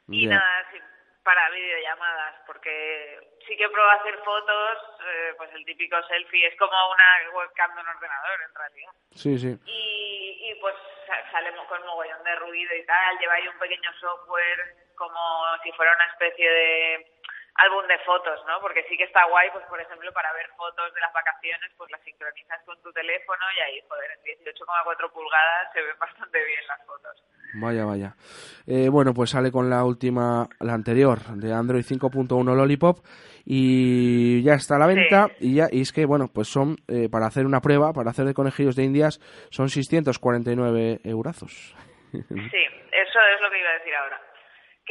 y 0.09 0.27
nada, 0.27 0.66
sí, 0.73 0.79
para 1.23 1.51
videollamadas, 1.51 2.35
porque 2.47 3.32
sí 3.47 3.57
que 3.57 3.68
pruebo 3.68 3.90
a 3.90 3.95
hacer 3.95 4.16
fotos, 4.24 4.78
eh, 5.07 5.34
pues 5.36 5.51
el 5.55 5.64
típico 5.64 5.97
selfie 6.09 6.47
es 6.47 6.57
como 6.59 6.72
una 6.90 7.36
webcam 7.36 7.74
de 7.74 7.80
un 7.80 7.88
ordenador 7.88 8.38
en 8.49 8.55
realidad. 8.55 8.93
Sí, 9.14 9.38
sí. 9.38 9.57
y, 9.66 10.51
y 10.51 10.55
pues 10.61 10.74
sa- 11.07 11.30
sale 11.30 11.51
con 11.68 11.82
mogollón 11.86 12.22
de 12.24 12.34
ruido 12.36 12.74
y 12.74 12.86
tal, 12.86 13.18
lleva 13.18 13.34
ahí 13.34 13.49
un 13.49 13.59
pequeño 13.59 13.90
software 14.01 14.76
como 14.97 15.18
si 15.62 15.72
fuera 15.72 15.93
una 15.95 16.07
especie 16.07 16.49
de 16.49 17.07
álbum 17.57 17.86
de 17.86 17.99
fotos, 18.01 18.40
¿no? 18.47 18.61
Porque 18.61 18.84
sí 18.88 18.97
que 18.97 19.05
está 19.05 19.24
guay, 19.26 19.51
pues 19.53 19.64
por 19.66 19.80
ejemplo, 19.80 20.11
para 20.12 20.32
ver 20.32 20.49
fotos 20.57 20.95
de 20.95 21.01
las 21.01 21.12
vacaciones, 21.12 21.70
pues 21.76 21.90
las 21.90 22.01
sincronizas 22.03 22.62
con 22.64 22.80
tu 22.82 22.90
teléfono 22.93 23.45
y 23.57 23.61
ahí, 23.61 23.80
joder, 23.88 24.11
en 24.24 24.45
18,4 24.45 25.12
pulgadas 25.12 25.72
se 25.74 25.82
ven 25.82 25.99
bastante 25.99 26.43
bien 26.45 26.66
las 26.66 26.86
fotos. 26.86 27.22
Vaya, 27.55 27.84
vaya. 27.84 28.14
Eh, 28.66 28.88
bueno, 28.88 29.12
pues 29.12 29.28
sale 29.30 29.53
con 29.53 29.68
la 29.68 29.84
última, 29.84 30.49
la 30.61 30.72
anterior, 30.72 31.18
de 31.36 31.53
Android 31.53 31.84
5.1 31.84 32.55
Lollipop 32.57 33.05
y 33.45 34.43
ya 34.43 34.55
está 34.55 34.76
a 34.76 34.78
la 34.78 34.86
venta 34.86 35.28
y 35.40 35.57
ya 35.57 35.66
y 35.70 35.80
es 35.80 35.93
que 35.93 36.07
bueno, 36.07 36.26
pues 36.32 36.49
son 36.49 36.76
eh, 36.88 37.09
para 37.11 37.26
hacer 37.26 37.47
una 37.47 37.61
prueba, 37.61 37.93
para 37.93 38.11
hacer 38.11 38.24
de 38.24 38.34
conejillos 38.34 38.76
de 38.76 38.84
indias 38.84 39.18
son 39.51 39.68
649 39.68 41.01
eurazos. 41.05 41.74
Sí, 42.12 42.18
eso 42.20 43.18
es 43.34 43.40
lo 43.40 43.51
que 43.51 43.59
iba 43.59 43.70
a 43.70 43.78
decir 43.78 43.95
ahora. 43.95 44.22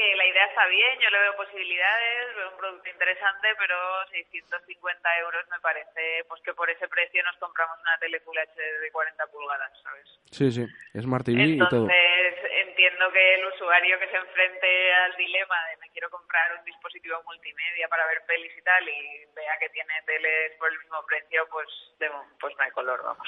Que 0.02 0.16
la 0.16 0.26
idea 0.26 0.46
está 0.46 0.66
bien, 0.66 0.98
yo 1.00 1.10
le 1.12 1.20
veo 1.20 1.36
posibilidades, 1.36 2.36
veo 2.36 2.50
un 2.50 2.58
producto 2.58 2.90
interesante, 2.90 3.50
pero 3.60 3.76
650 4.10 5.18
euros 5.20 5.46
me 5.52 5.60
parece 5.60 6.26
pues 6.28 6.42
que 6.42 6.56
por 6.56 6.68
ese 6.72 6.88
precio 6.88 7.22
nos 7.24 7.38
compramos 7.38 7.78
una 7.82 7.96
tele 8.00 8.20
Full 8.22 8.36
HD 8.36 8.80
de 8.82 8.92
40 8.92 9.28
pulgadas, 9.28 9.72
¿sabes? 9.84 10.08
Sí, 10.32 10.52
sí, 10.52 10.66
Smart 11.00 11.24
TV 11.24 11.42
y 11.44 11.60
todo. 11.60 11.86
Entonces 11.86 12.34
entiendo 12.66 13.12
que 13.12 13.36
el 13.36 13.46
usuario 13.46 14.00
que 14.00 14.08
se 14.08 14.18
enfrente 14.18 14.94
al 15.06 15.16
dilema 15.18 15.56
de 15.70 15.78
me 15.78 15.90
quiero 15.92 16.10
comprar 16.10 16.52
un 16.58 16.66
dispositivo 16.66 17.22
multimedia 17.24 17.88
para 17.88 18.08
ver 18.08 18.24
pelis 18.26 18.58
y 18.58 18.62
tal 18.64 18.90
y 18.90 19.26
vea 19.36 19.56
que 19.60 19.70
tiene 19.70 19.94
teles 20.08 20.54
por 20.58 20.72
el 20.72 20.80
mismo 20.80 21.06
precio, 21.06 21.48
pues 21.52 21.68
de- 22.00 22.10
pues 22.40 22.56
no 22.58 22.64
hay 22.64 22.72
color, 22.72 23.04
vamos. 23.04 23.28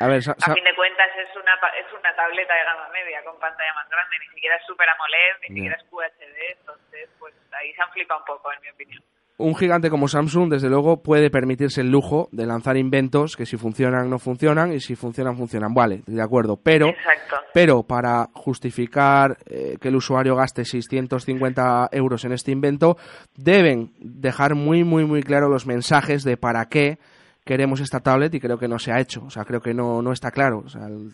A 0.00 0.06
ver, 0.08 0.22
A 0.24 0.54
fin 0.54 0.64
de 0.64 0.74
cuentas 0.74 1.10
es 1.18 1.36
una 1.36 1.52
es 1.76 1.92
una 1.92 2.16
tableta 2.16 2.54
de 2.54 2.64
gama 2.64 2.88
media 2.88 3.22
con 3.24 3.38
pantalla 3.38 3.74
más 3.74 3.88
grande, 3.90 4.18
ni 4.20 4.28
siquiera 4.28 4.56
es 4.56 4.64
Super 4.64 4.88
AMOLED, 4.88 5.36
ni 5.42 5.48
Ya. 5.48 5.54
siquiera 5.54 5.76
es 5.76 5.84
QHD, 5.90 6.13
entonces 6.20 7.08
pues 7.18 7.34
ahí 7.52 7.72
se 7.74 7.82
han 7.82 7.90
flipado 7.92 8.20
un 8.20 8.26
poco 8.26 8.52
en 8.52 8.62
mi 8.62 8.68
opinión. 8.70 9.02
un 9.36 9.54
gigante 9.56 9.90
como 9.90 10.08
Samsung, 10.08 10.50
desde 10.50 10.68
luego, 10.68 11.02
puede 11.02 11.30
permitirse 11.30 11.80
el 11.80 11.90
lujo 11.90 12.28
de 12.32 12.46
lanzar 12.46 12.76
inventos 12.76 13.36
que 13.36 13.46
si 13.46 13.56
funcionan, 13.56 14.08
no 14.08 14.18
funcionan, 14.18 14.72
y 14.72 14.80
si 14.80 14.94
funcionan, 14.94 15.36
funcionan. 15.36 15.74
Vale, 15.74 16.02
de 16.06 16.22
acuerdo. 16.22 16.56
Pero, 16.56 16.88
Exacto. 16.88 17.36
pero 17.52 17.82
para 17.82 18.28
justificar 18.32 19.36
eh, 19.46 19.76
que 19.80 19.88
el 19.88 19.96
usuario 19.96 20.36
gaste 20.36 20.64
650 20.64 21.88
euros 21.92 22.24
en 22.24 22.32
este 22.32 22.52
invento, 22.52 22.96
deben 23.34 23.92
dejar 23.98 24.54
muy, 24.54 24.84
muy, 24.84 25.04
muy 25.04 25.22
claro 25.22 25.48
los 25.48 25.66
mensajes 25.66 26.22
de 26.22 26.36
para 26.36 26.66
qué 26.66 26.98
queremos 27.44 27.80
esta 27.80 28.00
tablet 28.00 28.34
y 28.34 28.40
creo 28.40 28.58
que 28.58 28.68
no 28.68 28.78
se 28.78 28.90
ha 28.92 29.00
hecho. 29.00 29.22
O 29.24 29.30
sea, 29.30 29.44
creo 29.44 29.60
que 29.60 29.74
no, 29.74 30.00
no 30.00 30.12
está 30.12 30.30
claro. 30.30 30.62
O 30.64 30.68
sea, 30.68 30.86
el- 30.86 31.10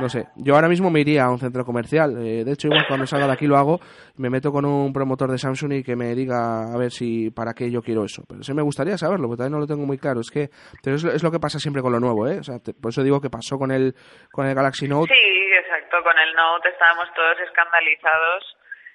no 0.00 0.08
sé. 0.08 0.26
Yo 0.36 0.54
ahora 0.56 0.68
mismo 0.68 0.90
me 0.90 1.00
iría 1.00 1.24
a 1.24 1.30
un 1.30 1.38
centro 1.38 1.64
comercial. 1.64 2.16
Eh, 2.18 2.44
de 2.44 2.52
hecho, 2.52 2.66
igual 2.68 2.84
cuando 2.88 3.06
salga 3.06 3.26
de 3.28 3.32
aquí 3.32 3.46
lo 3.46 3.56
hago. 3.56 3.80
Me 4.16 4.28
meto 4.28 4.50
con 4.52 4.64
un 4.64 4.92
promotor 4.92 5.30
de 5.30 5.38
Samsung 5.38 5.72
y 5.74 5.84
que 5.84 5.94
me 5.96 6.14
diga 6.14 6.72
a 6.72 6.76
ver 6.76 6.90
si 6.90 7.30
para 7.30 7.54
qué 7.54 7.70
yo 7.70 7.80
quiero 7.80 8.04
eso. 8.04 8.24
Pero 8.28 8.42
sí 8.42 8.52
me 8.52 8.62
gustaría 8.62 8.98
saberlo, 8.98 9.28
porque 9.28 9.38
todavía 9.38 9.54
no 9.54 9.60
lo 9.60 9.66
tengo 9.68 9.86
muy 9.86 9.96
claro. 9.96 10.20
Es 10.20 10.30
que 10.30 10.50
pero 10.82 10.96
es, 10.96 11.04
lo- 11.04 11.12
es 11.12 11.22
lo 11.22 11.30
que 11.30 11.38
pasa 11.40 11.58
siempre 11.58 11.80
con 11.80 11.92
lo 11.92 12.00
nuevo, 12.00 12.26
¿eh? 12.28 12.38
O 12.40 12.42
sea, 12.42 12.58
te- 12.58 12.74
por 12.74 12.90
eso 12.90 13.02
digo 13.02 13.20
que 13.20 13.30
pasó 13.30 13.56
con 13.56 13.70
el, 13.70 13.94
con 14.32 14.46
el 14.46 14.54
Galaxy 14.54 14.88
Note. 14.88 15.14
Sí, 15.14 15.30
exacto. 15.64 15.96
Con 16.02 16.18
el 16.18 16.34
Note 16.34 16.68
estábamos 16.70 17.06
todos 17.14 17.38
escandalizados 17.48 18.42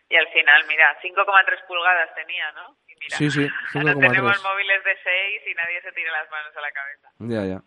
y 0.09 0.15
al 0.17 0.27
final, 0.27 0.61
mira, 0.67 0.93
5,3 1.01 1.63
pulgadas 1.67 2.09
tenía, 2.13 2.51
¿no? 2.51 2.75
Mira, 3.03 3.17
Sí, 3.17 3.29
sí, 3.31 3.47
ahora 3.75 3.93
5,3. 3.93 3.99
tenemos 4.09 4.43
móviles 4.43 4.83
de 4.83 4.97
6 5.03 5.41
y 5.47 5.53
nadie 5.55 5.81
se 5.81 5.91
tira 5.91 6.11
las 6.11 6.29
manos 6.31 6.55
a 6.55 6.61
la 6.61 6.71
cabeza. 6.71 7.09
Ya, 7.19 7.43
ya. 7.45 7.59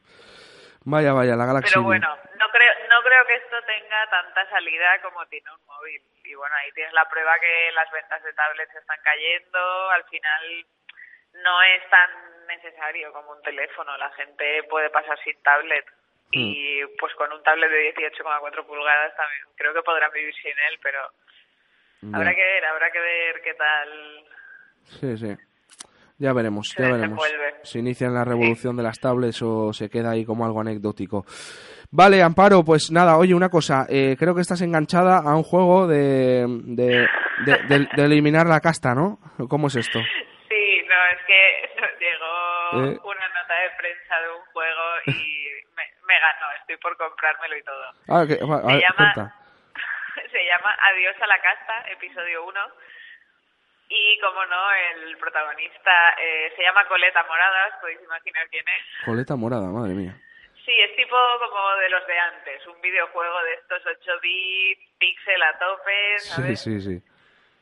Vaya, 0.89 1.13
vaya, 1.13 1.35
la 1.35 1.47
Galaxy. 1.47 1.73
Pero 1.75 1.83
bueno, 1.83 2.09
no 2.39 2.49
creo, 2.51 2.73
no 2.89 3.03
creo 3.03 3.27
que 3.27 3.35
esto 3.35 3.57
tenga 3.67 4.09
tanta 4.09 4.49
salida 4.51 5.01
como 5.03 5.27
tiene 5.27 5.51
un 5.53 5.67
móvil. 5.67 6.01
Y 6.25 6.35
bueno, 6.35 6.55
ahí 6.57 6.71
tienes 6.73 6.93
la 6.93 7.09
prueba 7.09 7.39
que 7.41 7.73
las 7.73 7.91
ventas 7.91 8.23
de 8.23 8.33
tablets 8.35 8.75
están 8.75 8.99
cayendo. 9.03 9.91
Al 9.91 10.05
final 10.05 10.67
no 11.43 11.63
es 11.63 11.91
tan 11.91 12.47
necesario 12.47 13.13
como 13.13 13.33
un 13.33 13.43
teléfono. 13.43 13.97
La 13.97 14.11
gente 14.13 14.63
puede 14.71 14.91
pasar 14.91 15.19
sin 15.25 15.41
tablet. 15.43 15.85
Y 16.31 16.85
pues 16.99 17.15
con 17.15 17.33
un 17.33 17.43
tablet 17.43 17.71
de 17.71 17.95
18,4 17.95 18.67
pulgadas 18.67 19.17
también 19.17 19.43
creo 19.57 19.73
que 19.73 19.83
podrán 19.83 20.11
vivir 20.13 20.35
sin 20.35 20.59
él, 20.69 20.79
pero 20.83 21.01
habrá 22.13 22.35
que 22.35 22.45
ver, 22.45 22.65
habrá 22.65 22.91
que 22.91 23.01
ver 23.01 23.43
qué 23.43 23.55
tal. 23.55 24.25
Sí, 25.01 25.17
sí. 25.17 25.37
Ya 26.19 26.33
veremos, 26.33 26.71
Se 26.71 26.83
ya 26.83 26.93
veremos. 26.93 27.21
Si 27.63 27.79
inician 27.79 28.15
la 28.15 28.25
revolución 28.25 28.77
de 28.77 28.83
las 28.83 28.99
tablets 28.99 29.43
o 29.43 29.73
se 29.73 29.91
queda 29.91 30.13
ahí 30.13 30.25
como 30.25 30.47
algo 30.47 30.61
anecdótico. 30.61 31.27
Vale, 31.91 32.23
Amparo, 32.23 32.65
pues 32.65 32.91
nada, 32.91 33.17
oye, 33.19 33.35
una 33.35 33.49
cosa. 33.51 33.87
eh, 33.89 34.17
creo 34.19 34.35
que 34.35 34.41
estás 34.41 34.61
enganchada 34.63 35.19
a 35.19 35.37
un 35.37 35.43
juego 35.43 35.87
de, 35.87 36.47
de, 36.49 37.07
de- 37.45 37.63
de- 37.69 37.89
de 37.95 38.05
eliminar 38.05 38.47
la 38.47 38.61
casta, 38.61 38.95
¿no? 38.95 39.19
¿Cómo 39.49 39.67
es 39.69 39.77
esto? 39.77 39.99
Sí, 40.49 40.83
no, 40.89 40.95
es 41.13 41.21
que 41.27 41.41
llegó 42.01 42.87
Eh. 42.87 42.99
una 43.05 43.29
nota 43.29 43.55
de 43.55 43.71
prensa 43.79 44.15
de 44.21 44.29
un 44.33 44.45
juego 44.53 44.83
y 45.07 45.47
me, 45.77 45.85
me 46.09 46.15
ganó. 46.19 46.47
Estoy 46.61 46.77
por 46.79 46.97
comprármelo 46.97 47.57
y 47.59 47.63
todo. 47.63 47.85
Ah, 48.09 48.21
a 48.23 48.27
Se 48.27 48.37
llama- 48.41 48.63
cuenta. 48.97 49.35
Se 50.33 50.41
llama 50.49 50.71
Adiós 50.91 51.15
a 51.23 51.27
la 51.27 51.39
casta, 51.41 51.91
episodio 51.93 52.45
1. 52.47 52.61
Y 53.89 54.19
como 54.21 54.45
no, 54.47 54.73
el 54.73 55.17
protagonista 55.19 56.15
eh, 56.19 56.53
se 56.57 56.63
llama 56.63 56.87
Coleta 56.89 57.23
Moradas, 57.25 57.75
podéis 57.81 58.03
imaginar 58.03 58.49
quién 58.51 58.65
es. 58.69 59.05
Coleta 59.05 59.37
morada, 59.37 59.69
madre 59.69 59.95
mía. 59.95 60.15
Sí, 60.65 60.73
es 60.81 60.97
tipo 60.97 61.17
como 61.49 61.77
de 61.77 61.89
los 61.91 62.05
de 62.09 62.19
antes, 62.19 62.67
un 62.67 62.81
videojuego 62.81 63.43
de 63.45 63.55
estos 63.55 63.87
8 63.87 64.21
bits, 64.21 64.91
pixel 64.99 65.43
a 65.43 65.59
tope, 65.59 66.19
Sí, 66.19 66.29
¿sabes? 66.31 66.61
sí, 66.61 66.81
sí. 66.81 67.01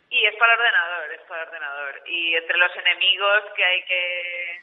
Y 0.08 0.24
es 0.26 0.34
para 0.36 0.54
ordenador, 0.54 1.12
es 1.12 1.20
para 1.22 1.42
ordenador. 1.42 2.00
Y 2.06 2.34
entre 2.36 2.56
los 2.56 2.74
enemigos 2.76 3.42
que 3.56 3.64
hay 3.64 3.84
que, 3.84 4.60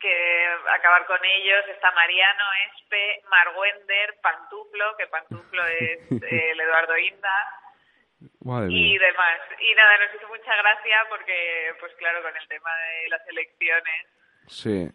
que 0.00 0.48
acabar 0.70 1.06
con 1.06 1.24
ellos 1.24 1.64
está 1.68 1.92
Mariano, 1.92 2.44
Espe, 2.74 3.22
Marwender, 3.28 4.16
Pantuflo, 4.22 4.96
que 4.96 5.06
Pantuflo 5.06 5.64
es 5.66 6.00
el 6.10 6.60
Eduardo 6.60 6.96
Inda, 6.98 7.46
Madre 8.44 8.68
y 8.70 8.74
mía. 8.74 9.00
demás. 9.00 9.38
Y 9.60 9.74
nada, 9.74 9.98
nos 9.98 10.14
hizo 10.16 10.28
mucha 10.28 10.54
gracia 10.56 10.96
porque, 11.08 11.70
pues 11.80 11.92
claro, 11.96 12.22
con 12.22 12.36
el 12.36 12.48
tema 12.48 12.70
de 12.76 13.08
las 13.10 13.28
elecciones, 13.28 14.06
Sí. 14.48 14.88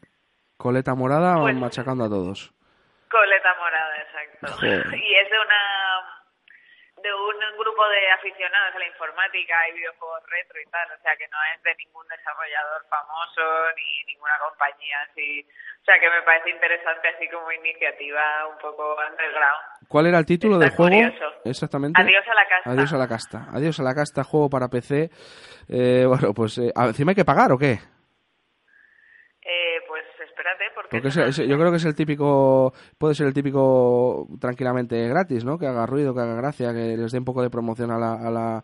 Coleta 0.58 0.96
morada 0.96 1.38
Pues- 1.42 1.56
machacando 1.56 2.06
a 2.06 2.10
todos. 2.10 2.54
coleta 3.10 3.54
morada, 3.56 3.98
exacto. 4.02 4.48
Joder. 4.54 4.86
Y 4.96 5.16
es 5.16 5.30
de 5.30 5.40
una 5.40 6.23
de 7.04 7.12
un 7.14 7.36
grupo 7.60 7.84
de 7.90 8.12
aficionados 8.12 8.76
a 8.76 8.80
la 8.80 8.88
informática 8.88 9.56
y 9.70 9.74
videojuegos 9.76 10.24
retro 10.32 10.58
y 10.62 10.66
tal, 10.72 10.88
o 10.98 11.02
sea 11.04 11.16
que 11.20 11.28
no 11.28 11.38
es 11.54 11.62
de 11.64 11.76
ningún 11.76 12.08
desarrollador 12.08 12.82
famoso 12.90 13.44
ni 13.76 14.14
ninguna 14.16 14.40
compañía 14.40 15.04
así, 15.12 15.46
o 15.82 15.86
sea 15.86 16.00
que 16.00 16.10
me 16.10 16.22
parece 16.24 16.50
interesante 16.50 17.08
así 17.10 17.28
como 17.28 17.52
iniciativa 17.52 18.48
un 18.48 18.58
poco 18.58 18.96
underground. 18.96 19.64
¿Cuál 19.88 20.08
era 20.08 20.18
el 20.20 20.26
título 20.26 20.56
Está 20.56 20.66
del 20.66 20.76
juego? 20.76 20.96
curioso. 20.96 21.28
Exactamente. 21.46 22.02
Adiós 22.02 22.26
a 22.26 22.34
la 22.34 22.48
casta. 22.48 22.70
Adiós 22.72 22.94
a 22.94 22.98
la 22.98 23.08
casta. 23.08 23.38
Adiós 23.54 23.80
a 23.80 23.84
la 23.84 23.94
casta, 23.94 24.24
juego 24.24 24.50
para 24.50 24.70
PC. 24.70 25.10
Eh, 25.70 26.06
bueno, 26.08 26.34
pues 26.34 26.58
eh, 26.58 26.72
encima 26.76 27.12
hay 27.12 27.16
que 27.16 27.26
pagar 27.26 27.52
o 27.52 27.58
qué? 27.58 27.80
Espérate, 30.44 30.66
porque, 30.76 30.90
Porque 30.90 31.08
eso 31.08 31.44
yo 31.44 31.58
creo 31.58 31.72
que 31.72 31.78
es 31.78 31.86
el 31.86 31.96
típico, 31.96 32.74
puede 32.98 33.16
ser 33.16 33.28
el 33.28 33.34
típico 33.34 34.28
tranquilamente 34.42 35.08
gratis, 35.08 35.46
¿no? 35.46 35.58
Que 35.58 35.68
haga 35.68 35.86
ruido, 35.86 36.14
que 36.14 36.20
haga 36.20 36.36
gracia, 36.36 36.74
que 36.74 36.98
les 36.98 37.12
dé 37.14 37.18
un 37.20 37.26
poco 37.26 37.42
de 37.42 37.50
promoción 37.50 37.92
a 37.92 37.98
la, 37.98 38.14
a 38.14 38.30
la- 38.30 38.64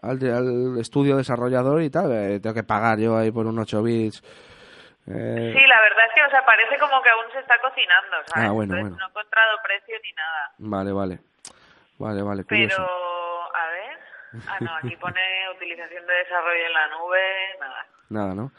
al, 0.00 0.18
al 0.30 0.78
estudio 0.78 1.16
desarrollador 1.16 1.82
y 1.82 1.90
tal. 1.90 2.10
Eh, 2.12 2.40
tengo 2.40 2.54
que 2.54 2.62
pagar 2.62 2.98
yo 2.98 3.16
ahí 3.16 3.30
por 3.30 3.46
un 3.46 3.58
8 3.58 3.82
bits. 3.82 4.22
Eh, 5.06 5.52
Sí, 5.56 5.66
la 5.66 5.80
verdad 5.80 6.04
es 6.08 6.14
que 6.14 6.22
o 6.24 6.30
sea, 6.30 6.44
parece 6.46 6.78
como 6.78 7.02
que 7.02 7.10
aún 7.10 7.24
se 7.32 7.40
está 7.40 7.58
cocinando, 7.60 8.16
¿sabes? 8.26 8.48
Ah, 8.48 8.52
bueno, 8.52 8.74
Entonces 8.74 8.82
bueno. 8.82 8.96
no 8.96 9.04
he 9.06 9.08
encontrado 9.10 9.58
precio 9.64 9.96
ni 10.02 10.12
nada. 10.12 10.52
Vale, 10.58 10.92
vale. 10.92 11.18
Vale, 11.98 12.22
vale, 12.22 12.44
Pero, 12.44 12.76
a 12.78 13.66
ver. 13.70 13.98
Ah, 14.48 14.56
no, 14.60 14.70
aquí 14.76 14.96
pone 14.96 15.20
utilización 15.56 16.06
de 16.06 16.12
desarrollo 16.14 16.66
en 16.66 16.72
la 16.72 16.88
nube, 16.88 17.20
nada. 17.60 17.86
Nada, 18.10 18.34
¿no? 18.34 18.52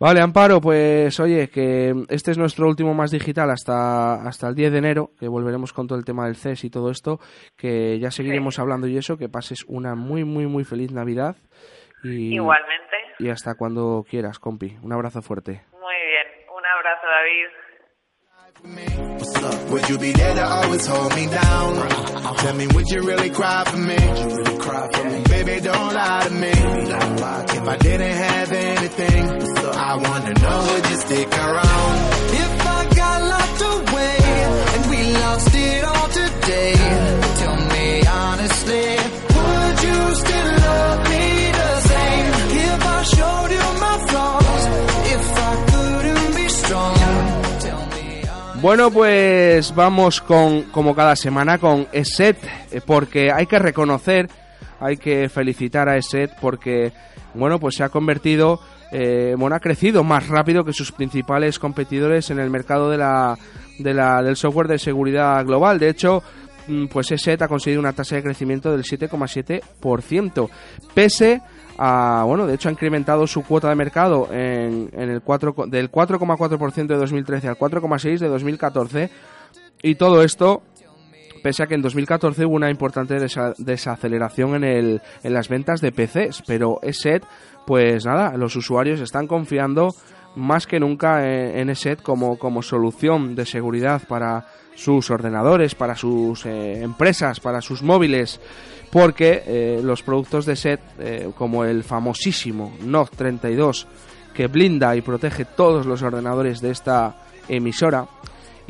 Vale, 0.00 0.22
Amparo, 0.22 0.62
pues 0.62 1.20
oye, 1.20 1.50
que 1.50 1.92
este 2.08 2.30
es 2.30 2.38
nuestro 2.38 2.66
último 2.66 2.94
más 2.94 3.10
digital 3.10 3.50
hasta, 3.50 4.14
hasta 4.26 4.48
el 4.48 4.54
10 4.54 4.72
de 4.72 4.78
enero, 4.78 5.10
que 5.20 5.28
volveremos 5.28 5.74
con 5.74 5.86
todo 5.86 5.98
el 5.98 6.06
tema 6.06 6.24
del 6.24 6.36
CES 6.36 6.64
y 6.64 6.70
todo 6.70 6.90
esto, 6.90 7.18
que 7.54 7.98
ya 7.98 8.10
seguiremos 8.10 8.58
hablando 8.58 8.86
y 8.86 8.96
eso, 8.96 9.18
que 9.18 9.28
pases 9.28 9.62
una 9.68 9.94
muy, 9.94 10.24
muy, 10.24 10.46
muy 10.46 10.64
feliz 10.64 10.90
Navidad. 10.90 11.36
Y, 12.02 12.34
Igualmente. 12.34 12.96
Y 13.18 13.28
hasta 13.28 13.56
cuando 13.56 14.02
quieras, 14.08 14.38
compi. 14.38 14.74
Un 14.82 14.94
abrazo 14.94 15.20
fuerte. 15.20 15.60
Muy 15.72 15.96
bien. 15.96 16.48
Un 16.48 16.64
abrazo, 16.64 17.06
David. 17.06 17.69
What's 18.62 19.36
up? 19.36 19.70
Would 19.70 19.88
you 19.88 19.98
be 19.98 20.12
there 20.12 20.34
to 20.34 20.44
always 20.44 20.86
hold 20.86 21.14
me 21.14 21.26
down? 21.26 21.88
Tell 22.36 22.54
me, 22.54 22.66
would 22.68 22.88
you 22.90 23.02
really 23.02 23.30
cry 23.30 23.64
for 23.64 23.76
me? 23.78 23.96
Baby, 25.24 25.60
don't 25.62 25.94
lie 25.94 26.24
to 26.24 26.30
me. 26.34 26.48
If 26.50 27.68
I 27.68 27.76
didn't 27.78 28.16
have 28.16 28.52
anything, 28.52 29.40
so 29.56 29.70
I 29.70 29.96
wanna 29.96 30.34
know, 30.34 30.72
would 30.72 30.90
you 30.90 30.96
stick 30.96 31.28
around? 31.32 31.94
If 32.44 32.66
I 32.66 32.88
got 32.96 33.22
locked 33.32 33.62
away 33.90 34.16
and 34.74 34.90
we 34.90 35.12
lost 35.18 35.54
it 35.54 35.84
all 35.84 36.08
today, 36.08 36.74
tell 37.40 37.56
me 37.56 38.06
honestly, 38.06 38.96
would 39.36 39.82
you 39.86 40.14
still 40.20 40.50
love 40.68 41.08
me 41.08 41.09
Bueno, 48.60 48.90
pues 48.90 49.74
vamos 49.74 50.20
con, 50.20 50.64
como 50.64 50.94
cada 50.94 51.16
semana, 51.16 51.56
con 51.56 51.88
ESET, 51.92 52.36
eh, 52.70 52.82
porque 52.84 53.32
hay 53.32 53.46
que 53.46 53.58
reconocer, 53.58 54.28
hay 54.78 54.98
que 54.98 55.30
felicitar 55.30 55.88
a 55.88 55.96
ESET 55.96 56.32
porque, 56.42 56.92
bueno, 57.32 57.58
pues 57.58 57.76
se 57.76 57.84
ha 57.84 57.88
convertido, 57.88 58.60
eh, 58.92 59.34
bueno, 59.38 59.56
ha 59.56 59.60
crecido 59.60 60.04
más 60.04 60.28
rápido 60.28 60.62
que 60.62 60.74
sus 60.74 60.92
principales 60.92 61.58
competidores 61.58 62.28
en 62.30 62.38
el 62.38 62.50
mercado 62.50 62.90
de 62.90 62.98
la, 62.98 63.38
de 63.78 63.94
la, 63.94 64.22
del 64.22 64.36
software 64.36 64.68
de 64.68 64.78
seguridad 64.78 65.42
global. 65.46 65.78
De 65.78 65.88
hecho, 65.88 66.22
mm, 66.68 66.88
pues 66.88 67.10
ESET 67.12 67.40
ha 67.40 67.48
conseguido 67.48 67.80
una 67.80 67.94
tasa 67.94 68.16
de 68.16 68.22
crecimiento 68.22 68.70
del 68.72 68.84
7,7%, 68.84 70.50
pese 70.92 71.36
a, 71.36 71.42
bueno, 72.26 72.46
de 72.46 72.54
hecho 72.54 72.68
ha 72.68 72.72
incrementado 72.72 73.26
su 73.26 73.42
cuota 73.42 73.68
de 73.68 73.74
mercado 73.74 74.28
en, 74.32 74.90
en 74.92 75.10
el 75.10 75.22
4, 75.22 75.54
co- 75.54 75.66
del 75.66 75.90
4,4% 75.90 76.86
de 76.86 76.96
2013 76.96 77.48
al 77.48 77.56
4,6% 77.58 78.18
de 78.18 78.28
2014 78.28 79.10
y 79.82 79.94
todo 79.94 80.22
esto 80.22 80.62
pese 81.42 81.62
a 81.62 81.66
que 81.66 81.74
en 81.74 81.80
2014 81.82 82.44
hubo 82.44 82.54
una 82.56 82.70
importante 82.70 83.16
desa- 83.16 83.54
desaceleración 83.56 84.56
en, 84.56 84.64
el, 84.64 85.02
en 85.22 85.32
las 85.32 85.48
ventas 85.48 85.80
de 85.80 85.90
PCs, 85.90 86.42
pero 86.46 86.80
ESET, 86.82 87.22
pues 87.66 88.04
nada, 88.04 88.36
los 88.36 88.56
usuarios 88.56 89.00
están 89.00 89.26
confiando 89.26 89.94
más 90.36 90.66
que 90.66 90.78
nunca 90.78 91.24
en, 91.26 91.58
en 91.58 91.70
ESET 91.70 92.02
como, 92.02 92.38
como 92.38 92.60
solución 92.62 93.34
de 93.34 93.46
seguridad 93.46 94.02
para 94.06 94.46
sus 94.74 95.10
ordenadores, 95.10 95.74
para 95.74 95.96
sus 95.96 96.44
eh, 96.44 96.82
empresas, 96.82 97.40
para 97.40 97.62
sus 97.62 97.82
móviles, 97.82 98.38
porque 98.90 99.42
eh, 99.46 99.80
los 99.82 100.02
productos 100.02 100.46
de 100.46 100.54
ESET, 100.54 100.80
eh, 100.98 101.30
como 101.36 101.64
el 101.64 101.84
famosísimo 101.84 102.76
NOC 102.82 103.10
32, 103.10 103.86
que 104.34 104.46
blinda 104.46 104.94
y 104.96 105.00
protege 105.00 105.44
todos 105.44 105.86
los 105.86 106.02
ordenadores 106.02 106.60
de 106.60 106.70
esta 106.70 107.16
emisora, 107.48 108.06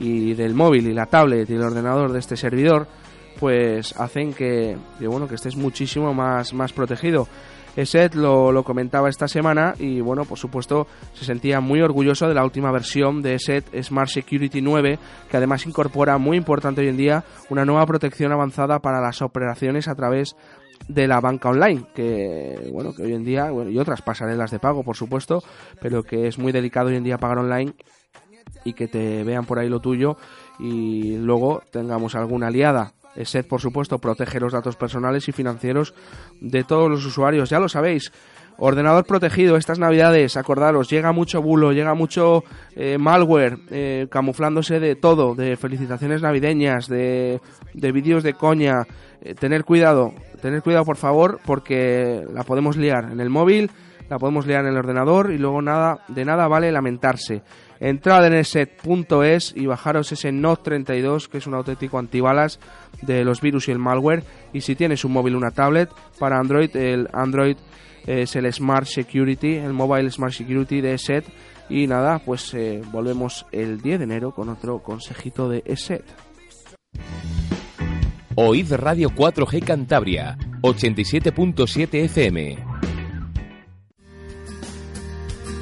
y 0.00 0.32
del 0.32 0.54
móvil 0.54 0.88
y 0.88 0.94
la 0.94 1.06
tablet 1.06 1.48
y 1.48 1.54
el 1.54 1.62
ordenador 1.62 2.10
de 2.12 2.18
este 2.18 2.36
servidor 2.36 2.88
pues 3.38 3.94
hacen 3.98 4.32
que, 4.32 4.76
que, 4.98 5.06
bueno 5.06 5.28
que 5.28 5.34
estés 5.34 5.56
muchísimo 5.56 6.12
más, 6.12 6.52
más 6.52 6.72
protegido 6.72 7.28
ESET 7.76 8.14
lo, 8.14 8.62
comentaba 8.64 9.08
esta 9.08 9.28
semana 9.28 9.74
y 9.78 10.00
bueno 10.00 10.24
por 10.24 10.38
supuesto 10.38 10.86
se 11.14 11.24
sentía 11.24 11.60
muy 11.60 11.80
orgulloso 11.80 12.28
de 12.28 12.34
la 12.34 12.44
última 12.44 12.70
versión 12.72 13.22
de 13.22 13.34
ESET 13.34 13.64
Smart 13.82 14.08
Security 14.08 14.60
9 14.60 14.98
que 15.30 15.36
además 15.36 15.66
incorpora 15.66 16.18
muy 16.18 16.36
importante 16.36 16.80
hoy 16.80 16.88
en 16.88 16.96
día 16.96 17.24
una 17.48 17.64
nueva 17.64 17.86
protección 17.86 18.32
avanzada 18.32 18.80
para 18.80 19.00
las 19.00 19.22
operaciones 19.22 19.88
a 19.88 19.94
través 19.94 20.36
de 20.88 21.06
la 21.06 21.20
banca 21.20 21.50
online, 21.50 21.84
que 21.94 22.70
bueno, 22.72 22.94
que 22.94 23.02
hoy 23.02 23.12
en 23.12 23.22
día, 23.22 23.50
bueno, 23.50 23.70
y 23.70 23.78
otras 23.78 24.02
pasarelas 24.02 24.50
de 24.50 24.58
pago, 24.58 24.82
por 24.82 24.96
supuesto, 24.96 25.42
pero 25.80 26.02
que 26.02 26.26
es 26.26 26.38
muy 26.38 26.52
delicado 26.52 26.88
hoy 26.88 26.96
en 26.96 27.04
día 27.04 27.18
pagar 27.18 27.38
online 27.38 27.74
y 28.64 28.72
que 28.72 28.88
te 28.88 29.22
vean 29.24 29.44
por 29.44 29.58
ahí 29.58 29.68
lo 29.68 29.80
tuyo 29.80 30.16
y 30.58 31.16
luego 31.16 31.62
tengamos 31.70 32.14
alguna 32.14 32.48
aliada. 32.48 32.92
ESET, 33.16 33.46
por 33.46 33.60
supuesto, 33.60 33.98
protege 33.98 34.40
los 34.40 34.52
datos 34.52 34.76
personales 34.76 35.28
y 35.28 35.32
financieros 35.32 35.94
de 36.40 36.64
todos 36.64 36.90
los 36.90 37.04
usuarios. 37.04 37.50
Ya 37.50 37.58
lo 37.58 37.68
sabéis, 37.68 38.12
Ordenador 38.62 39.06
protegido, 39.06 39.56
estas 39.56 39.78
navidades, 39.78 40.36
acordaros, 40.36 40.90
llega 40.90 41.12
mucho 41.12 41.40
bulo, 41.40 41.72
llega 41.72 41.94
mucho 41.94 42.44
eh, 42.76 42.98
malware, 42.98 43.56
eh, 43.70 44.06
camuflándose 44.10 44.78
de 44.78 44.96
todo, 44.96 45.34
de 45.34 45.56
felicitaciones 45.56 46.20
navideñas, 46.20 46.86
de, 46.86 47.40
de 47.72 47.92
vídeos 47.92 48.22
de 48.22 48.34
coña. 48.34 48.82
Eh, 49.22 49.34
tener 49.34 49.64
cuidado, 49.64 50.12
tener 50.42 50.60
cuidado 50.60 50.84
por 50.84 50.98
favor, 50.98 51.40
porque 51.46 52.22
la 52.34 52.42
podemos 52.42 52.76
liar 52.76 53.10
en 53.10 53.20
el 53.20 53.30
móvil, 53.30 53.70
la 54.10 54.18
podemos 54.18 54.46
liar 54.46 54.66
en 54.66 54.72
el 54.72 54.76
ordenador 54.76 55.32
y 55.32 55.38
luego 55.38 55.62
nada, 55.62 56.00
de 56.08 56.26
nada 56.26 56.46
vale 56.46 56.70
lamentarse. 56.70 57.42
Entrad 57.80 58.26
en 58.26 58.34
eset.es 58.34 59.54
y 59.56 59.64
bajaros 59.64 60.12
ese 60.12 60.30
Note 60.32 60.64
32, 60.64 61.28
que 61.28 61.38
es 61.38 61.46
un 61.46 61.54
auténtico 61.54 61.98
antibalas 61.98 62.60
de 63.00 63.24
los 63.24 63.40
virus 63.40 63.68
y 63.68 63.72
el 63.72 63.78
malware. 63.78 64.22
Y 64.52 64.60
si 64.60 64.76
tienes 64.76 65.04
un 65.04 65.12
móvil 65.12 65.34
una 65.34 65.50
tablet, 65.50 65.88
para 66.18 66.38
Android, 66.38 66.76
el 66.76 67.08
Android 67.12 67.56
es 68.06 68.36
el 68.36 68.52
Smart 68.52 68.86
Security, 68.86 69.56
el 69.56 69.72
Mobile 69.72 70.10
Smart 70.10 70.34
Security 70.34 70.80
de 70.80 70.94
ESET. 70.94 71.24
Y 71.70 71.86
nada, 71.86 72.18
pues 72.18 72.52
eh, 72.54 72.82
volvemos 72.92 73.46
el 73.52 73.80
10 73.80 74.00
de 74.00 74.04
enero 74.04 74.32
con 74.32 74.48
otro 74.50 74.82
consejito 74.82 75.48
de 75.48 75.62
ESET. 75.64 76.04
Oíd 78.34 78.72
Radio 78.72 79.10
4G 79.10 79.64
Cantabria, 79.64 80.36
87.7 80.62 82.04
FM. 82.04 82.58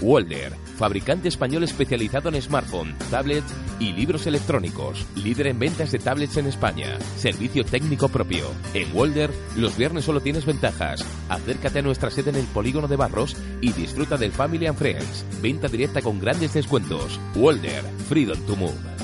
Walder, 0.01 0.53
fabricante 0.79 1.29
español 1.29 1.65
especializado 1.65 2.31
en 2.31 2.41
smartphone, 2.41 2.95
tablets 3.11 3.53
y 3.81 3.93
libros 3.93 4.27
electrónicos. 4.27 5.05
Líder 5.17 5.49
en 5.49 5.59
ventas 5.59 5.93
de 5.93 5.99
tablets 5.99 6.37
en 6.39 6.47
España. 6.47 6.99
Servicio 7.17 7.65
técnico 7.65 8.09
propio. 8.09 8.47
En 8.73 8.97
Walder, 8.97 9.31
los 9.57 9.77
viernes 9.77 10.05
solo 10.05 10.21
tienes 10.21 10.47
ventajas. 10.47 11.05
Acércate 11.29 11.81
a 11.81 11.83
nuestra 11.83 12.11
sede 12.11 12.31
en 12.31 12.37
el 12.37 12.47
Polígono 12.47 12.89
de 12.89 12.97
Barros 12.97 13.37
y 13.61 13.73
disfruta 13.73 14.17
del 14.17 14.33
Family 14.33 14.67
and 14.67 14.79
Friends. 14.79 15.27
Venta 15.43 15.69
directa 15.69 16.01
con 16.01 16.19
grandes 16.21 16.55
descuentos. 16.55 17.21
Walder, 17.35 17.83
Freedom 18.09 18.39
to 18.47 18.57
Move. 18.57 18.99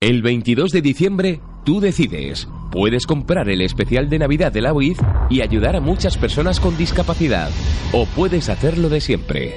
El 0.00 0.22
22 0.22 0.70
de 0.70 0.80
diciembre, 0.80 1.40
tú 1.64 1.80
decides. 1.80 2.46
Puedes 2.70 3.06
comprar 3.06 3.48
el 3.48 3.62
especial 3.62 4.08
de 4.08 4.20
Navidad 4.20 4.52
de 4.52 4.60
la 4.60 4.72
UIF 4.72 5.00
y 5.28 5.40
ayudar 5.40 5.74
a 5.74 5.80
muchas 5.80 6.16
personas 6.16 6.60
con 6.60 6.76
discapacidad. 6.76 7.50
O 7.92 8.06
puedes 8.06 8.48
hacerlo 8.48 8.88
de 8.88 9.00
siempre. 9.00 9.56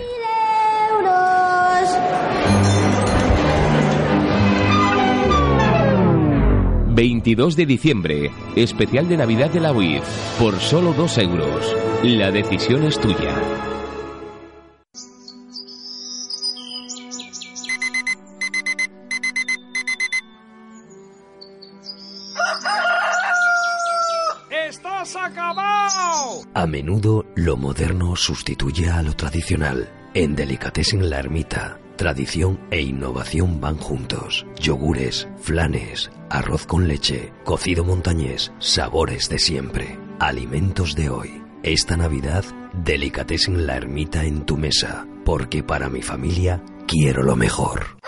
22 6.94 7.56
de 7.56 7.66
diciembre, 7.66 8.32
especial 8.56 9.08
de 9.08 9.16
Navidad 9.16 9.50
de 9.50 9.62
la 9.62 9.72
UIF, 9.72 10.04
por 10.38 10.60
solo 10.60 10.94
2 10.94 11.18
euros. 11.20 11.76
La 12.04 12.32
decisión 12.32 12.84
es 12.84 13.00
tuya. 13.00 13.34
¡Estás 24.68 25.16
acabado! 25.16 26.42
A 26.54 26.68
menudo 26.68 27.26
lo 27.36 27.56
moderno 27.56 28.18
sustituye 28.18 28.90
a 28.90 29.02
lo 29.02 29.14
tradicional. 29.14 29.90
En 30.14 30.36
Delicatessen 30.36 31.10
La 31.10 31.20
Ermita, 31.20 31.80
tradición 32.02 32.60
e 32.72 32.82
innovación 32.82 33.62
van 33.62 33.78
juntos. 33.78 34.48
Yogures, 34.60 35.28
flanes, 35.40 36.10
arroz 36.32 36.66
con 36.66 36.88
leche, 36.88 37.32
cocido 37.44 37.84
montañés, 37.84 38.52
sabores 38.58 39.30
de 39.30 39.38
siempre. 39.38 40.00
Alimentos 40.18 40.96
de 40.96 41.12
hoy. 41.12 41.44
Esta 41.62 41.98
Navidad, 41.98 42.44
Delicatessen 42.74 43.68
La 43.68 43.78
Ermita 43.78 44.26
en 44.26 44.48
tu 44.48 44.58
mesa, 44.58 45.06
porque 45.24 45.62
para 45.62 45.90
mi 45.90 46.02
familia 46.02 46.64
quiero 46.88 47.22
lo 47.22 47.36
mejor. 47.36 48.01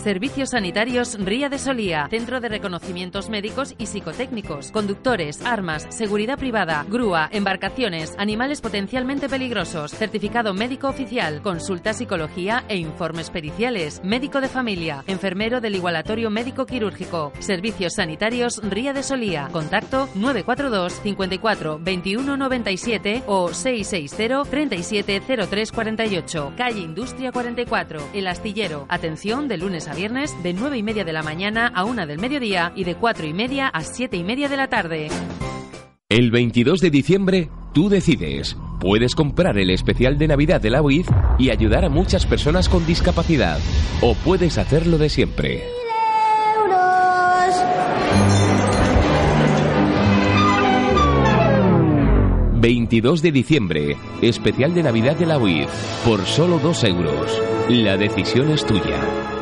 Servicios 0.00 0.50
Sanitarios 0.50 1.18
Ría 1.18 1.50
de 1.50 1.58
Solía, 1.58 2.08
Centro 2.08 2.40
de 2.40 2.48
Reconocimientos 2.48 3.28
Médicos 3.28 3.74
y 3.76 3.84
Psicotécnicos, 3.84 4.70
conductores, 4.72 5.44
armas, 5.44 5.86
seguridad 5.90 6.38
privada, 6.38 6.86
grúa, 6.88 7.28
embarcaciones, 7.32 8.14
animales 8.16 8.62
potencialmente 8.62 9.28
peligrosos, 9.28 9.90
certificado 9.90 10.54
médico 10.54 10.88
oficial, 10.88 11.42
consulta 11.42 11.92
psicología 11.92 12.64
e 12.68 12.76
informes 12.76 13.28
periciales, 13.28 14.00
médico 14.02 14.40
de 14.40 14.48
familia, 14.48 15.04
enfermero 15.06 15.60
del 15.60 15.74
igualatorio 15.74 16.30
médico 16.30 16.64
quirúrgico, 16.64 17.32
Servicios 17.38 17.94
Sanitarios 17.96 18.58
Ría 18.62 18.94
de 18.94 19.02
Solía, 19.02 19.50
contacto 19.52 20.08
942 20.14 20.94
54 21.02 21.78
21 21.78 22.36
97 22.38 23.24
o 23.26 23.52
660 23.52 24.50
37 24.50 25.22
03 25.46 25.72
48, 25.72 26.52
calle 26.56 26.80
Industria 26.80 27.32
44, 27.32 28.00
El 28.14 28.26
Astillero, 28.26 28.86
atención 28.88 29.46
de 29.46 29.58
lunes 29.58 29.88
a 29.88 29.89
viernes 29.94 30.34
de 30.42 30.52
9 30.52 30.78
y 30.78 30.82
media 30.82 31.04
de 31.04 31.12
la 31.12 31.22
mañana 31.22 31.66
a 31.74 31.84
1 31.84 32.06
del 32.06 32.18
mediodía 32.18 32.72
y 32.74 32.84
de 32.84 32.94
4 32.94 33.26
y 33.26 33.32
media 33.32 33.68
a 33.68 33.82
7 33.82 34.16
y 34.16 34.24
media 34.24 34.48
de 34.48 34.56
la 34.56 34.68
tarde. 34.68 35.08
El 36.08 36.30
22 36.30 36.80
de 36.80 36.90
diciembre, 36.90 37.50
tú 37.72 37.88
decides. 37.88 38.56
Puedes 38.80 39.14
comprar 39.14 39.58
el 39.58 39.70
especial 39.70 40.18
de 40.18 40.26
Navidad 40.26 40.60
de 40.60 40.70
la 40.70 40.82
UIF 40.82 41.08
y 41.38 41.50
ayudar 41.50 41.84
a 41.84 41.88
muchas 41.88 42.26
personas 42.26 42.68
con 42.68 42.84
discapacidad. 42.86 43.58
O 44.00 44.14
puedes 44.14 44.58
hacerlo 44.58 44.98
de 44.98 45.08
siempre. 45.08 45.62
...22 52.60 53.20
de 53.22 53.32
diciembre... 53.32 53.96
...especial 54.20 54.74
de 54.74 54.82
Navidad 54.82 55.16
de 55.16 55.24
la 55.24 55.38
UIF... 55.38 55.70
...por 56.04 56.26
solo 56.26 56.58
2 56.58 56.84
euros... 56.84 57.42
...la 57.70 57.96
decisión 57.96 58.50
es 58.50 58.66
tuya... 58.66 59.39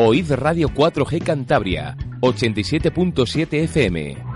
Oíd 0.00 0.30
Radio 0.30 0.68
4G 0.68 1.24
Cantabria, 1.24 1.96
87.7 2.20 3.64
FM. 3.64 4.27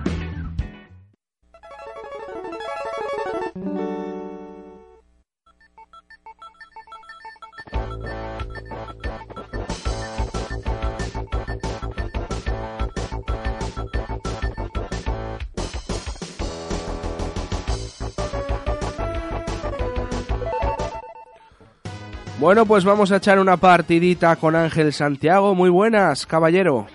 Bueno, 22.43 22.67
pues 22.67 22.85
vamos 22.85 23.13
a 23.13 23.19
echar 23.19 23.39
una 23.39 23.57
partidita 23.57 24.35
con 24.35 24.57
Ángel 24.57 24.93
Santiago. 24.93 25.55
Muy 25.55 25.71
buenas, 25.71 26.27
caballero. 26.27 26.87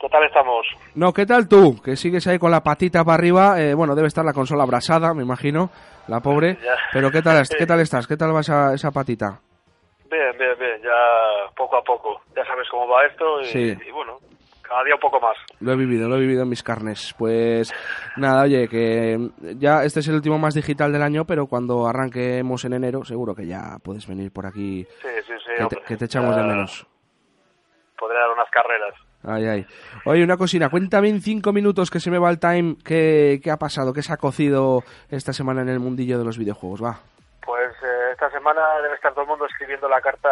¿Qué 0.00 0.08
tal 0.08 0.24
estamos? 0.24 0.66
No, 0.94 1.12
¿qué 1.12 1.26
tal 1.26 1.46
tú? 1.46 1.78
Que 1.82 1.94
sigues 1.94 2.26
ahí 2.26 2.38
con 2.38 2.50
la 2.50 2.62
patita 2.62 3.04
para 3.04 3.16
arriba. 3.16 3.60
Eh, 3.60 3.74
bueno, 3.74 3.94
debe 3.94 4.08
estar 4.08 4.24
la 4.24 4.32
consola 4.32 4.62
abrasada, 4.62 5.12
me 5.12 5.22
imagino, 5.24 5.68
la 6.08 6.20
pobre. 6.20 6.56
Ya. 6.64 6.72
Pero 6.90 7.10
¿qué 7.10 7.20
tal, 7.20 7.44
¿qué 7.46 7.66
tal 7.66 7.80
estás? 7.80 8.06
¿Qué 8.06 8.16
tal 8.16 8.34
va 8.34 8.40
esa, 8.40 8.72
esa 8.72 8.90
patita? 8.90 9.38
Bien, 10.10 10.32
bien, 10.38 10.58
bien, 10.58 10.80
ya 10.82 11.52
poco 11.54 11.76
a 11.76 11.82
poco. 11.84 12.22
Ya 12.34 12.42
sabes 12.46 12.66
cómo 12.70 12.88
va 12.88 13.04
esto 13.04 13.42
y, 13.42 13.44
Sí. 13.48 13.78
y 13.86 13.90
bueno, 13.92 14.16
cada 14.72 14.84
día 14.84 14.94
un 14.94 15.00
poco 15.00 15.20
más. 15.20 15.36
Lo 15.60 15.72
he 15.72 15.76
vivido, 15.76 16.08
lo 16.08 16.16
he 16.16 16.20
vivido 16.20 16.42
en 16.44 16.48
mis 16.48 16.62
carnes. 16.62 17.14
Pues 17.18 17.70
nada, 18.16 18.42
oye, 18.44 18.66
que 18.68 19.18
ya 19.58 19.84
este 19.84 20.00
es 20.00 20.08
el 20.08 20.14
último 20.14 20.38
más 20.38 20.54
digital 20.54 20.90
del 20.92 21.02
año, 21.02 21.26
pero 21.26 21.46
cuando 21.46 21.86
arranquemos 21.86 22.64
en 22.64 22.72
enero, 22.72 23.04
seguro 23.04 23.34
que 23.34 23.46
ya 23.46 23.76
puedes 23.84 24.06
venir 24.06 24.32
por 24.32 24.46
aquí, 24.46 24.86
Sí, 25.02 25.08
sí, 25.26 25.32
sí. 25.44 25.50
que, 25.50 25.56
te, 25.56 25.62
hombre. 25.64 25.82
que 25.86 25.96
te 25.98 26.04
echamos 26.06 26.34
de 26.34 26.42
menos. 26.42 26.86
Podré 27.98 28.18
dar 28.18 28.30
unas 28.30 28.48
carreras. 28.50 28.94
Ay, 29.24 29.46
ay. 29.46 29.66
Oye, 30.06 30.24
una 30.24 30.36
cosina, 30.36 30.68
cuéntame 30.70 31.08
en 31.10 31.20
cinco 31.20 31.52
minutos 31.52 31.90
que 31.90 32.00
se 32.00 32.10
me 32.10 32.18
va 32.18 32.30
el 32.30 32.40
time, 32.40 32.76
¿qué, 32.84 33.40
qué 33.44 33.50
ha 33.50 33.56
pasado? 33.58 33.92
¿Qué 33.92 34.02
se 34.02 34.12
ha 34.12 34.16
cocido 34.16 34.82
esta 35.10 35.32
semana 35.32 35.60
en 35.62 35.68
el 35.68 35.78
mundillo 35.80 36.18
de 36.18 36.24
los 36.24 36.38
videojuegos? 36.38 36.82
Va. 36.82 36.98
Pues 37.44 37.70
eh, 37.84 38.10
esta 38.12 38.30
semana 38.30 38.60
debe 38.82 38.94
estar 38.94 39.12
todo 39.12 39.22
el 39.22 39.28
mundo 39.28 39.46
escribiendo 39.46 39.88
la 39.88 40.00
carta 40.00 40.28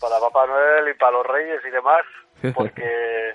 para 0.00 0.18
Papá 0.20 0.46
Noel 0.46 0.88
y 0.88 0.98
para 0.98 1.12
los 1.12 1.26
Reyes 1.26 1.60
y 1.66 1.70
demás, 1.70 2.02
porque 2.54 3.34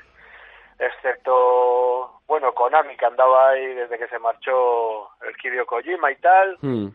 excepto, 0.87 2.21
bueno, 2.27 2.53
Konami 2.53 2.95
que 2.97 3.05
andaba 3.05 3.49
ahí 3.49 3.73
desde 3.73 3.97
que 3.97 4.07
se 4.07 4.19
marchó 4.19 5.09
el 5.21 5.35
Hideo 5.43 5.65
Kojima 5.65 6.11
y 6.11 6.15
tal, 6.17 6.57
Hmm. 6.61 6.87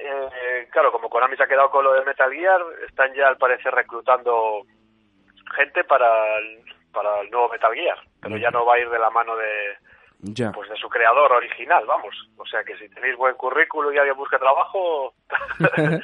Eh, 0.00 0.68
claro, 0.70 0.92
como 0.92 1.08
Konami 1.10 1.36
se 1.36 1.42
ha 1.42 1.48
quedado 1.48 1.70
con 1.70 1.82
lo 1.84 1.92
de 1.92 2.04
Metal 2.04 2.32
Gear, 2.32 2.60
están 2.86 3.12
ya 3.14 3.26
al 3.26 3.36
parecer 3.36 3.74
reclutando 3.74 4.62
gente 5.56 5.82
para 5.84 6.36
el, 6.38 6.62
para 6.92 7.20
el 7.22 7.30
nuevo 7.30 7.48
Metal 7.48 7.72
Gear, 7.74 7.98
pero 8.20 8.36
ya 8.36 8.50
no 8.50 8.64
va 8.64 8.74
a 8.74 8.78
ir 8.78 8.88
de 8.90 8.98
la 8.98 9.10
mano 9.10 9.34
de 9.34 9.76
Ya. 10.20 10.52
pues 10.52 10.68
de 10.68 10.76
su 10.76 10.88
creador 10.88 11.32
original, 11.32 11.84
vamos. 11.86 12.14
O 12.36 12.46
sea 12.46 12.62
que 12.62 12.76
si 12.76 12.88
tenéis 12.90 13.16
buen 13.16 13.34
currículum 13.34 13.92
y 13.92 13.98
alguien 13.98 14.16
busca 14.16 14.38
trabajo, 14.38 15.14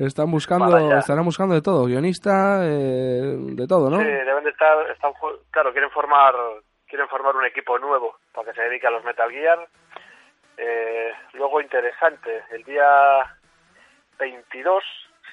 Están 0.00 0.30
buscando, 0.30 0.96
estarán 0.96 1.24
buscando 1.24 1.54
de 1.54 1.60
todo, 1.62 1.84
guionista, 1.84 2.60
eh, 2.64 3.36
de 3.38 3.66
todo, 3.66 3.90
¿no? 3.90 3.98
sí, 3.98 4.04
deben 4.06 4.44
de 4.44 4.50
estar, 4.50 4.90
están, 4.90 5.12
claro, 5.50 5.72
quieren 5.72 5.90
formar 5.90 6.34
quieren 6.88 7.06
formar 7.08 7.36
un 7.36 7.44
equipo 7.44 7.78
nuevo 7.78 8.16
para 8.32 8.50
que 8.50 8.56
se 8.56 8.62
dedique 8.66 8.86
a 8.86 8.90
los 8.90 9.04
Metal 9.04 9.30
Gear. 9.30 9.58
Eh, 10.56 11.12
luego 11.34 11.60
interesante, 11.60 12.42
el 12.50 12.64
día 12.64 12.84
22 14.18 14.82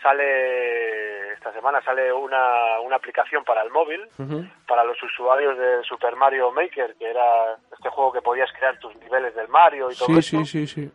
sale, 0.03 1.33
esta 1.33 1.51
semana 1.53 1.81
sale 1.83 2.13
una, 2.13 2.79
una 2.81 2.95
aplicación 2.97 3.43
para 3.43 3.63
el 3.63 3.71
móvil, 3.71 4.07
para 4.67 4.83
los 4.83 5.01
usuarios 5.01 5.57
de 5.57 5.81
Super 5.83 6.15
Mario 6.15 6.51
Maker, 6.51 6.95
que 6.99 7.09
era 7.09 7.57
este 7.73 7.89
juego 7.89 8.11
que 8.13 8.21
podías 8.21 8.51
crear 8.53 8.77
tus 8.79 8.95
niveles 8.97 9.33
del 9.35 9.47
Mario 9.47 9.89
y 9.91 9.95
todo 9.95 10.07
Sí, 10.07 10.17
eso. 10.19 10.45
sí, 10.45 10.45
sí, 10.45 10.67
sí. 10.67 10.91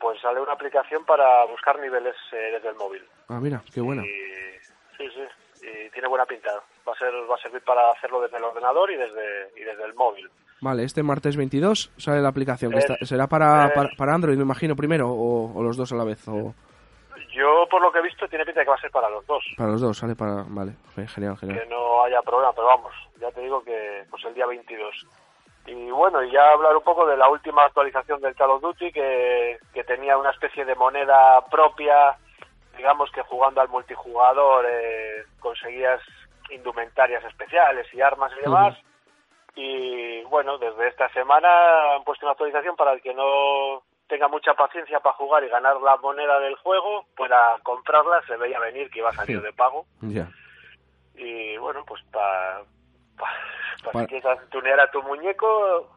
Pues 0.00 0.20
sale 0.20 0.40
una 0.40 0.52
aplicación 0.54 1.04
para 1.04 1.44
buscar 1.44 1.78
niveles 1.78 2.16
eh, 2.32 2.52
desde 2.54 2.70
el 2.70 2.74
móvil. 2.76 3.02
Ah, 3.28 3.38
mira, 3.40 3.62
qué 3.72 3.80
buena. 3.80 4.02
Sí, 4.02 5.04
sí, 5.10 5.66
y 5.66 5.90
tiene 5.90 6.08
buena 6.08 6.24
pinta. 6.26 6.50
Va 6.88 6.92
a 6.92 6.98
ser 6.98 7.12
va 7.30 7.34
a 7.34 7.38
servir 7.38 7.62
para 7.62 7.90
hacerlo 7.92 8.20
desde 8.22 8.38
el 8.38 8.44
ordenador 8.44 8.90
y 8.90 8.96
desde 8.96 9.50
y 9.56 9.60
desde 9.60 9.84
el 9.84 9.94
móvil. 9.94 10.28
Vale, 10.62 10.84
este 10.84 11.02
martes 11.02 11.36
22 11.36 11.92
sale 11.98 12.20
la 12.20 12.28
aplicación. 12.30 12.70
que 12.72 12.78
Eh, 12.78 12.80
está- 12.80 12.96
¿Será 13.06 13.26
para, 13.26 13.66
eh. 13.68 13.72
para, 13.74 13.88
para 13.96 14.14
Android, 14.14 14.36
me 14.36 14.42
imagino, 14.42 14.74
primero, 14.76 15.08
o, 15.10 15.52
o 15.58 15.62
los 15.62 15.76
dos 15.76 15.92
a 15.92 15.96
la 15.96 16.04
vez? 16.04 16.26
O 16.28 16.54
Yo, 17.32 17.66
por 17.70 17.80
lo 17.80 17.92
que 17.92 17.98
he 18.00 18.02
visto, 18.02 18.26
tiene 18.28 18.44
pinta 18.44 18.60
de 18.60 18.64
que 18.66 18.70
va 18.70 18.76
a 18.76 18.80
ser 18.80 18.90
para 18.90 19.08
los 19.08 19.24
dos. 19.26 19.44
para 19.56 19.70
los 19.70 19.80
dos, 19.80 19.96
sale 19.96 20.16
para... 20.16 20.44
Vale, 20.48 20.72
eh, 20.96 21.06
genial, 21.06 21.34
Que 21.38 21.46
genial. 21.46 21.68
no 21.70 22.02
haya 22.04 22.20
problema, 22.22 22.52
pero 22.52 22.66
vamos, 22.66 22.92
ya 23.20 23.30
te 23.30 23.40
digo 23.40 23.62
que 23.62 24.04
pues 24.10 24.24
el 24.24 24.34
día 24.34 24.46
22. 24.46 25.06
Y 25.66 25.90
bueno, 25.90 26.22
y 26.22 26.30
ya 26.32 26.50
hablar 26.52 26.76
un 26.76 26.82
poco 26.82 27.06
de 27.06 27.16
la 27.16 27.28
última 27.28 27.64
actualización 27.64 28.20
del 28.20 28.34
Call 28.34 28.50
of 28.50 28.62
Duty, 28.62 28.92
que, 28.92 29.58
que 29.72 29.84
tenía 29.84 30.16
una 30.16 30.30
especie 30.30 30.64
de 30.64 30.74
moneda 30.74 31.44
propia, 31.46 32.16
digamos 32.76 33.10
que 33.12 33.22
jugando 33.22 33.60
al 33.60 33.68
multijugador 33.68 34.66
eh, 34.68 35.24
conseguías 35.38 36.00
indumentarias 36.50 37.22
especiales 37.24 37.86
y 37.94 38.00
armas 38.00 38.32
y 38.38 38.42
demás. 38.42 38.76
Y 39.54 40.22
bueno, 40.24 40.58
desde 40.58 40.88
esta 40.88 41.08
semana 41.12 41.94
han 41.96 42.04
puesto 42.04 42.24
una 42.26 42.32
actualización 42.32 42.76
para 42.76 42.92
el 42.92 43.02
que 43.02 43.12
no 43.14 43.82
tenga 44.08 44.26
mucha 44.28 44.54
paciencia 44.54 44.98
para 45.00 45.14
jugar 45.16 45.44
y 45.44 45.48
ganar 45.48 45.80
la 45.80 45.96
moneda 45.98 46.40
del 46.40 46.56
juego, 46.56 47.04
pueda 47.16 47.56
comprarla, 47.62 48.22
se 48.26 48.36
veía 48.36 48.58
venir 48.58 48.90
que 48.90 48.98
iba 49.00 49.10
a 49.10 49.14
salir 49.14 49.38
Sí. 49.38 49.44
de 49.44 49.52
pago. 49.52 49.84
Y 51.14 51.56
bueno, 51.58 51.84
pues 51.86 52.02
para 52.10 52.62
Pa- 53.84 54.00
si 54.00 54.06
quieres 54.06 54.38
tunear 54.50 54.78
a 54.80 54.90
tu 54.90 55.02
muñeco, 55.02 55.96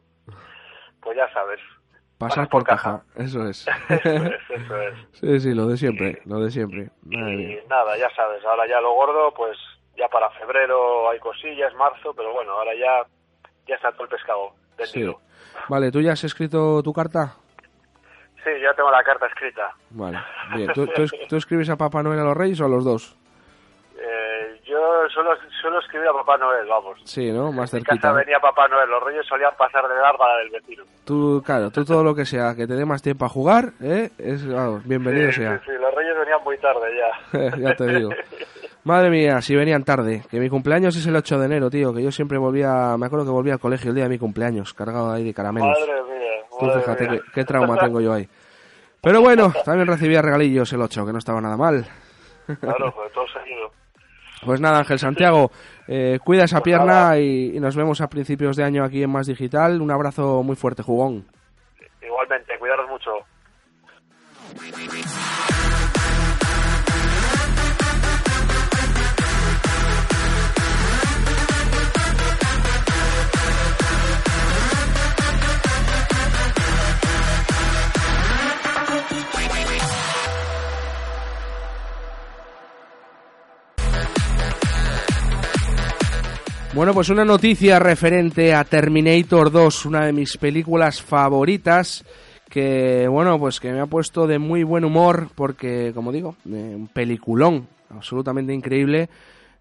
pues 1.02 1.18
ya 1.18 1.32
sabes. 1.34 1.60
Pasar 2.18 2.48
por 2.48 2.64
caja, 2.64 3.04
eso 3.16 3.46
es. 3.50 3.68
Eso 3.90 4.24
es, 4.24 4.50
eso 4.50 4.82
es. 4.82 4.94
sí, 5.14 5.40
sí, 5.42 5.54
lo 5.54 5.68
de 5.68 5.76
siempre, 5.78 6.22
lo 6.26 6.40
de 6.40 6.52
siempre. 6.52 6.90
Y 7.10 7.58
nada, 7.68 7.98
ya 7.98 8.10
sabes, 8.16 8.44
ahora 8.46 8.66
ya 8.68 8.80
lo 8.80 8.94
gordo, 8.94 9.34
pues 9.34 9.58
ya 9.98 10.08
para 10.08 10.30
febrero 10.32 11.10
hay 11.10 11.20
cosillas, 11.20 11.74
marzo, 11.74 12.14
pero 12.16 12.32
bueno, 12.32 12.52
ahora 12.54 12.72
ya, 12.76 13.06
ya 13.68 13.76
está 13.76 13.92
todo 13.92 14.04
el 14.04 14.10
pescado 14.10 14.54
Sí. 14.86 15.06
Vale, 15.70 15.92
¿tú 15.92 16.02
ya 16.02 16.14
has 16.14 16.24
escrito 16.24 16.82
tu 16.82 16.94
carta? 16.94 17.36
Sí, 18.44 18.50
ya 18.62 18.74
tengo 18.74 18.90
la 18.92 19.04
carta 19.04 19.28
escrita. 19.28 19.76
Vale, 19.92 20.20
bien. 20.56 20.72
¿Tú, 20.74 20.88
tú 20.88 21.06
tú 21.28 21.36
escribes 21.36 21.70
a 21.70 21.78
Papá 21.78 22.04
Noel 22.04 22.20
a 22.20 22.24
los 22.24 22.38
Reyes 22.38 22.60
o 22.62 22.66
a 22.66 22.70
los 22.70 22.84
dos? 22.86 23.18
Eh, 23.96 24.60
yo 24.66 24.78
solo, 25.14 25.32
solo 25.62 25.80
escribí 25.80 26.06
a 26.08 26.12
Papá 26.14 26.38
Noel, 26.38 26.68
vamos. 26.68 27.00
Sí, 27.06 27.32
¿no? 27.32 27.52
Más 27.52 27.74
En 27.74 27.80
mi 27.80 27.84
casa 27.86 27.96
cerquita. 28.02 28.12
venía 28.14 28.40
Papá 28.40 28.68
Noel, 28.68 28.90
los 28.90 29.04
reyes 29.04 29.26
solían 29.28 29.52
pasar 29.58 29.88
de 29.88 29.96
largo 29.96 30.24
a 30.24 30.30
la 30.30 30.38
del 30.40 30.50
vecino. 30.50 30.84
Tú, 31.06 31.42
claro, 31.46 31.70
tú 31.72 31.86
todo 31.86 32.04
lo 32.04 32.16
que 32.16 32.26
sea, 32.26 32.56
que 32.56 32.66
te 32.68 32.74
dé 32.74 32.86
más 32.86 33.02
tiempo 33.02 33.26
a 33.26 33.30
jugar, 33.30 33.74
¿eh? 33.82 34.10
Es, 34.18 34.48
vamos, 34.52 34.86
bienvenido 34.86 35.32
sí, 35.32 35.42
sea. 35.42 35.60
sí, 35.60 35.66
sí, 35.68 35.72
los 35.80 35.94
reyes 35.94 36.18
venían 36.18 36.44
muy 36.44 36.58
tarde 36.58 36.88
ya. 36.98 37.58
ya 37.58 37.76
te 37.76 37.86
digo. 37.88 38.10
Madre 38.84 39.10
mía, 39.10 39.42
si 39.42 39.56
venían 39.56 39.84
tarde. 39.84 40.24
Que 40.30 40.40
mi 40.40 40.50
cumpleaños 40.50 40.96
es 40.98 41.06
el 41.08 41.16
8 41.16 41.40
de 41.40 41.46
enero, 41.46 41.70
tío. 41.70 41.94
Que 41.94 42.04
yo 42.04 42.12
siempre 42.12 42.38
volvía, 42.38 42.98
me 42.98 43.06
acuerdo 43.06 43.26
que 43.26 43.32
volvía 43.32 43.54
al 43.54 43.60
colegio 43.60 43.90
el 43.90 43.96
día 43.96 44.04
de 44.06 44.10
mi 44.10 44.20
cumpleaños, 44.20 44.74
cargado 44.74 45.12
ahí 45.12 45.24
de 45.24 45.34
caramelos. 45.34 45.70
Madre 45.80 46.04
mía, 46.04 46.32
Tú 46.60 46.70
fíjate 46.80 47.10
mía. 47.10 47.22
qué, 47.26 47.32
qué 47.34 47.46
trauma 47.46 47.78
tengo 47.78 48.02
yo 48.02 48.12
ahí. 48.14 48.28
Pero 49.02 49.22
bueno, 49.22 49.54
también 49.64 49.88
recibía 49.88 50.22
regalillos 50.22 50.72
el 50.74 50.82
8, 50.82 51.06
que 51.06 51.12
no 51.14 51.20
estaba 51.20 51.40
nada 51.40 51.56
mal. 51.58 51.86
Claro, 52.60 52.92
pues 52.96 53.12
todo 53.14 53.26
seguido. 53.28 53.72
Pues 54.46 54.62
nada, 54.62 54.80
Ángel 54.80 55.00
Santiago, 55.00 55.52
eh, 55.88 56.20
cuida 56.24 56.44
esa 56.44 56.60
Pues 56.60 56.64
pierna 56.64 57.18
y, 57.18 57.56
y 57.56 57.60
nos 57.60 57.76
vemos 57.76 58.02
a 58.02 58.08
principios 58.08 58.56
de 58.56 58.64
año 58.64 58.84
aquí 58.84 59.04
en 59.04 59.12
Más 59.12 59.28
Digital. 59.28 59.82
Un 59.82 59.92
abrazo 59.92 60.44
muy 60.44 60.56
fuerte, 60.56 60.84
jugón. 60.84 61.26
Igualmente, 62.02 62.58
cuidaros 62.60 62.90
mucho. 62.90 63.12
Bueno, 86.76 86.96
pues 86.96 87.10
una 87.10 87.24
noticia 87.24 87.78
referente 87.78 88.56
a 88.56 88.64
Terminator 88.64 89.52
2, 89.52 89.86
una 89.86 90.08
de 90.08 90.12
mis 90.12 90.38
películas 90.38 91.04
favoritas, 91.04 92.04
que 92.50 93.08
bueno, 93.08 93.38
pues 93.38 93.60
que 93.60 93.72
me 93.72 93.80
ha 93.80 93.86
puesto 93.86 94.26
de 94.26 94.40
muy 94.40 94.64
buen 94.64 94.84
humor, 94.84 95.28
porque 95.36 95.92
como 95.94 96.12
digo, 96.12 96.36
eh, 96.50 96.74
un 96.76 96.88
peliculón 96.88 97.68
absolutamente 97.92 98.56
increíble, 98.56 99.08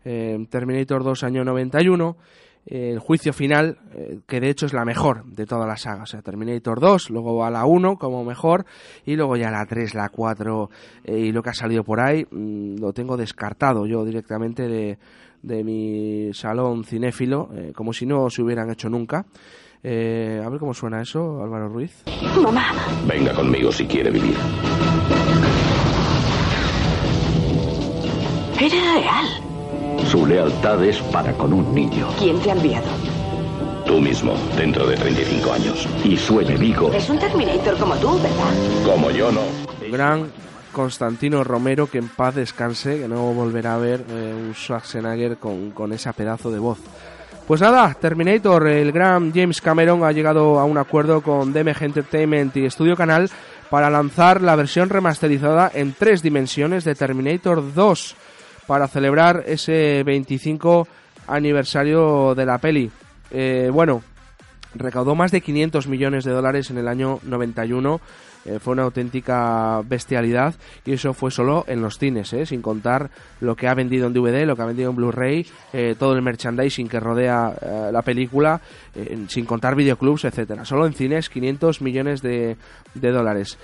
eh, 0.07 0.39
Terminator 0.49 1.05
2 1.05 1.23
año 1.25 1.45
91, 1.45 2.17
eh, 2.65 2.93
el 2.93 3.01
juicio 3.01 3.33
final, 3.33 3.79
eh, 3.93 4.21
que 4.27 4.41
de 4.41 4.49
hecho 4.49 4.67
es 4.67 4.73
la 4.73 4.85
mejor 4.85 5.25
de 5.25 5.47
toda 5.47 5.67
la 5.67 5.77
saga, 5.77 6.05
o 6.05 6.07
sea, 6.07 6.23
Terminator 6.23 6.79
2, 6.79 7.11
luego 7.11 7.37
va 7.37 7.51
la 7.51 7.65
1 7.65 7.97
como 7.97 8.25
mejor, 8.25 8.65
y 9.05 9.17
luego 9.17 9.37
ya 9.37 9.51
la 9.51 9.67
3, 9.67 9.95
la 9.95 10.09
4, 10.09 10.71
eh, 11.05 11.19
y 11.19 11.33
lo 11.33 11.43
que 11.43 11.51
ha 11.51 11.55
salido 11.55 11.83
por 11.83 12.01
ahí, 12.01 12.25
mm, 12.31 12.77
lo 12.79 12.93
tengo 12.93 13.17
descartado 13.17 13.85
yo 13.87 14.05
directamente 14.05 14.69
de, 14.69 14.99
de 15.43 15.65
mi 15.65 16.33
salón 16.33 16.85
cinéfilo, 16.85 17.49
eh, 17.55 17.73
como 17.75 17.93
si 17.93 18.07
no 18.07 18.31
se 18.31 18.43
hubieran 18.43 18.71
hecho 18.71 18.89
nunca. 18.89 19.27
Eh, 19.83 20.41
a 20.45 20.49
ver 20.49 20.61
cómo 20.61 20.73
suena 20.75 21.03
eso, 21.03 21.43
Álvaro 21.43 21.69
Ruiz. 21.69 22.05
Mamá. 22.41 22.67
Venga 23.07 23.33
conmigo 23.35 23.73
si 23.73 23.87
quiere 23.87 24.11
vivir. 24.11 24.37
Era 28.61 28.95
real. 28.95 29.27
Su 30.07 30.27
lealtad 30.27 30.85
es 30.85 30.99
para 31.13 31.33
con 31.33 31.53
un 31.53 31.75
niño. 31.75 32.07
¿Quién 32.19 32.39
te 32.41 32.51
ha 32.51 32.55
enviado? 32.55 32.87
Tú 33.87 34.01
mismo, 34.01 34.35
dentro 34.57 34.87
de 34.87 34.97
35 34.97 35.53
años. 35.53 35.89
Y 36.05 36.17
su 36.17 36.41
enemigo, 36.41 36.93
Es 36.93 37.11
un 37.11 37.19
Terminator 37.19 37.77
como 37.79 37.95
tú, 37.97 38.15
¿verdad? 38.21 38.85
como 38.85 39.11
yo 39.11 39.33
no. 39.33 39.41
Gran 39.91 40.31
Constantino 40.73 41.45
Romero, 41.45 41.87
que 41.87 41.99
en 41.99 42.09
paz 42.09 42.35
descanse, 42.35 42.99
que 42.99 43.09
no 43.09 43.33
volverá 43.33 43.75
a 43.75 43.79
ver 43.79 44.05
eh, 44.09 44.35
un 44.35 44.55
Schwarzenegger 44.55 45.37
con, 45.37 45.71
con 45.71 45.93
esa 45.93 46.13
pedazo 46.13 46.51
de 46.51 46.59
voz. 46.59 46.79
Pues 47.47 47.61
nada, 47.61 47.93
Terminator, 47.95 48.69
el 48.69 48.93
gran 48.93 49.33
James 49.33 49.61
Cameron 49.61 50.05
ha 50.05 50.13
llegado 50.13 50.59
a 50.59 50.65
un 50.65 50.79
acuerdo 50.79 51.23
con 51.23 51.53
DMG 51.53 51.83
Entertainment 51.83 52.57
y 52.57 52.71
Studio 52.71 52.97
Canal 52.97 53.29
para 53.69 53.91
lanzar 53.91 54.41
la 54.43 54.55
versión 54.55 54.89
remasterizada 54.89 55.71
en 55.75 55.93
tres 55.93 56.23
dimensiones 56.23 56.85
de 56.85 56.95
Terminator 56.95 57.75
2 57.75 58.17
para 58.67 58.87
celebrar 58.87 59.43
ese 59.47 60.03
25 60.05 60.87
aniversario 61.27 62.35
de 62.35 62.47
la 62.47 62.59
peli. 62.59 62.91
Eh, 63.31 63.71
bueno, 63.73 64.03
recaudó 64.75 65.15
más 65.15 65.31
de 65.31 65.41
500 65.41 65.87
millones 65.89 66.25
de 66.25 66.33
dólares 66.33 66.71
en 66.71 66.79
el 66.79 66.89
año 66.89 67.19
91. 67.23 68.01
eh, 68.45 68.59
fue 68.59 68.73
una 68.73 68.83
auténtica 68.83 69.81
bestialidad 69.85 70.55
y 70.85 70.93
eso 70.93 71.15
fue 71.15 71.31
solo 71.31 71.65
en 71.69 71.81
los 71.81 71.99
cines, 71.99 72.33
eh, 72.33 72.47
sin 72.47 72.61
contar 72.61 73.11
lo 73.41 73.55
que 73.55 73.69
ha 73.69 73.75
vendido 73.75 74.07
en 74.07 74.13
DVD, 74.13 74.45
lo 74.45 74.57
que 74.57 74.63
ha 74.63 74.67
vendido 74.67 74.91
en 74.91 74.97
Blu-ray, 74.97 75.47
eh, 75.73 75.95
todo 75.99 76.15
el 76.15 76.23
merchandising 76.23 76.89
que 76.89 77.01
rodea 77.01 77.55
eh, 77.61 77.91
la 77.93 78.03
película, 78.03 78.61
sin 79.29 79.47
contar 79.47 79.75
videoclubs, 79.75 80.25
etcétera. 80.25 80.65
Solo 80.65 80.87
en 80.87 80.93
cines 80.93 81.29
500 81.29 81.81
millones 81.81 82.21
de, 82.21 82.57
de 82.95 83.11
dólares. 83.11 83.59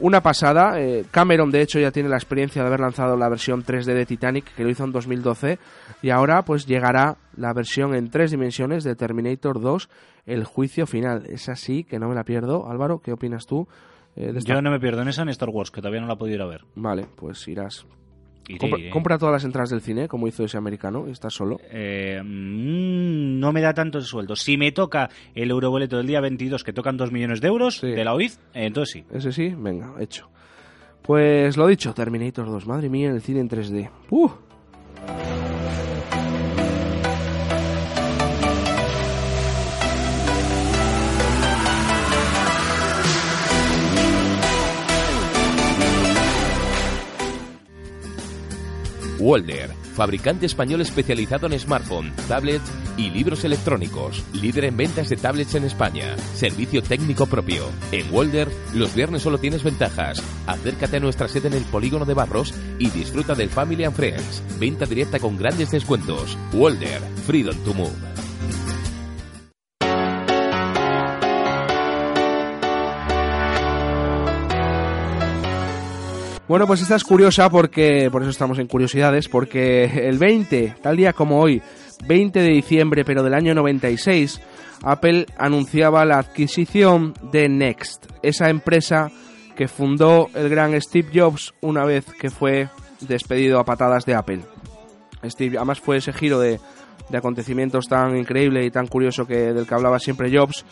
Una 0.00 0.22
pasada, 0.22 0.80
eh, 0.80 1.04
Cameron 1.10 1.50
de 1.50 1.60
hecho 1.62 1.78
ya 1.78 1.90
tiene 1.90 2.08
la 2.08 2.16
experiencia 2.16 2.62
de 2.62 2.68
haber 2.68 2.80
lanzado 2.80 3.16
la 3.16 3.28
versión 3.28 3.62
3D 3.62 3.92
de 3.94 4.06
Titanic, 4.06 4.54
que 4.54 4.64
lo 4.64 4.70
hizo 4.70 4.84
en 4.84 4.92
2012, 4.92 5.58
y 6.02 6.10
ahora 6.10 6.42
pues 6.44 6.66
llegará 6.66 7.16
la 7.36 7.52
versión 7.52 7.94
en 7.94 8.08
tres 8.10 8.30
dimensiones 8.30 8.82
de 8.84 8.96
Terminator 8.96 9.60
2, 9.60 9.88
el 10.26 10.44
juicio 10.44 10.86
final. 10.86 11.26
Es 11.26 11.48
así 11.50 11.84
que 11.84 11.98
no 11.98 12.08
me 12.08 12.14
la 12.14 12.24
pierdo. 12.24 12.68
Álvaro, 12.70 13.00
¿qué 13.00 13.12
opinas 13.12 13.46
tú? 13.46 13.68
eh, 14.16 14.32
de 14.32 14.38
esta- 14.40 14.54
Yo 14.54 14.60
no 14.62 14.70
me 14.72 14.80
pierdo 14.80 15.02
en 15.02 15.08
esa 15.08 15.22
en 15.22 15.28
Star 15.28 15.50
Wars, 15.50 15.70
que 15.70 15.80
todavía 15.80 16.00
no 16.00 16.06
la 16.08 16.14
he 16.14 16.16
podido 16.16 16.34
ir 16.36 16.42
a 16.42 16.46
ver. 16.46 16.64
Vale, 16.74 17.06
pues 17.16 17.46
irás. 17.46 17.86
Iré, 18.50 18.58
compra, 18.58 18.78
iré. 18.78 18.90
compra 18.90 19.18
todas 19.18 19.32
las 19.32 19.44
entradas 19.44 19.70
del 19.70 19.80
cine, 19.80 20.08
como 20.08 20.26
hizo 20.26 20.44
ese 20.44 20.56
americano, 20.56 21.06
y 21.08 21.12
estás 21.12 21.34
solo. 21.34 21.58
Eh, 21.70 22.20
mm, 22.22 23.38
no 23.38 23.52
me 23.52 23.60
da 23.60 23.72
tanto 23.74 23.98
el 23.98 24.04
sueldo. 24.04 24.36
Si 24.36 24.56
me 24.56 24.72
toca 24.72 25.08
el 25.34 25.50
euroboleto 25.50 25.96
del 25.96 26.06
día 26.06 26.20
22, 26.20 26.64
que 26.64 26.72
tocan 26.72 26.96
2 26.96 27.12
millones 27.12 27.40
de 27.40 27.48
euros 27.48 27.80
de 27.80 28.04
la 28.04 28.14
OID, 28.14 28.32
eh, 28.54 28.66
entonces 28.66 28.92
sí. 28.92 29.04
Ese 29.16 29.32
sí, 29.32 29.54
venga, 29.56 29.94
hecho. 30.00 30.28
Pues 31.02 31.56
lo 31.56 31.66
dicho, 31.66 31.94
Terminator 31.94 32.46
2, 32.46 32.66
madre 32.66 32.88
mía, 32.88 33.10
el 33.10 33.22
cine 33.22 33.40
en 33.40 33.48
3D. 33.48 33.90
¡Uh! 34.10 34.30
Walder, 49.20 49.70
fabricante 49.94 50.46
español 50.46 50.80
especializado 50.80 51.46
en 51.46 51.58
smartphone, 51.58 52.12
tablets 52.26 52.70
y 52.96 53.10
libros 53.10 53.44
electrónicos. 53.44 54.24
Líder 54.32 54.64
en 54.64 54.76
ventas 54.76 55.08
de 55.10 55.16
tablets 55.16 55.54
en 55.54 55.64
España. 55.64 56.16
Servicio 56.34 56.82
técnico 56.82 57.26
propio. 57.26 57.66
En 57.92 58.12
Walder, 58.12 58.48
los 58.74 58.94
viernes 58.94 59.22
solo 59.22 59.38
tienes 59.38 59.62
ventajas. 59.62 60.22
Acércate 60.46 60.96
a 60.96 61.00
nuestra 61.00 61.28
sede 61.28 61.48
en 61.48 61.54
el 61.54 61.64
polígono 61.64 62.04
de 62.04 62.14
Barros 62.14 62.54
y 62.78 62.88
disfruta 62.90 63.34
del 63.34 63.50
Family 63.50 63.84
and 63.84 63.94
Friends. 63.94 64.42
Venta 64.58 64.86
directa 64.86 65.18
con 65.18 65.36
grandes 65.36 65.70
descuentos. 65.70 66.36
Walder, 66.52 67.00
Freedom 67.26 67.56
to 67.64 67.74
Move. 67.74 68.09
Bueno, 76.50 76.66
pues 76.66 76.82
esta 76.82 76.96
es 76.96 77.04
curiosa 77.04 77.48
porque, 77.48 78.08
por 78.10 78.22
eso 78.22 78.32
estamos 78.32 78.58
en 78.58 78.66
curiosidades, 78.66 79.28
porque 79.28 79.84
el 79.84 80.18
20, 80.18 80.78
tal 80.82 80.96
día 80.96 81.12
como 81.12 81.40
hoy, 81.40 81.62
20 82.08 82.40
de 82.40 82.48
diciembre, 82.48 83.04
pero 83.04 83.22
del 83.22 83.34
año 83.34 83.54
96, 83.54 84.40
Apple 84.82 85.26
anunciaba 85.38 86.04
la 86.04 86.18
adquisición 86.18 87.14
de 87.30 87.48
Next, 87.48 88.06
esa 88.24 88.50
empresa 88.50 89.12
que 89.54 89.68
fundó 89.68 90.26
el 90.34 90.48
gran 90.48 90.72
Steve 90.82 91.10
Jobs 91.14 91.54
una 91.60 91.84
vez 91.84 92.04
que 92.18 92.30
fue 92.30 92.68
despedido 92.98 93.60
a 93.60 93.64
patadas 93.64 94.04
de 94.04 94.16
Apple. 94.16 94.40
Steve, 95.26 95.56
además 95.56 95.78
fue 95.78 95.98
ese 95.98 96.12
giro 96.12 96.40
de, 96.40 96.58
de 97.10 97.16
acontecimientos 97.16 97.86
tan 97.86 98.16
increíble 98.16 98.64
y 98.64 98.72
tan 98.72 98.88
curioso 98.88 99.24
que 99.24 99.52
del 99.52 99.68
que 99.68 99.74
hablaba 99.76 100.00
siempre 100.00 100.36
Jobs, 100.36 100.64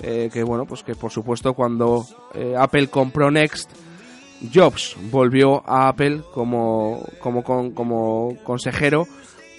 eh, 0.00 0.30
que 0.32 0.42
bueno, 0.42 0.64
pues 0.64 0.82
que 0.82 0.94
por 0.94 1.10
supuesto 1.10 1.52
cuando 1.52 2.06
eh, 2.32 2.54
Apple 2.56 2.88
compró 2.88 3.30
Next, 3.30 3.72
Jobs 4.52 4.96
volvió 5.10 5.62
a 5.68 5.88
Apple 5.88 6.22
como, 6.32 7.04
como, 7.20 7.42
como 7.74 8.36
consejero 8.44 9.06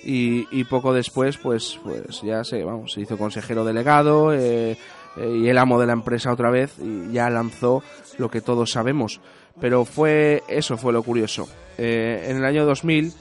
y, 0.03 0.63
poco 0.65 0.93
después 0.93 1.37
pues, 1.37 1.79
pues 1.83 2.21
ya 2.21 2.43
se, 2.43 2.63
vamos, 2.63 2.93
se 2.93 3.01
hizo 3.01 3.17
consejero 3.17 3.65
delegado 3.65 4.33
eh, 4.33 4.77
eh, 5.17 5.37
y 5.43 5.49
el 5.49 5.57
amo 5.57 5.79
de 5.79 5.87
la 5.87 5.93
empresa 5.93 6.31
otra 6.31 6.49
vez 6.49 6.73
y 6.79 7.11
ya 7.11 7.29
lanzó 7.29 7.83
lo 8.17 8.29
que 8.29 8.41
todos 8.41 8.71
sabemos. 8.71 9.19
Pero 9.59 9.85
fue 9.85 10.43
eso 10.47 10.77
fue 10.77 10.93
lo 10.93 11.03
curioso. 11.03 11.47
Eh, 11.77 12.27
en 12.29 12.37
el 12.37 12.45
año 12.45 12.65
2000 12.65 13.13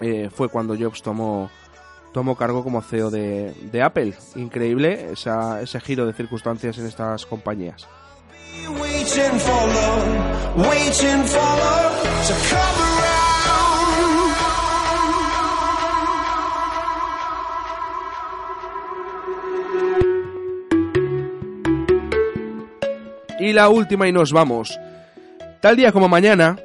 eh, 0.00 0.30
fue 0.30 0.48
cuando 0.48 0.76
Jobs 0.76 1.02
tomó, 1.02 1.50
tomó 2.12 2.36
cargo 2.36 2.64
como 2.64 2.80
CEO 2.80 3.10
de, 3.10 3.52
de 3.70 3.82
Apple. 3.82 4.14
Increíble 4.36 5.12
esa, 5.12 5.60
ese 5.60 5.80
giro 5.80 6.06
de 6.06 6.14
circunstancias 6.14 6.78
en 6.78 6.86
estas 6.86 7.26
compañías. 7.26 7.86
Y 23.40 23.52
la 23.54 23.70
última 23.70 24.06
y 24.06 24.12
nos 24.12 24.32
vamos. 24.32 24.78
Tal 25.60 25.76
día 25.76 25.92
como 25.92 26.08
mañana, 26.08 26.58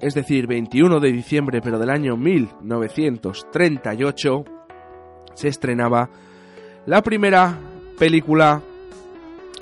es 0.00 0.14
decir, 0.14 0.46
21 0.46 1.00
de 1.00 1.12
diciembre 1.12 1.60
pero 1.60 1.80
del 1.80 1.90
año 1.90 2.16
1938, 2.16 4.44
se 5.34 5.48
estrenaba 5.48 6.08
la 6.86 7.02
primera 7.02 7.58
película 7.98 8.62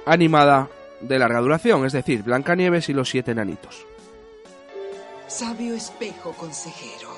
animada 0.05 0.69
de 1.01 1.19
larga 1.19 1.41
duración, 1.41 1.85
es 1.85 1.93
decir, 1.93 2.23
Blancanieves 2.23 2.89
y 2.89 2.93
los 2.93 3.09
siete 3.09 3.33
enanitos. 3.33 3.87
Sabio 5.27 5.75
espejo 5.75 6.33
consejero, 6.33 7.11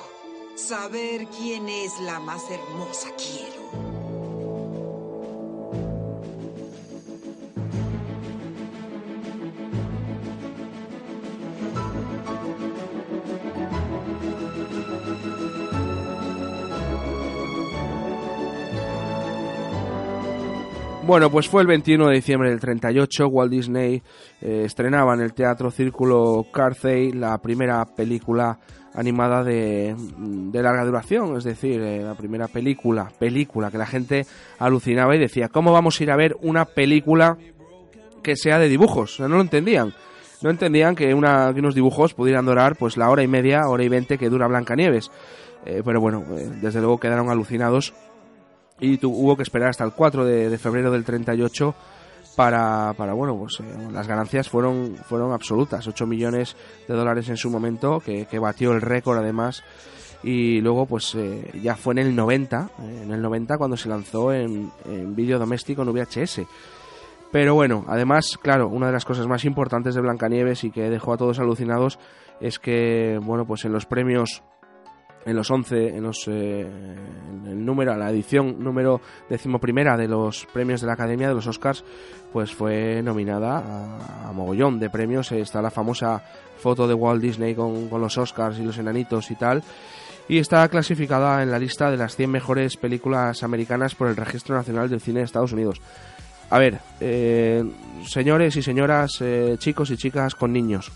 saber 0.55 1.27
quién 1.37 1.69
es 1.69 1.91
la 2.01 2.19
más 2.19 2.41
hermosa 2.51 3.09
quiero. 3.17 4.00
Bueno, 21.11 21.29
pues 21.29 21.49
fue 21.49 21.61
el 21.61 21.67
21 21.67 22.07
de 22.07 22.15
diciembre 22.15 22.49
del 22.51 22.61
38, 22.61 23.27
Walt 23.27 23.51
Disney 23.51 24.01
eh, 24.39 24.61
estrenaba 24.63 25.13
en 25.13 25.19
el 25.19 25.33
Teatro 25.33 25.69
Círculo 25.69 26.45
Carthay 26.53 27.11
la 27.11 27.37
primera 27.39 27.83
película 27.83 28.57
animada 28.93 29.43
de, 29.43 29.93
de 29.97 30.63
larga 30.63 30.85
duración, 30.85 31.35
es 31.35 31.43
decir, 31.43 31.81
eh, 31.81 32.01
la 32.01 32.15
primera 32.15 32.47
película, 32.47 33.11
película 33.19 33.69
que 33.69 33.77
la 33.77 33.87
gente 33.87 34.25
alucinaba 34.57 35.13
y 35.13 35.19
decía, 35.19 35.49
¿cómo 35.49 35.73
vamos 35.73 35.99
a 35.99 36.03
ir 36.03 36.11
a 36.11 36.15
ver 36.15 36.37
una 36.43 36.63
película 36.63 37.37
que 38.23 38.37
sea 38.37 38.57
de 38.57 38.69
dibujos? 38.69 39.19
No 39.19 39.27
lo 39.27 39.41
entendían. 39.41 39.93
No 40.41 40.49
entendían 40.49 40.95
que, 40.95 41.13
una, 41.13 41.49
unos 41.49 41.75
dibujos 41.75 42.13
pudieran 42.13 42.45
durar 42.45 42.77
pues 42.77 42.95
la 42.95 43.09
hora 43.09 43.21
y 43.21 43.27
media, 43.27 43.67
hora 43.67 43.83
y 43.83 43.89
veinte 43.89 44.17
que 44.17 44.29
dura 44.29 44.47
Blancanieves. 44.47 45.11
Eh, 45.65 45.81
pero 45.83 45.99
bueno, 45.99 46.23
desde 46.61 46.79
luego 46.79 46.99
quedaron 46.99 47.29
alucinados 47.29 47.93
y 48.81 48.97
tu- 48.97 49.11
hubo 49.13 49.37
que 49.37 49.43
esperar 49.43 49.69
hasta 49.69 49.85
el 49.85 49.93
4 49.93 50.25
de, 50.25 50.57
febrero 50.57 50.91
del 50.91 51.05
38 51.05 51.73
para, 52.35 52.93
para 52.97 53.13
bueno, 53.13 53.37
pues 53.37 53.59
eh, 53.61 53.87
las 53.91 54.07
ganancias 54.07 54.49
fueron, 54.49 54.95
fueron 55.07 55.31
absolutas, 55.31 55.87
8 55.87 56.05
millones 56.07 56.55
de 56.87 56.93
dólares 56.93 57.29
en 57.29 57.37
su 57.37 57.49
momento, 57.49 57.99
que, 57.99 58.25
que 58.25 58.39
batió 58.39 58.71
el 58.73 58.81
récord 58.81 59.17
además, 59.19 59.63
y 60.23 60.61
luego 60.61 60.85
pues 60.85 61.15
eh, 61.15 61.49
ya 61.61 61.75
fue 61.75 61.93
en 61.93 61.99
el 61.99 62.15
90, 62.15 62.69
eh, 62.79 63.01
en 63.03 63.11
el 63.11 63.21
90 63.21 63.57
cuando 63.57 63.75
se 63.77 63.89
lanzó 63.89 64.33
en, 64.33 64.71
en 64.85 65.15
vídeo 65.15 65.39
doméstico 65.39 65.81
en 65.83 65.91
VHS. 65.93 66.41
Pero 67.31 67.53
bueno, 67.55 67.85
además, 67.87 68.37
claro, 68.41 68.67
una 68.67 68.87
de 68.87 68.91
las 68.93 69.05
cosas 69.05 69.25
más 69.25 69.45
importantes 69.45 69.95
de 69.95 70.01
Blancanieves 70.01 70.63
y 70.65 70.71
que 70.71 70.89
dejó 70.89 71.13
a 71.13 71.17
todos 71.17 71.39
alucinados 71.39 71.97
es 72.41 72.59
que, 72.59 73.19
bueno, 73.23 73.45
pues 73.45 73.63
en 73.63 73.71
los 73.71 73.85
premios 73.85 74.43
en 75.25 75.35
los 75.35 75.49
11, 75.49 75.89
en, 75.89 76.03
los, 76.03 76.27
eh, 76.27 76.61
el 77.45 77.65
número, 77.65 77.95
la 77.95 78.09
edición 78.09 78.63
número 78.63 79.01
decimoprimera 79.29 79.97
de 79.97 80.07
los 80.07 80.45
premios 80.47 80.81
de 80.81 80.87
la 80.87 80.93
Academia 80.93 81.27
de 81.27 81.35
los 81.35 81.47
Oscars, 81.47 81.83
pues 82.31 82.53
fue 82.53 83.01
nominada 83.03 84.27
a, 84.27 84.31
mogollón 84.31 84.79
de 84.79 84.89
premios. 84.89 85.31
Está 85.31 85.61
la 85.61 85.71
famosa 85.71 86.23
foto 86.57 86.87
de 86.87 86.93
Walt 86.93 87.21
Disney 87.21 87.55
con, 87.55 87.89
con 87.89 88.01
los 88.01 88.17
Oscars 88.17 88.59
y 88.59 88.63
los 88.63 88.77
enanitos 88.77 89.29
y 89.31 89.35
tal. 89.35 89.63
Y 90.27 90.37
está 90.37 90.67
clasificada 90.69 91.43
en 91.43 91.51
la 91.51 91.59
lista 91.59 91.91
de 91.91 91.97
las 91.97 92.15
100 92.15 92.31
mejores 92.31 92.77
películas 92.77 93.43
americanas 93.43 93.95
por 93.95 94.07
el 94.07 94.15
Registro 94.15 94.55
Nacional 94.55 94.89
del 94.89 95.01
Cine 95.01 95.19
de 95.19 95.25
Estados 95.25 95.51
Unidos. 95.51 95.81
A 96.49 96.59
ver, 96.59 96.79
eh, 96.99 97.63
señores 98.05 98.55
y 98.57 98.61
señoras, 98.61 99.21
eh, 99.21 99.55
chicos 99.57 99.89
y 99.89 99.97
chicas 99.97 100.35
con 100.35 100.51
niños, 100.51 100.91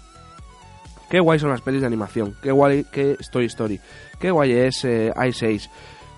Qué 1.09 1.19
guay 1.19 1.39
son 1.39 1.49
las 1.49 1.61
pelis 1.61 1.81
de 1.81 1.87
animación. 1.87 2.35
Qué 2.41 2.51
guay 2.51 2.85
que 2.85 3.17
Toy 3.31 3.45
Story. 3.45 3.79
Qué 4.19 4.31
guay 4.31 4.51
es 4.51 4.83
eh, 4.85 5.13
Ice 5.27 5.45
Age. 5.45 5.69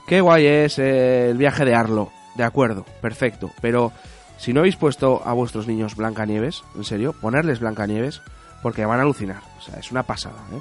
Qué 0.08 0.22
guay 0.22 0.46
es 0.46 0.80
eh, 0.80 1.30
el 1.30 1.38
viaje 1.38 1.66
de 1.66 1.76
Arlo. 1.76 2.12
De 2.36 2.44
acuerdo, 2.44 2.86
perfecto. 3.02 3.52
Pero 3.62 3.92
si 4.38 4.54
no 4.54 4.62
habéis 4.62 4.76
puesto 4.76 5.22
a 5.26 5.34
vuestros 5.34 5.68
niños 5.68 5.96
Blancanieves, 5.96 6.64
en 6.76 6.84
serio, 6.84 7.14
ponerles 7.14 7.60
Blancanieves, 7.60 8.22
porque 8.62 8.86
van 8.86 9.00
a 9.00 9.04
alucinar. 9.04 9.42
O 9.58 9.62
sea, 9.62 9.80
es 9.80 9.92
una 9.92 10.04
pasada. 10.04 10.38
¿eh? 10.54 10.60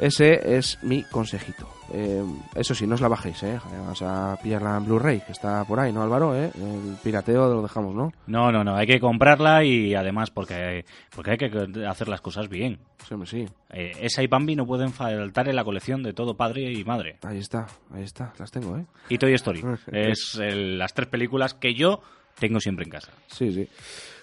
Ese 0.00 0.56
es 0.56 0.82
mi 0.82 1.02
consejito. 1.04 1.68
Eh, 1.92 2.24
eso 2.54 2.74
sí, 2.74 2.86
no 2.86 2.94
os 2.94 3.00
la 3.02 3.08
bajéis, 3.08 3.42
¿eh? 3.42 3.60
Vas 3.86 4.00
a 4.00 4.38
pillarla 4.42 4.76
en 4.78 4.84
Blu-ray, 4.86 5.20
que 5.20 5.32
está 5.32 5.64
por 5.66 5.78
ahí, 5.78 5.92
¿no, 5.92 6.02
Álvaro? 6.02 6.34
¿eh? 6.34 6.50
El 6.54 6.96
pirateo 7.02 7.52
lo 7.52 7.62
dejamos, 7.62 7.94
¿no? 7.94 8.12
No, 8.26 8.50
no, 8.50 8.64
no, 8.64 8.76
hay 8.76 8.86
que 8.86 8.98
comprarla 8.98 9.62
y 9.64 9.94
además 9.94 10.30
porque, 10.30 10.84
porque 11.14 11.32
hay 11.32 11.36
que 11.36 11.86
hacer 11.86 12.08
las 12.08 12.20
cosas 12.22 12.48
bien. 12.48 12.78
Sí, 13.06 13.14
sí. 13.26 13.46
Eh, 13.72 13.92
esa 14.00 14.22
y 14.22 14.26
Bambi 14.26 14.56
no 14.56 14.66
pueden 14.66 14.90
faltar 14.92 15.48
en 15.48 15.56
la 15.56 15.64
colección 15.64 16.02
de 16.02 16.12
todo 16.14 16.34
padre 16.36 16.72
y 16.72 16.82
madre. 16.84 17.18
Ahí 17.22 17.38
está, 17.38 17.66
ahí 17.92 18.04
está, 18.04 18.32
las 18.38 18.50
tengo, 18.50 18.78
¿eh? 18.78 18.86
Y 19.10 19.18
Toy 19.18 19.34
Story. 19.34 19.62
es 19.92 20.36
el- 20.40 20.78
las 20.78 20.94
tres 20.94 21.08
películas 21.08 21.52
que 21.54 21.74
yo 21.74 22.00
tengo 22.38 22.58
siempre 22.60 22.84
en 22.84 22.90
casa. 22.90 23.12
Sí, 23.26 23.52
sí. 23.52 23.68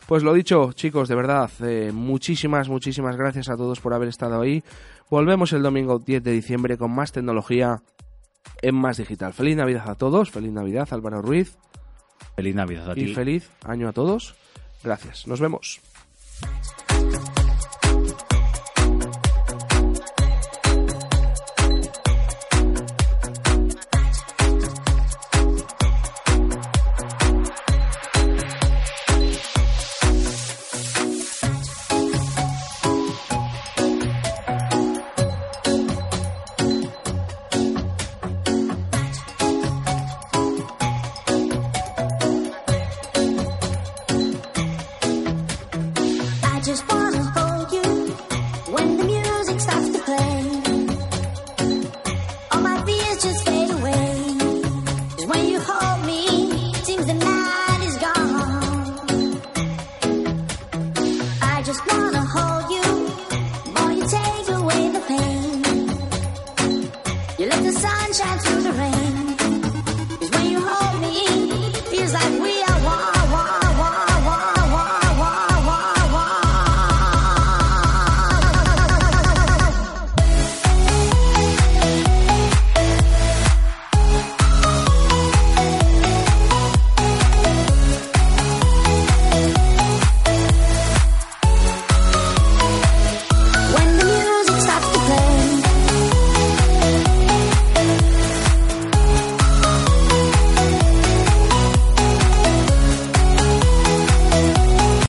Pues 0.08 0.24
lo 0.24 0.34
dicho, 0.34 0.72
chicos, 0.72 1.10
de 1.10 1.16
verdad, 1.16 1.52
eh, 1.62 1.92
muchísimas, 1.94 2.70
muchísimas 2.70 3.18
gracias 3.18 3.50
a 3.50 3.58
todos 3.58 3.82
por 3.82 3.94
haber 3.94 4.08
estado 4.08 4.40
ahí. 4.40 4.64
Volvemos 5.10 5.52
el 5.52 5.62
domingo 5.62 6.00
10 6.00 6.24
de 6.24 6.32
diciembre 6.32 6.78
con 6.78 6.92
más 6.92 7.12
tecnología 7.12 7.82
en 8.62 8.76
Más 8.76 8.98
Digital. 8.98 9.34
Feliz 9.34 9.58
Navidad 9.58 9.90
a 9.90 9.96
todos, 9.96 10.32
feliz 10.32 10.52
Navidad 10.52 10.88
Álvaro 10.92 11.22
Ruiz 11.22 11.58
Feliz 12.38 12.56
Navidad 12.56 12.92
a 12.92 12.94
ti. 12.94 13.02
y 13.02 13.14
feliz 13.14 13.50
año 13.66 13.90
a 13.90 13.92
todos. 13.94 14.36
Gracias, 14.82 15.28
nos 15.28 15.42
vemos. 15.42 15.82